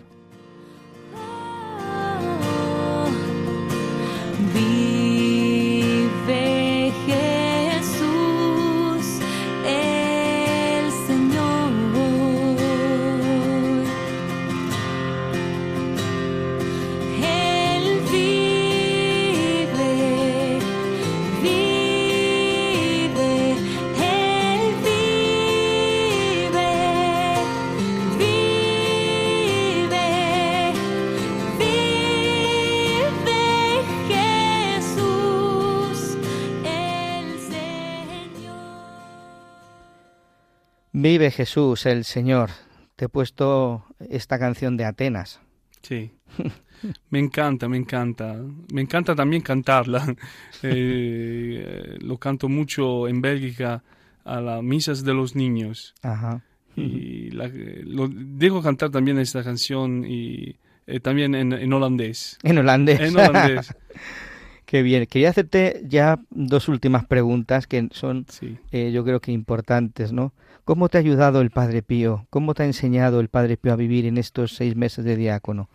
Jesús, 41.31 41.87
el 41.87 42.05
Señor. 42.05 42.51
Te 42.97 43.07
he 43.07 43.09
puesto 43.09 43.85
esta 44.11 44.39
canción 44.39 44.77
de 44.77 44.85
Atenas. 44.85 45.41
Sí. 45.83 46.11
Me 47.11 47.19
encanta, 47.19 47.69
me 47.69 47.77
encanta. 47.77 48.37
Me 48.73 48.83
encanta 48.83 49.15
también 49.15 49.43
cantarla. 49.43 50.15
Eh, 50.63 51.97
lo 52.01 52.19
canto 52.19 52.49
mucho 52.49 53.07
en 53.07 53.21
Bélgica 53.21 53.85
a 54.25 54.41
las 54.41 54.63
misas 54.63 55.05
de 55.05 55.15
los 55.15 55.37
niños. 55.37 55.95
Ajá. 56.03 56.43
Y 56.75 57.31
lo, 57.31 58.09
dejo 58.09 58.61
cantar 58.61 58.91
también 58.91 59.19
esta 59.19 59.45
canción 59.45 60.05
y 60.05 60.57
eh, 60.87 60.99
también 61.01 61.35
en, 61.37 61.73
holandés. 61.73 62.39
En 62.43 62.59
holandés. 62.59 63.01
En 63.01 63.17
holandés. 63.17 63.75
Qué 64.69 64.83
bien. 64.83 65.07
Quería 65.07 65.31
hacerte 65.31 65.81
ya 65.89 66.19
dos 66.29 66.69
últimas 66.69 67.07
preguntas 67.07 67.67
que 67.67 67.89
son, 67.91 68.27
eh, 68.71 68.91
yo 68.93 69.03
creo 69.03 69.19
que 69.19 69.33
importantes, 69.33 70.13
¿no? 70.13 70.35
¿Cómo 70.67 70.91
te 70.91 70.99
ha 70.99 71.01
ayudado 71.01 71.41
el 71.41 71.49
Padre 71.49 71.81
Pío? 71.81 72.27
¿Cómo 72.29 72.53
te 72.53 72.65
ha 72.65 72.67
enseñado 72.67 73.21
el 73.21 73.31
Padre 73.31 73.57
Pío 73.57 73.73
a 73.73 73.77
vivir 73.77 74.05
en 74.05 74.19
estos 74.19 74.55
seis 74.55 74.77
meses 74.77 75.07
de 75.07 75.17
diácono? 75.17 75.71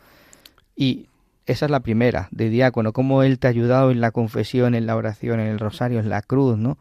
Y 0.75 1.07
esa 1.47 1.65
es 1.65 1.71
la 1.71 1.79
primera, 1.79 2.27
de 2.29 2.49
diácono, 2.49 2.93
cómo 2.93 3.23
él 3.23 3.39
te 3.39 3.47
ha 3.47 3.49
ayudado 3.49 3.89
en 3.89 3.99
la 3.99 4.11
confesión, 4.11 4.75
en 4.75 4.85
la 4.85 4.95
oración, 4.95 5.39
en 5.39 5.47
el 5.47 5.57
rosario, 5.57 5.99
en 5.99 6.09
la 6.09 6.21
cruz, 6.21 6.59
¿no? 6.59 6.77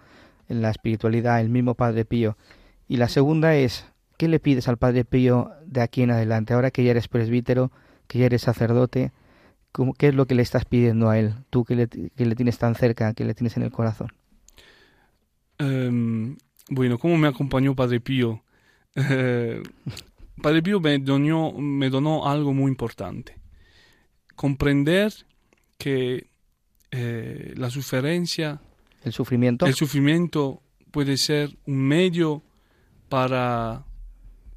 En 0.51 0.61
la 0.61 0.69
espiritualidad, 0.69 1.41
el 1.41 1.49
mismo 1.49 1.77
Padre 1.77 2.05
Pío. 2.05 2.37
Y 2.89 2.99
la 2.99 3.09
segunda 3.09 3.55
es, 3.55 3.87
¿qué 4.19 4.29
le 4.29 4.39
pides 4.39 4.69
al 4.69 4.77
Padre 4.77 5.07
Pío 5.07 5.53
de 5.65 5.81
aquí 5.81 6.03
en 6.03 6.11
adelante? 6.11 6.53
Ahora 6.53 6.73
que 6.73 6.85
ya 6.85 6.91
eres 6.91 7.09
presbítero, 7.09 7.73
que 8.07 8.19
ya 8.19 8.27
eres 8.27 8.43
sacerdote, 8.43 9.13
¿qué 9.99 10.09
es 10.09 10.15
lo 10.15 10.27
que 10.27 10.35
le 10.35 10.43
estás 10.43 10.65
pidiendo 10.65 11.09
a 11.09 11.19
él? 11.19 11.35
Tú 11.51 11.65
que 11.65 11.75
le, 11.75 11.87
tienes 11.87 12.59
tan 12.59 12.75
cerca, 12.75 13.15
que 13.15 13.25
le 13.25 13.35
tienes 13.35 13.57
en 13.57 13.63
el 13.63 13.71
corazón. 13.71 14.13
Em, 15.59 16.37
bueno, 16.69 16.99
¿cómo 16.99 17.17
me 17.17 17.29
acompañó 17.29 17.75
Padre 17.75 18.01
Pío? 18.01 18.43
Eh, 18.95 19.63
Padre 20.43 20.63
Pío 20.63 20.81
me 20.81 20.99
donó, 20.99 21.53
me 21.53 21.89
donó 21.89 22.29
algo 22.29 22.53
muy 22.53 22.71
importante. 22.71 23.39
Comprender 24.35 25.13
que 25.79 26.29
eh, 26.91 27.55
la 27.57 27.71
suferencia... 27.71 28.61
El 29.03 29.13
sufrimiento. 29.13 29.67
El 29.67 29.75
sufrimiento 29.75 30.63
puede 30.91 31.17
ser 31.17 31.57
un 31.67 31.79
medio 31.79 32.43
para, 33.09 33.85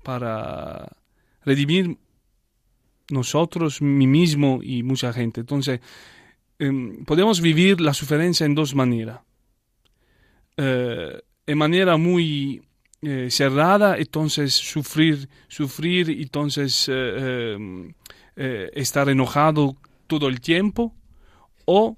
para 0.03 0.91
redimir 1.43 1.97
nosotros, 3.09 3.81
mí 3.81 4.07
mismo 4.07 4.59
y 4.63 4.83
mucha 4.83 5.13
gente. 5.13 5.41
Entonces, 5.41 5.79
em, 6.59 7.03
podemos 7.05 7.41
vivir 7.41 7.81
la 7.81 7.93
suferencia 7.93 8.45
en 8.45 8.55
dos 8.55 8.75
maneras. 8.75 9.19
Eh, 10.57 11.21
en 11.47 11.57
manera 11.57 11.97
muy 11.97 12.61
eh, 13.07 13.29
cerrada, 13.29 13.97
entonces 13.97 14.53
sufrir, 14.53 15.29
sufrir, 15.47 16.09
entonces 16.09 16.89
eh, 16.91 17.55
eh, 18.35 18.71
estar 18.73 19.09
enojado 19.09 19.75
todo 20.07 20.27
el 20.27 20.41
tiempo, 20.41 20.95
o 21.65 21.97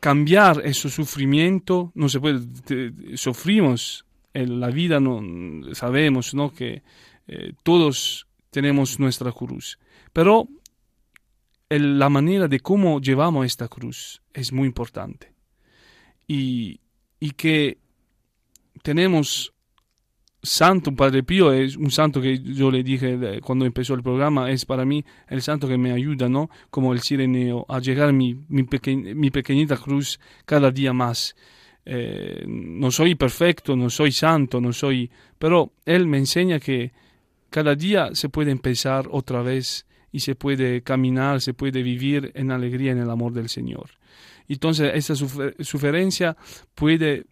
cambiar 0.00 0.62
ese 0.64 0.88
sufrimiento, 0.90 1.92
no 1.94 2.08
se 2.08 2.20
puede, 2.20 2.40
sufrimos 3.16 4.04
en 4.34 4.60
la 4.60 4.68
vida, 4.68 5.00
no, 5.00 5.74
sabemos 5.74 6.34
¿no? 6.34 6.52
que 6.52 6.82
todos 7.62 8.26
tenemos 8.52 9.00
nuestra 9.00 9.32
cruz, 9.32 9.80
pero 10.12 10.46
la 11.68 12.08
manera 12.08 12.46
de 12.46 12.60
cómo 12.60 13.00
llevamos 13.00 13.46
esta 13.46 13.66
cruz 13.66 14.22
es 14.32 14.52
muy 14.52 14.68
importante. 14.68 15.32
Y 16.28 16.78
y 17.22 17.30
que 17.30 17.78
tenemos 18.82 19.52
Santo 20.42 20.92
Padre 20.92 21.22
Pío 21.22 21.52
es 21.52 21.76
un 21.76 21.92
santo 21.92 22.20
que 22.20 22.36
yo 22.40 22.68
le 22.68 22.82
dije 22.82 23.40
cuando 23.42 23.64
empezó 23.64 23.94
el 23.94 24.02
programa, 24.02 24.50
es 24.50 24.64
para 24.64 24.84
mí 24.84 25.04
el 25.28 25.40
santo 25.40 25.68
que 25.68 25.78
me 25.78 25.92
ayuda, 25.92 26.28
¿no? 26.28 26.50
Como 26.68 26.92
el 26.92 27.00
sireneo, 27.00 27.64
a 27.68 27.78
llegar 27.78 28.12
mi, 28.12 28.34
mi, 28.48 28.66
mi 29.14 29.30
pequeñita 29.30 29.76
cruz 29.76 30.18
cada 30.44 30.72
día 30.72 30.92
más. 30.92 31.36
Eh, 31.84 32.44
no 32.48 32.90
soy 32.90 33.14
perfecto, 33.14 33.76
no 33.76 33.88
soy 33.88 34.10
santo, 34.10 34.60
no 34.60 34.72
soy... 34.72 35.08
Pero 35.38 35.74
él 35.84 36.08
me 36.08 36.18
enseña 36.18 36.58
que 36.58 36.90
cada 37.52 37.76
día 37.76 38.14
se 38.14 38.28
puede 38.28 38.50
empezar 38.50 39.06
otra 39.10 39.42
vez 39.42 39.86
y 40.10 40.20
se 40.20 40.34
puede 40.34 40.82
caminar, 40.82 41.40
se 41.40 41.54
puede 41.54 41.82
vivir 41.82 42.32
en 42.34 42.50
alegría 42.50 42.92
en 42.92 42.98
el 42.98 43.10
amor 43.10 43.32
del 43.32 43.48
Señor. 43.48 43.90
Entonces, 44.48 44.92
esta 44.94 45.14
suferencia 45.14 46.36
puede 46.74 47.26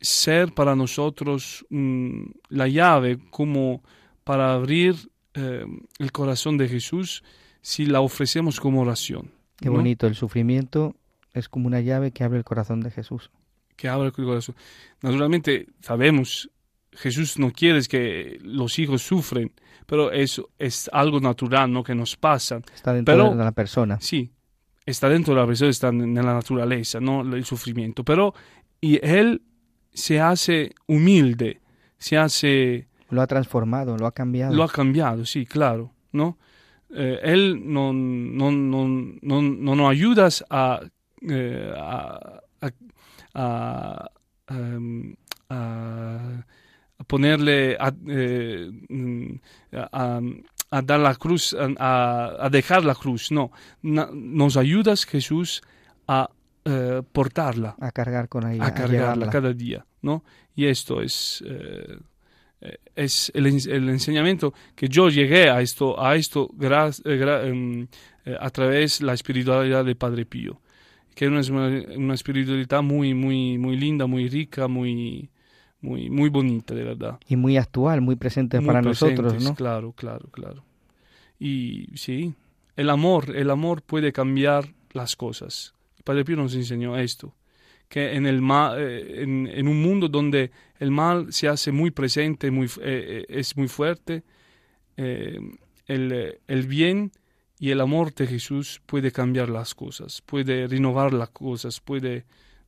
ser 0.00 0.52
para 0.52 0.74
nosotros 0.74 1.64
mm, 1.70 2.24
la 2.48 2.68
llave 2.68 3.18
como 3.30 3.82
para 4.24 4.54
abrir 4.54 4.96
eh, 5.34 5.64
el 5.98 6.12
corazón 6.12 6.56
de 6.56 6.68
Jesús 6.68 7.22
si 7.60 7.86
la 7.86 8.00
ofrecemos 8.00 8.60
como 8.60 8.82
oración. 8.82 9.32
Qué 9.60 9.68
bonito, 9.68 10.06
el 10.06 10.14
sufrimiento 10.14 10.94
es 11.32 11.48
como 11.48 11.66
una 11.66 11.80
llave 11.80 12.10
que 12.10 12.24
abre 12.24 12.38
el 12.38 12.44
corazón 12.44 12.80
de 12.80 12.90
Jesús. 12.90 13.30
Que 13.76 13.88
abre 13.88 14.08
el 14.08 14.12
corazón. 14.12 14.54
Naturalmente, 15.02 15.66
sabemos, 15.80 16.50
Jesús 16.92 17.38
no 17.38 17.52
quiere 17.52 17.80
que 17.82 18.38
los 18.42 18.78
hijos 18.78 19.02
sufren, 19.02 19.52
pero 19.86 20.10
eso 20.12 20.50
es 20.58 20.90
algo 20.92 21.20
natural, 21.20 21.72
¿no? 21.72 21.82
Que 21.82 21.94
nos 21.94 22.16
pasa. 22.16 22.60
Está 22.74 22.92
dentro 22.92 23.34
de 23.34 23.44
la 23.44 23.52
persona. 23.52 23.98
Sí, 24.00 24.32
está 24.86 25.08
dentro 25.08 25.34
de 25.34 25.40
la 25.40 25.46
persona, 25.46 25.70
está 25.70 25.88
en 25.88 26.14
la 26.14 26.34
naturaleza, 26.34 27.00
¿no? 27.00 27.22
El 27.22 27.44
sufrimiento. 27.44 28.04
Pero 28.04 28.34
y 28.84 29.00
él 29.02 29.40
se 29.94 30.20
hace 30.20 30.74
humilde, 30.86 31.62
se 31.96 32.18
hace... 32.18 32.88
Lo 33.08 33.22
ha 33.22 33.26
transformado, 33.26 33.96
lo 33.96 34.06
ha 34.06 34.12
cambiado. 34.12 34.54
Lo 34.54 34.62
ha 34.62 34.68
cambiado, 34.68 35.24
sí, 35.24 35.46
claro, 35.46 35.92
¿no? 36.12 36.36
Eh, 36.90 37.18
él 37.22 37.62
no, 37.64 37.94
no, 37.94 38.50
no, 38.50 38.86
no, 39.22 39.42
no 39.42 39.74
nos 39.74 39.90
ayudas 39.90 40.44
a, 40.50 40.80
eh, 41.22 41.72
a, 41.76 42.42
a, 43.32 44.10
em, 44.48 45.16
a, 45.48 46.44
ponerle 47.06 47.76
a, 47.78 47.92
eh, 48.08 48.70
mm, 48.88 49.34
a, 49.92 50.20
a 50.74 50.82
dar 50.82 51.00
la 51.00 51.14
cruz, 51.14 51.54
a, 51.78 52.48
dejar 52.50 52.84
la 52.84 52.96
cruz, 52.96 53.30
no. 53.30 53.52
nos 53.82 54.56
ayudas, 54.56 55.04
Jesús, 55.04 55.62
a 56.08 56.28
eh, 56.64 57.02
portarla. 57.12 57.76
A 57.80 57.92
cargar 57.92 58.28
con 58.28 58.50
ella. 58.50 58.66
A 58.66 58.74
cargarla 58.74 59.30
cada 59.30 59.52
día, 59.52 59.86
¿no? 60.02 60.24
Y 60.56 60.66
esto 60.66 61.00
es, 61.00 61.44
eh, 61.46 61.98
es 62.96 63.30
el, 63.34 63.46
el, 63.46 63.88
enseñamiento 63.88 64.52
que 64.74 64.88
yo 64.88 65.10
llegué 65.10 65.48
a 65.48 65.60
esto, 65.60 66.02
a 66.02 66.16
esto 66.16 66.50
eh, 66.60 67.40
em, 67.44 67.86
a 68.40 68.50
través 68.50 68.98
de 68.98 69.06
la 69.06 69.12
espiritualidad 69.12 69.84
de 69.84 69.94
Padre 69.94 70.26
Pío, 70.26 70.60
que 71.14 71.26
es 71.26 71.50
una, 71.50 71.68
una 71.96 72.14
espiritualidad 72.14 72.82
muy, 72.82 73.14
muy, 73.14 73.58
muy 73.58 73.76
linda, 73.76 74.06
muy 74.06 74.28
rica, 74.28 74.66
muy, 74.66 75.30
muy, 75.84 76.08
muy 76.08 76.30
bonita, 76.30 76.74
de 76.74 76.82
verdad. 76.82 77.20
Y 77.28 77.36
muy 77.36 77.56
actual, 77.58 78.00
muy 78.00 78.16
presente 78.16 78.60
para 78.62 78.80
nosotros, 78.80 79.42
¿no? 79.42 79.54
Claro, 79.54 79.92
claro, 79.92 80.28
claro. 80.30 80.64
Y 81.38 81.88
sí, 81.94 82.34
el 82.76 82.88
amor, 82.88 83.36
el 83.36 83.50
amor 83.50 83.82
puede 83.82 84.12
cambiar 84.12 84.72
las 84.92 85.14
cosas. 85.14 85.74
Padre 86.02 86.24
Pío 86.24 86.36
nos 86.36 86.54
enseñó 86.54 86.96
esto, 86.96 87.34
que 87.88 88.14
en, 88.14 88.26
el 88.26 88.40
eh, 88.78 89.22
en, 89.22 89.68
un 89.68 89.82
mundo 89.82 90.08
donde 90.08 90.50
el 90.78 90.90
mal 90.90 91.32
se 91.32 91.48
hace 91.48 91.70
muy 91.70 91.90
presente, 91.90 92.50
muy, 92.50 92.66
eh, 92.66 92.70
eh, 92.80 93.26
es 93.28 93.56
muy 93.56 93.68
fuerte, 93.68 94.22
el, 94.96 96.38
el 96.46 96.66
bien 96.66 97.12
y 97.58 97.70
el 97.70 97.80
amor 97.80 98.14
de 98.14 98.26
Jesús 98.26 98.80
puede 98.86 99.12
cambiar 99.12 99.48
las 99.48 99.74
cosas, 99.74 100.22
puede 100.22 100.66
renovar 100.66 101.12
las 101.12 101.30
cosas, 101.30 101.80
puede, 101.80 102.24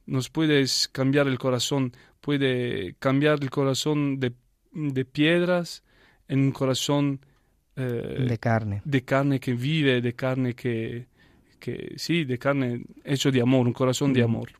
nos 0.06 0.30
puede 0.30 0.64
cambiar 0.92 1.28
el 1.28 1.38
corazón 1.38 1.92
puede 2.20 2.94
cambiar 2.98 3.38
el 3.42 3.50
corazón 3.50 4.18
de 4.18 4.32
de 4.76 5.04
piedras 5.04 5.82
en 6.28 6.40
un 6.40 6.52
corazón 6.52 7.20
de 7.74 8.38
carne. 8.38 8.82
De 8.84 9.04
carne 9.04 9.38
que 9.40 9.52
vive, 9.52 10.00
de 10.00 10.14
carne 10.14 10.54
que, 10.54 11.06
que 11.58 11.94
sí, 11.96 12.24
de 12.24 12.38
carne 12.38 12.84
hecho 13.04 13.30
de 13.30 13.40
amor, 13.42 13.66
un 13.66 13.72
corazón 13.72 14.12
de 14.12 14.22
amor. 14.22 14.50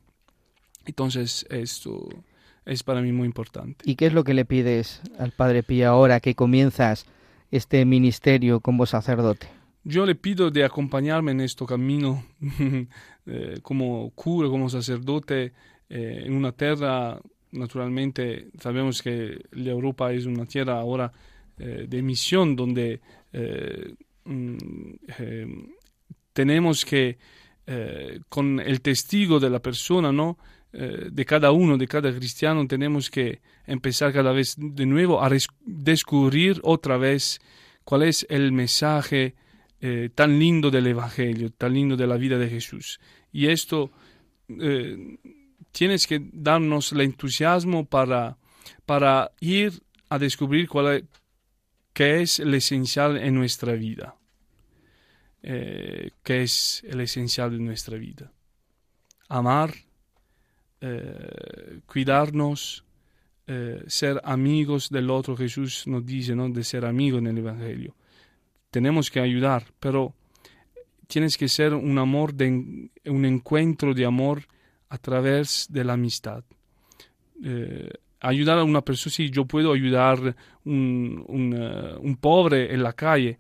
Entonces, 0.85 1.47
esto 1.49 2.09
es 2.65 2.83
para 2.83 3.01
mí 3.01 3.13
muy 3.13 3.27
importante. 3.27 3.85
¿Y 3.89 3.97
qué 3.97 4.07
es 4.07 4.13
lo 4.13 4.25
que 4.25 4.35
le 4.35 4.45
pides 4.45 5.01
al 5.19 5.33
Padre 5.33 5.63
Pío 5.63 5.89
ahora 5.89 6.21
que 6.21 6.35
comienzas 6.35 7.07
este 7.51 7.85
ministerio 7.85 8.61
como 8.61 8.87
sacerdote? 8.87 9.49
Yo 9.89 10.05
le 10.05 10.17
pido 10.17 10.51
de 10.51 10.65
acompañarme 10.65 11.31
en 11.31 11.43
este 11.43 11.65
camino 11.65 12.25
eh, 13.27 13.59
como 13.63 14.11
cura, 14.17 14.49
como 14.49 14.69
sacerdote, 14.69 15.53
eh, 15.89 16.23
en 16.27 16.35
una 16.35 16.51
tierra, 16.51 17.21
naturalmente, 17.53 18.49
sabemos 18.59 19.01
que 19.01 19.39
Europa 19.53 20.13
es 20.13 20.27
una 20.27 20.45
tierra 20.45 20.81
ahora 20.81 21.13
eh, 21.61 21.87
de 21.89 22.03
misión 22.03 22.57
donde 22.57 23.01
mm, 24.25 24.57
tenemos 26.33 26.85
que, 26.85 27.19
con 28.29 28.59
el 28.59 28.81
testigo 28.81 29.39
de 29.39 29.51
la 29.51 29.61
persona, 29.61 30.11
¿no? 30.11 30.37
De 30.73 31.25
cada 31.25 31.53
uno, 31.53 31.79
de 31.79 31.87
cada 31.87 32.13
cristiano, 32.13 32.67
tenemos 32.67 33.09
que 33.09 33.41
empezar 33.67 34.13
cada 34.13 34.33
vez 34.33 34.57
de 34.59 34.85
nuevo 34.85 35.23
a 35.23 35.31
descubrir 35.65 36.61
otra 36.65 36.97
vez 36.97 37.41
cuál 37.85 38.03
es 38.03 38.27
el 38.29 38.51
mensaje 38.51 39.37
eh, 39.81 40.11
tan 40.15 40.39
lindo 40.39 40.71
del 40.71 40.87
Evangelio, 40.87 41.51
tan 41.51 41.75
lindo 41.75 41.97
de 41.97 42.07
la 42.07 42.17
vida 42.17 42.39
de 42.39 42.49
Jesús. 42.49 43.01
Y 43.33 43.49
esto 43.49 43.91
eh, 44.49 45.19
tienes 45.73 46.07
que 46.07 46.21
darnos 46.33 46.93
el 46.93 47.03
entusiasmo 47.03 47.85
para, 47.85 48.39
para 48.85 49.33
ir 49.41 49.83
a 50.09 50.19
descubrir 50.19 50.69
cuál 50.69 50.97
es, 50.97 51.05
qué 51.93 52.23
es 52.23 52.41
el 52.41 52.55
esencial 52.55 53.17
en 53.17 53.35
nuestra 53.35 53.73
vida. 53.75 54.17
qué 55.43 56.43
es 56.43 56.83
el 56.89 57.01
esencial 57.01 57.53
de 57.53 57.59
nuestra 57.59 57.97
vida. 57.97 58.33
Amar 59.29 59.75
eh, 60.81 61.81
cuidarnos, 61.87 62.85
eh, 63.47 63.83
ser 63.87 64.21
amigos 64.25 64.91
del 64.91 65.11
otro. 65.11 65.37
Jesús 65.37 65.87
nos 65.87 66.05
dice 66.05 66.35
¿no? 66.35 66.49
de 66.51 66.63
ser 66.65 66.85
amigos 66.85 67.21
en 67.21 67.29
el 67.29 67.39
Evangelio. 67.39 67.97
Tenemos 68.77 69.11
que 69.11 69.21
ayudar, 69.21 69.65
pero 69.81 70.13
tienes 71.07 71.39
que 71.39 71.49
ser 71.49 71.73
un 71.73 71.97
amor, 71.97 72.35
de, 72.35 72.91
un 73.07 73.25
encuentro 73.25 73.95
de 73.95 74.05
amor 74.05 74.43
a 74.91 74.99
través 74.99 75.67
de 75.71 75.83
la 75.83 75.95
amistad. 75.95 76.45
Eh, 77.43 77.89
ayudar 78.21 78.59
a 78.59 78.65
una 78.65 78.83
persona, 78.83 79.15
sí, 79.15 79.31
yo 79.31 79.47
puedo 79.47 79.73
ayudar 79.73 80.37
un, 80.67 81.25
un, 81.27 81.55
un 81.55 82.17
pobre 82.17 82.75
en 82.75 82.83
la 82.83 82.93
calle, 82.93 83.39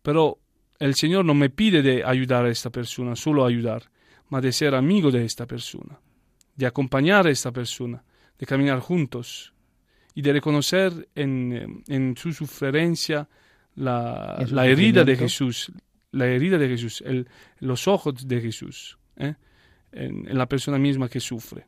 pero 0.00 0.38
el 0.78 0.94
Señor 0.94 1.26
no 1.26 1.34
me 1.34 1.50
pide 1.50 1.82
de 1.82 2.02
ayudar 2.02 2.46
a 2.46 2.50
esta 2.50 2.70
persona, 2.70 3.14
solo 3.14 3.44
ayudar, 3.44 3.82
ma 4.30 4.40
de 4.40 4.52
ser 4.52 4.74
amigo 4.74 5.10
de 5.10 5.22
esta 5.22 5.44
persona 5.44 6.00
de 6.56 6.66
acompañar 6.66 7.26
a 7.26 7.30
esta 7.30 7.52
persona, 7.52 8.02
de 8.38 8.46
caminar 8.46 8.80
juntos 8.80 9.52
y 10.14 10.22
de 10.22 10.32
reconocer 10.32 11.08
en, 11.14 11.84
en 11.86 12.16
su 12.16 12.32
sufrencia 12.32 13.28
la, 13.78 14.44
la 14.50 14.66
herida 14.66 15.04
de 15.04 15.16
Jesús, 15.16 15.72
la 16.10 16.26
herida 16.26 16.58
de 16.58 16.68
Jesús, 16.68 17.02
el, 17.06 17.28
los 17.60 17.86
ojos 17.86 18.26
de 18.26 18.40
Jesús, 18.40 18.98
¿eh? 19.16 19.34
en, 19.92 20.36
la 20.36 20.46
persona 20.46 20.78
misma 20.78 21.08
que 21.08 21.20
sufre. 21.20 21.66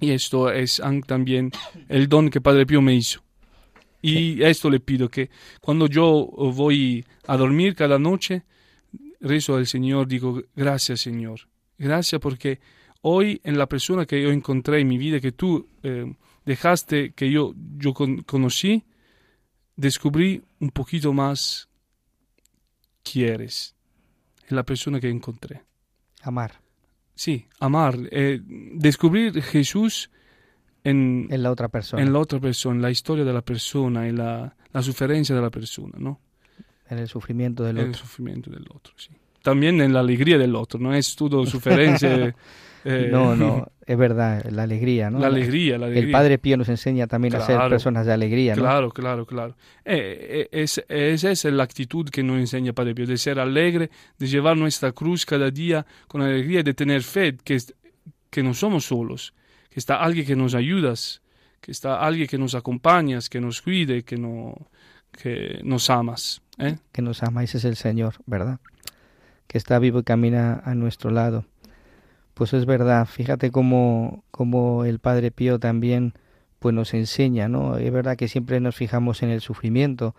Y 0.00 0.10
esto 0.10 0.50
es 0.50 0.82
también 1.06 1.52
el 1.88 2.08
don 2.08 2.30
que 2.30 2.40
Padre 2.40 2.66
Pío 2.66 2.80
me 2.80 2.94
hizo. 2.94 3.22
Y 4.02 4.42
esto 4.42 4.68
le 4.68 4.80
pido 4.80 5.08
que 5.08 5.30
cuando 5.60 5.86
yo 5.86 6.28
voy 6.54 7.04
a 7.26 7.36
dormir 7.36 7.74
cada 7.74 7.98
noche, 7.98 8.42
rezo 9.20 9.56
al 9.56 9.66
Señor, 9.66 10.08
digo, 10.08 10.42
gracias 10.54 11.00
Señor, 11.00 11.40
gracias 11.78 12.20
porque 12.20 12.60
hoy 13.00 13.40
en 13.44 13.56
la 13.56 13.66
persona 13.66 14.04
que 14.04 14.22
yo 14.22 14.30
encontré 14.30 14.80
en 14.80 14.88
mi 14.88 14.98
vida, 14.98 15.20
que 15.20 15.32
tú 15.32 15.66
eh, 15.82 16.12
dejaste 16.44 17.12
que 17.12 17.30
yo, 17.30 17.54
yo 17.78 17.94
conocí, 17.94 18.84
descubrí 19.76 20.42
un 20.60 20.70
poquito 20.70 21.12
más 21.12 21.68
quién 23.02 23.34
eres, 23.34 23.74
en 24.48 24.56
la 24.56 24.62
persona 24.64 25.00
que 25.00 25.08
encontré. 25.08 25.62
Amar. 26.22 26.60
Sí, 27.14 27.46
amar. 27.60 27.96
Eh, 28.10 28.40
descubrir 28.42 29.40
Jesús 29.42 30.10
en, 30.82 31.28
en, 31.30 31.42
la 31.42 31.50
otra 31.50 31.68
persona. 31.68 32.02
En 32.02 32.12
la 32.12 32.18
otra 32.18 32.40
persona, 32.40 32.76
en 32.76 32.82
la 32.82 32.90
historia 32.90 33.24
de 33.24 33.32
la 33.32 33.42
persona, 33.42 34.08
en 34.08 34.18
la, 34.18 34.56
la 34.72 34.82
sufrencia 34.82 35.34
de 35.34 35.40
la 35.40 35.50
persona, 35.50 35.94
¿no? 35.98 36.20
En 36.88 36.98
el 36.98 37.08
sufrimiento 37.08 37.62
del 37.62 37.76
otro. 37.76 37.84
En 37.84 37.92
el 37.92 37.94
sufrimiento 37.94 38.50
del 38.50 38.66
otro, 38.70 38.92
sí. 38.96 39.10
También 39.42 39.80
en 39.80 39.92
la 39.92 40.00
alegría 40.00 40.38
del 40.38 40.56
otro, 40.56 40.80
no 40.80 40.94
es 40.94 41.14
todo 41.14 41.44
sufrencia. 41.46 42.34
Eh, 42.86 43.08
no, 43.10 43.34
no, 43.34 43.66
es 43.86 43.98
verdad, 43.98 44.44
la 44.50 44.62
alegría, 44.62 45.10
¿no? 45.10 45.18
La 45.18 45.26
alegría, 45.26 45.76
la 45.76 45.86
alegría. 45.86 46.06
El 46.06 46.12
Padre 46.12 46.38
Pío 46.38 46.56
nos 46.56 46.68
enseña 46.70 47.06
también 47.06 47.34
a 47.34 47.40
ser 47.40 47.58
personas 47.68 48.06
de 48.06 48.12
alegría, 48.12 48.56
¿no? 48.56 48.62
Claro, 48.62 48.90
claro, 48.90 49.26
claro. 49.26 49.56
Eh, 49.84 50.48
eh 50.50 50.62
es, 50.62 50.82
esa 50.88 51.30
es 51.30 51.44
la 51.44 51.64
actitud 51.64 52.08
que 52.08 52.22
nos 52.22 52.38
enseña 52.38 52.72
Padre 52.72 52.94
Pío, 52.94 53.06
de 53.06 53.18
ser 53.18 53.38
alegre, 53.38 53.90
de 54.18 54.26
llevar 54.26 54.56
nuestra 54.56 54.92
cruz 54.92 55.26
cada 55.26 55.50
día 55.50 55.84
con 56.08 56.22
alegría, 56.22 56.62
de 56.62 56.72
tener 56.72 57.02
fe, 57.02 57.36
que, 57.44 57.58
que 58.30 58.42
no 58.42 58.54
somos 58.54 58.86
solos, 58.86 59.34
que 59.68 59.80
está 59.80 59.96
alguien 59.96 60.26
que 60.26 60.36
nos 60.36 60.54
ayuda, 60.54 60.94
que 61.60 61.70
está 61.70 62.00
alguien 62.00 62.26
que 62.26 62.38
nos 62.38 62.54
acompaña, 62.54 63.18
que 63.30 63.40
nos 63.40 63.60
cuide, 63.60 64.02
que, 64.02 64.16
no, 64.16 64.54
que 65.12 65.60
nos 65.62 65.90
amas. 65.90 66.40
¿eh? 66.58 66.78
Que 66.90 67.02
nos 67.02 67.22
ama, 67.22 67.42
ese 67.42 67.58
es 67.58 67.64
el 67.64 67.76
Señor, 67.76 68.14
¿verdad? 68.24 68.60
Que 69.46 69.58
está 69.58 69.78
vivo 69.78 69.98
y 69.98 70.04
camina 70.04 70.62
a 70.64 70.74
nuestro 70.74 71.10
lado. 71.10 71.44
Pues 72.34 72.52
es 72.52 72.66
verdad, 72.66 73.06
fíjate 73.06 73.50
cómo, 73.50 74.24
cómo 74.30 74.84
el 74.84 74.98
Padre 74.98 75.30
Pío 75.30 75.58
también 75.58 76.14
pues 76.58 76.74
nos 76.74 76.94
enseña, 76.94 77.48
¿no? 77.48 77.76
Es 77.76 77.92
verdad 77.92 78.16
que 78.16 78.26
siempre 78.26 78.58
nos 78.60 78.74
fijamos 78.74 79.22
en 79.22 79.30
el 79.30 79.40
sufrimiento, 79.40 80.14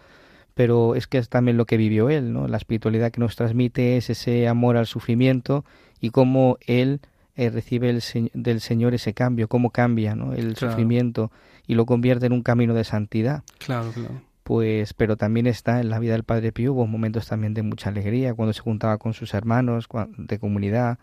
pero 0.54 0.96
es 0.96 1.08
que 1.08 1.18
es 1.18 1.28
también 1.28 1.58
lo 1.58 1.66
que 1.66 1.76
vivió 1.76 2.10
él, 2.10 2.32
¿no? 2.32 2.48
La 2.48 2.58
espiritualidad 2.58 3.12
que 3.12 3.20
nos 3.20 3.36
transmite 3.36 3.98
es 3.98 4.10
ese 4.10 4.48
amor 4.48 4.78
al 4.78 4.86
sufrimiento 4.86 5.66
y 6.00 6.12
cómo 6.12 6.58
él 6.66 7.02
eh, 7.36 7.50
recibe 7.50 7.90
el, 7.90 8.02
del 8.34 8.62
Señor 8.62 8.94
ese 8.94 9.14
cambio, 9.14 9.50
cómo 9.50 9.72
cambia, 9.72 10.16
¿no? 10.16 10.34
El 10.34 10.56
sufrimiento 10.56 11.32
y 11.68 11.76
lo 11.76 11.86
convierte 11.86 12.28
en 12.28 12.32
un 12.32 12.44
camino 12.44 12.74
de 12.74 12.86
santidad. 12.86 13.44
Claro, 13.58 13.92
claro. 13.92 14.22
Pues, 14.44 14.94
pero 14.94 15.18
también 15.18 15.48
está 15.48 15.82
en 15.82 15.90
la 15.90 16.00
vida 16.00 16.14
del 16.14 16.24
Padre 16.24 16.52
Pío, 16.52 16.74
hubo 16.74 16.86
momentos 16.86 17.28
también 17.28 17.56
de 17.56 17.64
mucha 17.64 17.90
alegría, 17.90 18.36
cuando 18.36 18.54
se 18.54 18.62
juntaba 18.62 19.00
con 19.00 19.14
sus 19.14 19.34
hermanos, 19.34 19.88
de 20.18 20.40
comunidad, 20.40 21.00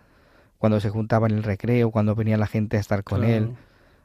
cuando 0.63 0.79
se 0.79 0.91
juntaba 0.91 1.27
en 1.27 1.35
el 1.35 1.43
recreo, 1.43 1.91
cuando 1.91 2.15
venía 2.15 2.37
la 2.37 2.47
gente 2.47 2.77
a 2.77 2.81
estar 2.81 3.03
con 3.03 3.25
él. 3.25 3.49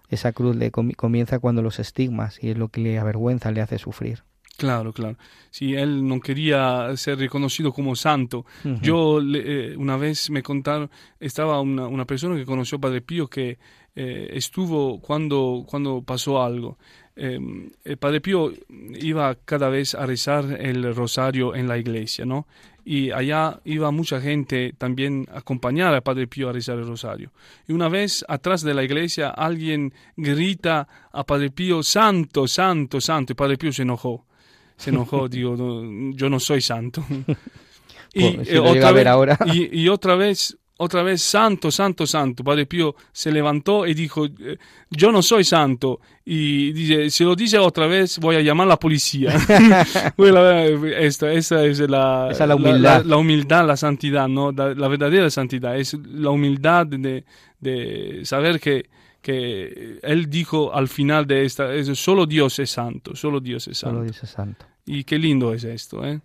Esa 0.09 0.31
cruz 0.31 0.55
le 0.55 0.71
comienza 0.71 1.37
cuando 1.37 1.61
los 1.61 1.77
estigmas 1.77 2.43
y 2.43 2.49
es 2.49 2.57
lo 2.57 2.69
que 2.69 2.81
le 2.81 2.97
avergüenza, 2.97 3.51
le 3.51 3.61
hace 3.61 3.77
sufrir. 3.77 4.23
Claro, 4.57 4.91
claro. 4.91 5.17
Si 5.51 5.75
él 5.75 6.07
no 6.07 6.19
quería 6.19 6.89
ser 6.97 7.19
reconocido 7.19 7.71
como 7.71 7.95
santo. 7.95 8.43
Yo 8.81 9.19
eh, 9.21 9.75
una 9.77 9.97
vez 9.97 10.31
me 10.31 10.41
contaron, 10.41 10.89
estaba 11.19 11.61
una, 11.61 11.85
una, 11.85 12.05
persona 12.05 12.35
que 12.35 12.45
conoció 12.45 12.79
a 12.79 12.81
Padre 12.81 13.01
Pío 13.01 13.27
que 13.27 13.59
eh, 13.95 14.29
estuvo 14.33 14.99
cuando, 14.99 15.63
cuando 15.67 16.01
pasó 16.01 16.41
algo. 16.41 16.79
Em, 17.15 17.69
el 17.83 17.97
Padre 17.97 18.19
Pío 18.19 18.51
iba 18.99 19.35
cada 19.45 19.69
vez 19.69 19.93
a 19.93 20.07
rezar 20.07 20.57
el 20.59 20.95
rosario 20.95 21.53
en 21.53 21.67
la 21.67 21.77
iglesia, 21.77 22.25
¿no? 22.25 22.47
Y 22.89 23.11
allá 23.11 23.59
iba 23.65 23.91
mucha 23.91 24.21
gente 24.21 24.73
también 24.77 25.27
a 25.29 25.39
acompañar 25.39 25.93
al 25.93 26.01
Padre 26.01 26.25
Pío 26.25 26.47
a 26.47 26.53
rezar 26.53 26.77
el 26.77 26.87
rosario. 26.87 27.33
Y 27.67 27.73
una 27.73 27.89
vez 27.89 28.23
atrás 28.29 28.61
de 28.61 28.73
la 28.73 28.81
iglesia 28.81 29.29
alguien 29.29 29.93
grita 30.15 30.87
a 31.11 31.25
Padre 31.25 31.49
Pío, 31.51 31.83
santo, 31.83 32.47
santo, 32.47 33.01
santo, 33.01 33.33
y 33.33 33.35
Padre 33.35 33.57
Pío 33.57 33.73
se 33.73 33.81
enojó. 33.81 34.25
Se 34.77 34.91
enojó, 34.91 35.27
digo, 35.29 35.57
yo 36.13 36.29
no 36.29 36.39
soy 36.39 36.61
santo. 36.61 37.03
y, 38.13 38.23
eh, 38.23 38.57
otra 38.57 38.93
vez, 38.93 39.07
ahora. 39.07 39.37
y 39.53 39.89
otra 39.89 40.15
vez 40.15 40.57
otra 40.77 41.01
vez, 41.01 41.21
santo, 41.21 41.71
santo, 41.71 42.05
santo. 42.05 42.43
Padre 42.43 42.65
Pío 42.65 42.95
se 43.11 43.31
levantó 43.31 43.87
y 43.87 43.93
dijo, 43.93 44.25
eh, 44.25 44.57
yo 44.91 45.11
no 45.11 45.21
soy 45.21 45.43
santo. 45.43 45.99
Y 46.23 46.71
dice, 46.71 47.09
si 47.09 47.23
lo 47.23 47.35
dice 47.35 47.57
otra 47.57 47.87
vez, 47.87 48.19
voy 48.19 48.35
a 48.35 48.41
llamar 48.41 48.67
a 48.67 48.69
la 48.69 48.79
policía. 48.79 49.33
esta, 50.99 51.33
esa 51.33 51.65
es 51.65 51.79
la, 51.79 52.31
la, 52.31 52.55
humildad. 52.55 53.03
La, 53.05 53.17
humildad, 53.17 53.65
la 53.65 53.77
santidad, 53.77 54.27
¿no? 54.27 54.51
La, 54.51 54.87
verdadera 54.87 55.29
santidad. 55.29 55.77
Es 55.77 55.93
la 55.93 56.29
humildad 56.29 56.85
de, 56.85 57.25
de 57.59 58.21
saber 58.23 58.59
que, 58.59 58.87
que 59.21 59.99
él 60.03 60.29
dijo 60.29 60.73
al 60.75 60.87
final 60.87 61.25
de 61.25 61.45
esta, 61.45 61.73
es, 61.73 61.87
solo 61.97 62.27
Dios 62.27 62.59
es 62.59 62.69
santo, 62.69 63.15
solo 63.15 63.39
Dios 63.39 63.67
es 63.67 63.79
santo. 63.79 63.95
Solo 63.95 64.03
Dios 64.03 64.23
es 64.23 64.29
santo. 64.29 64.65
Y 64.85 65.03
qué 65.05 65.17
lindo 65.17 65.53
es 65.53 65.63
esto, 65.63 66.05
¿eh? 66.05 66.21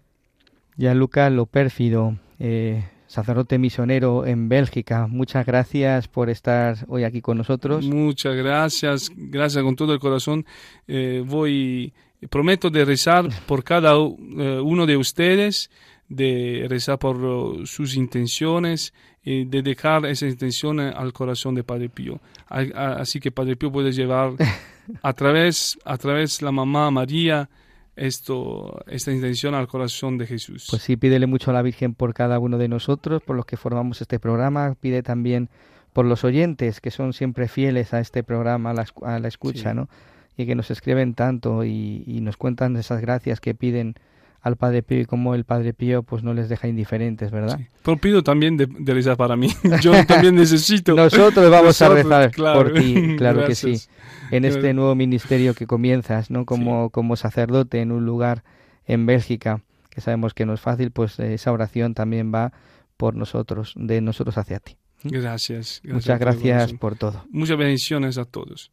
Ya 0.77 0.95
Luca, 0.95 1.31
lo 1.31 1.47
pérfido. 1.47 2.19
Eh 2.39 2.85
sacerdote 3.13 3.59
misionero 3.59 4.25
en 4.25 4.49
Bélgica. 4.49 5.07
Muchas 5.07 5.45
gracias 5.45 6.09
por 6.09 6.31
estar 6.31 6.79
hoy 6.89 7.05
aquí 7.05 7.21
con 7.21 7.37
nosotros. 7.37 7.87
Muchas 7.87 8.35
gracias, 8.35 9.13
gracias 9.15 9.63
con 9.63 9.77
todo 9.77 9.93
el 9.93 10.01
corazón. 10.01 10.47
Eh, 10.89 11.23
voy, 11.27 11.93
prometo 12.31 12.71
de 12.71 12.87
rezar 12.87 13.29
por 13.45 13.65
cada 13.65 13.93
eh, 13.93 14.61
uno 14.65 14.87
de 14.87 14.97
ustedes, 14.97 15.71
de 16.09 16.65
rezar 16.71 16.99
por 16.99 17.23
uh, 17.23 17.67
sus 17.67 17.97
intenciones 17.97 18.95
y 19.23 19.45
de 19.45 19.61
dejar 19.61 20.07
esa 20.07 20.27
intención 20.27 20.81
al 20.81 21.13
corazón 21.13 21.55
de 21.55 21.65
Padre 21.65 21.91
Pío. 21.91 22.19
Así 22.49 23.21
que 23.21 23.31
Padre 23.31 23.57
Pío 23.57 23.71
puede 23.71 23.93
llevar 23.93 24.33
a 25.03 25.13
través, 25.13 25.79
a 25.85 25.99
través 25.99 26.41
la 26.41 26.51
mamá 26.51 26.91
María, 26.91 27.51
esto, 27.97 28.83
esta 28.87 29.13
intención 29.13 29.55
al 29.55 29.69
corazón 29.69 30.19
de 30.19 30.27
Jesús. 30.27 30.67
Pues 30.71 30.83
sí, 30.83 30.97
pídele 30.97 31.27
mucho 31.27 31.51
a 31.51 31.55
la 31.55 31.63
Virgen 31.63 31.95
por 31.95 32.15
cada 32.15 32.39
uno 32.39 32.59
de 32.59 32.69
nosotros, 32.69 33.23
por 33.23 33.37
los 33.37 33.47
que 33.47 33.57
formamos 33.57 34.01
este 34.01 34.19
programa, 34.19 34.75
pide 34.81 35.03
también 35.03 35.49
por 35.93 36.07
los 36.07 36.25
oyentes 36.25 36.81
que 36.81 36.91
son 36.91 37.13
siempre 37.13 37.49
fieles 37.49 37.93
a 37.93 38.01
este 38.01 38.23
programa, 38.23 38.71
a 38.71 39.19
la, 39.19 39.29
escucha, 39.29 39.75
¿no? 39.75 39.89
Y 40.37 40.47
que 40.47 40.55
nos 40.55 40.71
escriben 40.71 41.15
tanto 41.15 41.65
y, 41.65 42.05
y, 42.07 42.23
nos 42.23 42.39
cuentan 42.39 42.77
esas 42.77 43.03
gracias 43.03 43.41
que 43.41 43.55
piden 43.55 43.97
al 44.43 44.57
Padre 44.57 44.83
Pío 44.83 45.01
y 45.01 45.05
como 45.05 45.35
el 45.35 45.45
Padre 45.45 45.73
Pío 45.73 46.03
pues 46.03 46.23
no 46.23 46.35
les 46.35 46.49
deja 46.49 46.67
indiferentes, 46.69 47.31
¿verdad? 47.31 47.59
Sí. 47.59 47.67
Pero 47.85 47.97
pido 47.97 48.23
también 48.23 48.57
de, 48.57 48.67
rezar 48.87 49.17
para 49.17 49.37
mí. 49.37 49.49
Yo 49.81 50.05
también 50.05 50.35
necesito. 50.35 50.95
Nosotros 50.97 51.51
vamos 51.51 51.81
a 51.81 51.89
rezar 51.89 52.31
por 52.33 52.73
ti, 52.73 53.17
claro 53.17 53.47
que 53.47 53.55
sí. 53.55 53.75
En 54.37 54.45
este 54.45 54.75
nuevo 54.75 54.95
ministerio 54.95 55.55
que 55.55 55.67
comienzas, 55.67 56.31
¿no? 56.31 56.47
Como, 56.47 56.91
como 56.91 57.17
sacerdote 57.17 57.81
en 57.81 57.93
un 57.93 58.07
lugar 58.07 58.45
en 58.87 59.07
Bélgica, 59.07 59.63
que 59.91 60.01
sabemos 60.01 60.35
que 60.35 60.47
no 60.47 60.55
es 60.55 60.61
fácil, 60.61 60.91
pues 60.91 61.19
esa 61.19 61.53
oración 61.53 61.95
también 61.95 62.33
va 62.35 62.53
por 62.97 63.15
nosotros, 63.15 63.75
de 63.77 64.01
nosotros 64.01 64.39
hacia 64.39 64.59
ti. 64.59 64.77
Gracias. 65.05 65.81
gracias 65.83 65.95
Muchas 65.95 66.21
gracias 66.21 66.73
por 66.75 66.97
todo. 66.97 67.25
Muchas 67.31 67.59
bendiciones 67.59 68.19
a 68.19 68.25
todos. 68.25 68.73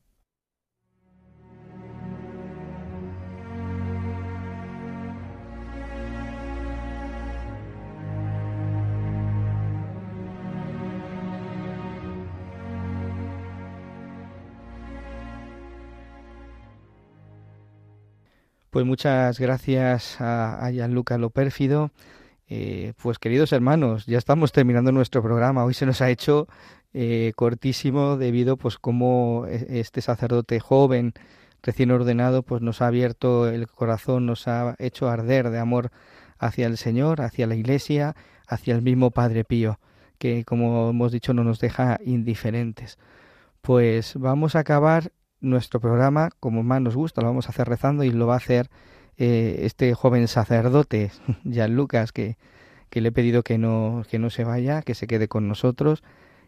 Pues 18.70 18.86
muchas 18.86 19.40
gracias 19.40 20.22
a, 20.22 20.64
a 20.64 20.72
Gianluca 20.72 21.18
Lopérfido. 21.18 21.92
Eh, 22.48 22.94
pues 23.02 23.18
queridos 23.18 23.52
hermanos, 23.52 24.06
ya 24.06 24.20
estamos 24.20 24.52
terminando 24.52 24.92
nuestro 24.92 25.24
programa. 25.24 25.66
Hoy 25.66 25.74
se 25.74 25.88
nos 25.88 26.02
ha 26.02 26.10
hecho 26.12 26.48
eh, 26.94 27.34
cortísimo 27.36 28.16
debido 28.18 28.58
pues 28.58 28.78
como 28.78 29.46
e, 29.48 29.80
este 29.80 30.02
sacerdote 30.02 30.60
joven 30.60 31.14
recién 31.64 31.90
ordenado 31.90 32.44
pues 32.44 32.62
nos 32.62 32.82
ha 32.84 32.88
abierto 32.88 33.48
el 33.50 33.68
corazón, 33.68 34.28
nos 34.28 34.48
ha 34.48 34.76
hecho 34.78 35.10
arder 35.10 35.50
de 35.50 35.60
amor 35.60 35.92
hacia 36.38 36.68
el 36.68 36.78
Señor, 36.78 37.22
hacia 37.22 37.48
la 37.48 37.56
Iglesia, 37.56 38.16
hacia 38.48 38.76
el 38.76 38.84
mismo 38.84 39.10
Padre 39.10 39.46
Pío, 39.46 39.80
que 40.20 40.46
como 40.46 40.92
hemos 40.92 41.12
dicho 41.12 41.34
no 41.34 41.44
nos 41.44 41.60
deja 41.60 42.00
indiferentes. 42.06 43.00
Pues 43.62 44.14
vamos 44.16 44.56
a 44.56 44.60
acabar 44.60 45.12
nuestro 45.42 45.80
programa, 45.80 46.30
como 46.40 46.64
más 46.64 46.82
nos 46.82 46.96
gusta, 46.96 47.22
lo 47.22 47.28
vamos 47.28 47.48
a 47.48 47.50
hacer 47.50 47.68
rezando 47.68 48.04
y 48.04 48.12
lo 48.12 48.28
va 48.28 48.36
a 48.36 48.38
hacer 48.38 48.70
eh, 49.18 49.62
este 49.64 49.94
joven 49.94 50.28
sacerdote, 50.28 51.12
Jan 51.52 51.76
Lucas, 51.76 52.12
que, 52.12 52.38
que 52.90 53.02
le 53.02 53.10
he 53.10 53.12
pedido 53.12 53.44
que 53.44 53.58
no, 53.58 54.04
que 54.10 54.20
no 54.20 54.30
se 54.30 54.44
vaya, 54.44 54.82
que 54.82 54.96
se 54.96 55.08
quede 55.08 55.28
con 55.28 55.48
nosotros. 55.48 56.04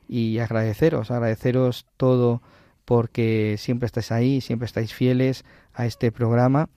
Y 0.07 0.39
agradeceros, 0.39 1.11
agradeceros 1.11 1.85
todo 1.97 2.41
porque 2.85 3.55
siempre 3.57 3.85
estáis 3.85 4.11
ahí, 4.11 4.41
siempre 4.41 4.65
estáis 4.65 4.93
fieles 4.93 5.45
a 5.73 5.85
este 5.85 6.11
programa. 6.11 6.69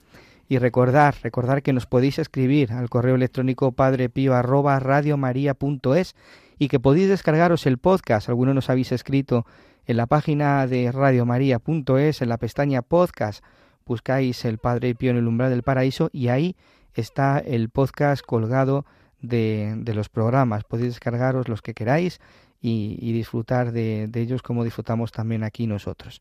Y 0.46 0.58
recordar, 0.58 1.14
recordar 1.22 1.62
que 1.62 1.72
nos 1.72 1.86
podéis 1.86 2.18
escribir 2.18 2.72
al 2.72 2.90
correo 2.90 3.14
electrónico 3.14 3.72
padrepío 3.72 4.34
arroba 4.34 4.78
radiomaria.es 4.78 6.14
y 6.58 6.68
que 6.68 6.80
podéis 6.80 7.08
descargaros 7.08 7.66
el 7.66 7.78
podcast, 7.78 8.28
algunos 8.28 8.54
nos 8.54 8.70
habéis 8.70 8.92
escrito 8.92 9.46
en 9.86 9.96
la 9.96 10.06
página 10.06 10.66
de 10.66 10.92
radiomaria.es, 10.92 12.22
en 12.22 12.28
la 12.28 12.38
pestaña 12.38 12.82
podcast, 12.82 13.44
buscáis 13.86 14.44
el 14.44 14.58
Padre 14.58 14.94
Pío 14.94 15.10
en 15.10 15.16
el 15.16 15.26
umbral 15.26 15.50
del 15.50 15.62
paraíso 15.62 16.10
y 16.12 16.28
ahí 16.28 16.56
está 16.94 17.38
el 17.38 17.68
podcast 17.68 18.24
colgado 18.24 18.86
de, 19.20 19.74
de 19.78 19.94
los 19.94 20.08
programas. 20.08 20.64
Podéis 20.64 20.94
descargaros 20.94 21.48
los 21.48 21.62
que 21.62 21.74
queráis 21.74 22.20
y, 22.66 23.12
disfrutar 23.12 23.72
de, 23.72 24.10
ellos 24.14 24.42
como 24.42 24.64
disfrutamos 24.64 25.12
también 25.12 25.44
aquí 25.44 25.66
nosotros. 25.66 26.20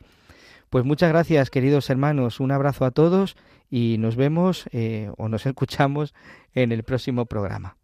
Pues 0.70 0.84
muchas 0.84 1.10
gracias, 1.10 1.50
queridos 1.50 1.90
hermanos. 1.90 2.42
Un 2.42 2.52
abrazo 2.52 2.84
a 2.84 2.92
todos 2.92 3.38
y 3.70 3.96
nos 4.00 4.18
vemos 4.18 4.66
eh, 4.72 5.10
o 5.18 5.30
nos 5.30 5.46
escuchamos 5.46 6.14
en 6.54 6.72
el 6.74 6.84
próximo 6.84 7.26
programa. 7.26 7.78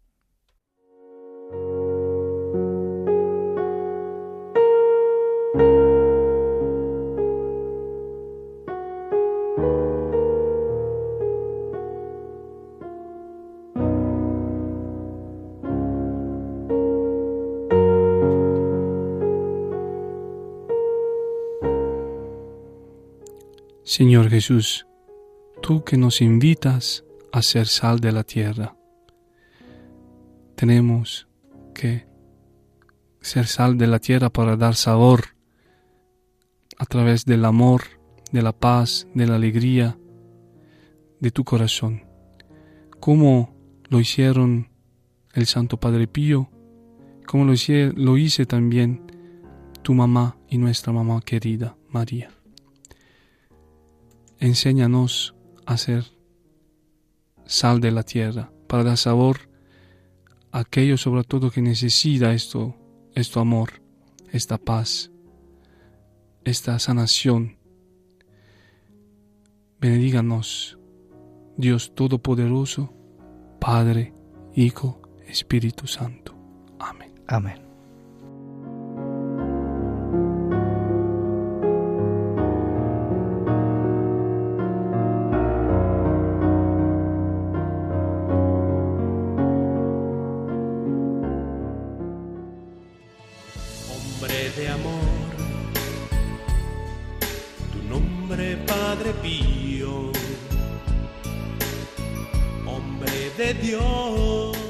Señor 23.90 24.30
Jesús, 24.30 24.86
tú 25.62 25.82
que 25.82 25.96
nos 25.96 26.20
invitas 26.20 27.04
a 27.32 27.42
ser 27.42 27.66
sal 27.66 27.98
de 27.98 28.12
la 28.12 28.22
tierra, 28.22 28.76
tenemos 30.54 31.26
que 31.74 32.06
ser 33.20 33.48
sal 33.48 33.78
de 33.78 33.88
la 33.88 33.98
tierra 33.98 34.30
para 34.30 34.56
dar 34.56 34.76
sabor 34.76 35.34
a 36.78 36.86
través 36.86 37.24
del 37.24 37.44
amor, 37.44 37.82
de 38.30 38.42
la 38.42 38.52
paz, 38.52 39.08
de 39.12 39.26
la 39.26 39.34
alegría 39.34 39.98
de 41.18 41.32
tu 41.32 41.42
corazón, 41.42 42.04
como 43.00 43.56
lo 43.88 43.98
hicieron 43.98 44.70
el 45.34 45.46
Santo 45.46 45.80
Padre 45.80 46.06
Pío, 46.06 46.48
como 47.26 47.44
lo 47.44 47.54
hice, 47.54 47.92
lo 47.96 48.16
hice 48.16 48.46
también 48.46 49.02
tu 49.82 49.94
mamá 49.94 50.36
y 50.48 50.58
nuestra 50.58 50.92
mamá 50.92 51.20
querida 51.22 51.76
María 51.88 52.30
enséñanos 54.40 55.34
a 55.66 55.76
ser 55.76 56.04
sal 57.46 57.80
de 57.80 57.92
la 57.92 58.02
tierra, 58.02 58.52
para 58.66 58.84
dar 58.84 58.96
sabor 58.96 59.50
a 60.52 60.60
aquello 60.60 60.96
sobre 60.96 61.24
todo 61.24 61.50
que 61.50 61.62
necesita 61.62 62.32
esto, 62.32 62.74
esto 63.14 63.40
amor, 63.40 63.82
esta 64.32 64.58
paz, 64.58 65.10
esta 66.44 66.78
sanación. 66.78 67.58
Benedíganos, 69.80 70.78
Dios 71.56 71.94
Todopoderoso, 71.94 72.92
Padre, 73.60 74.12
Hijo, 74.54 75.00
Espíritu 75.26 75.86
Santo. 75.86 76.34
Amén. 76.78 77.14
Amén. 77.26 77.69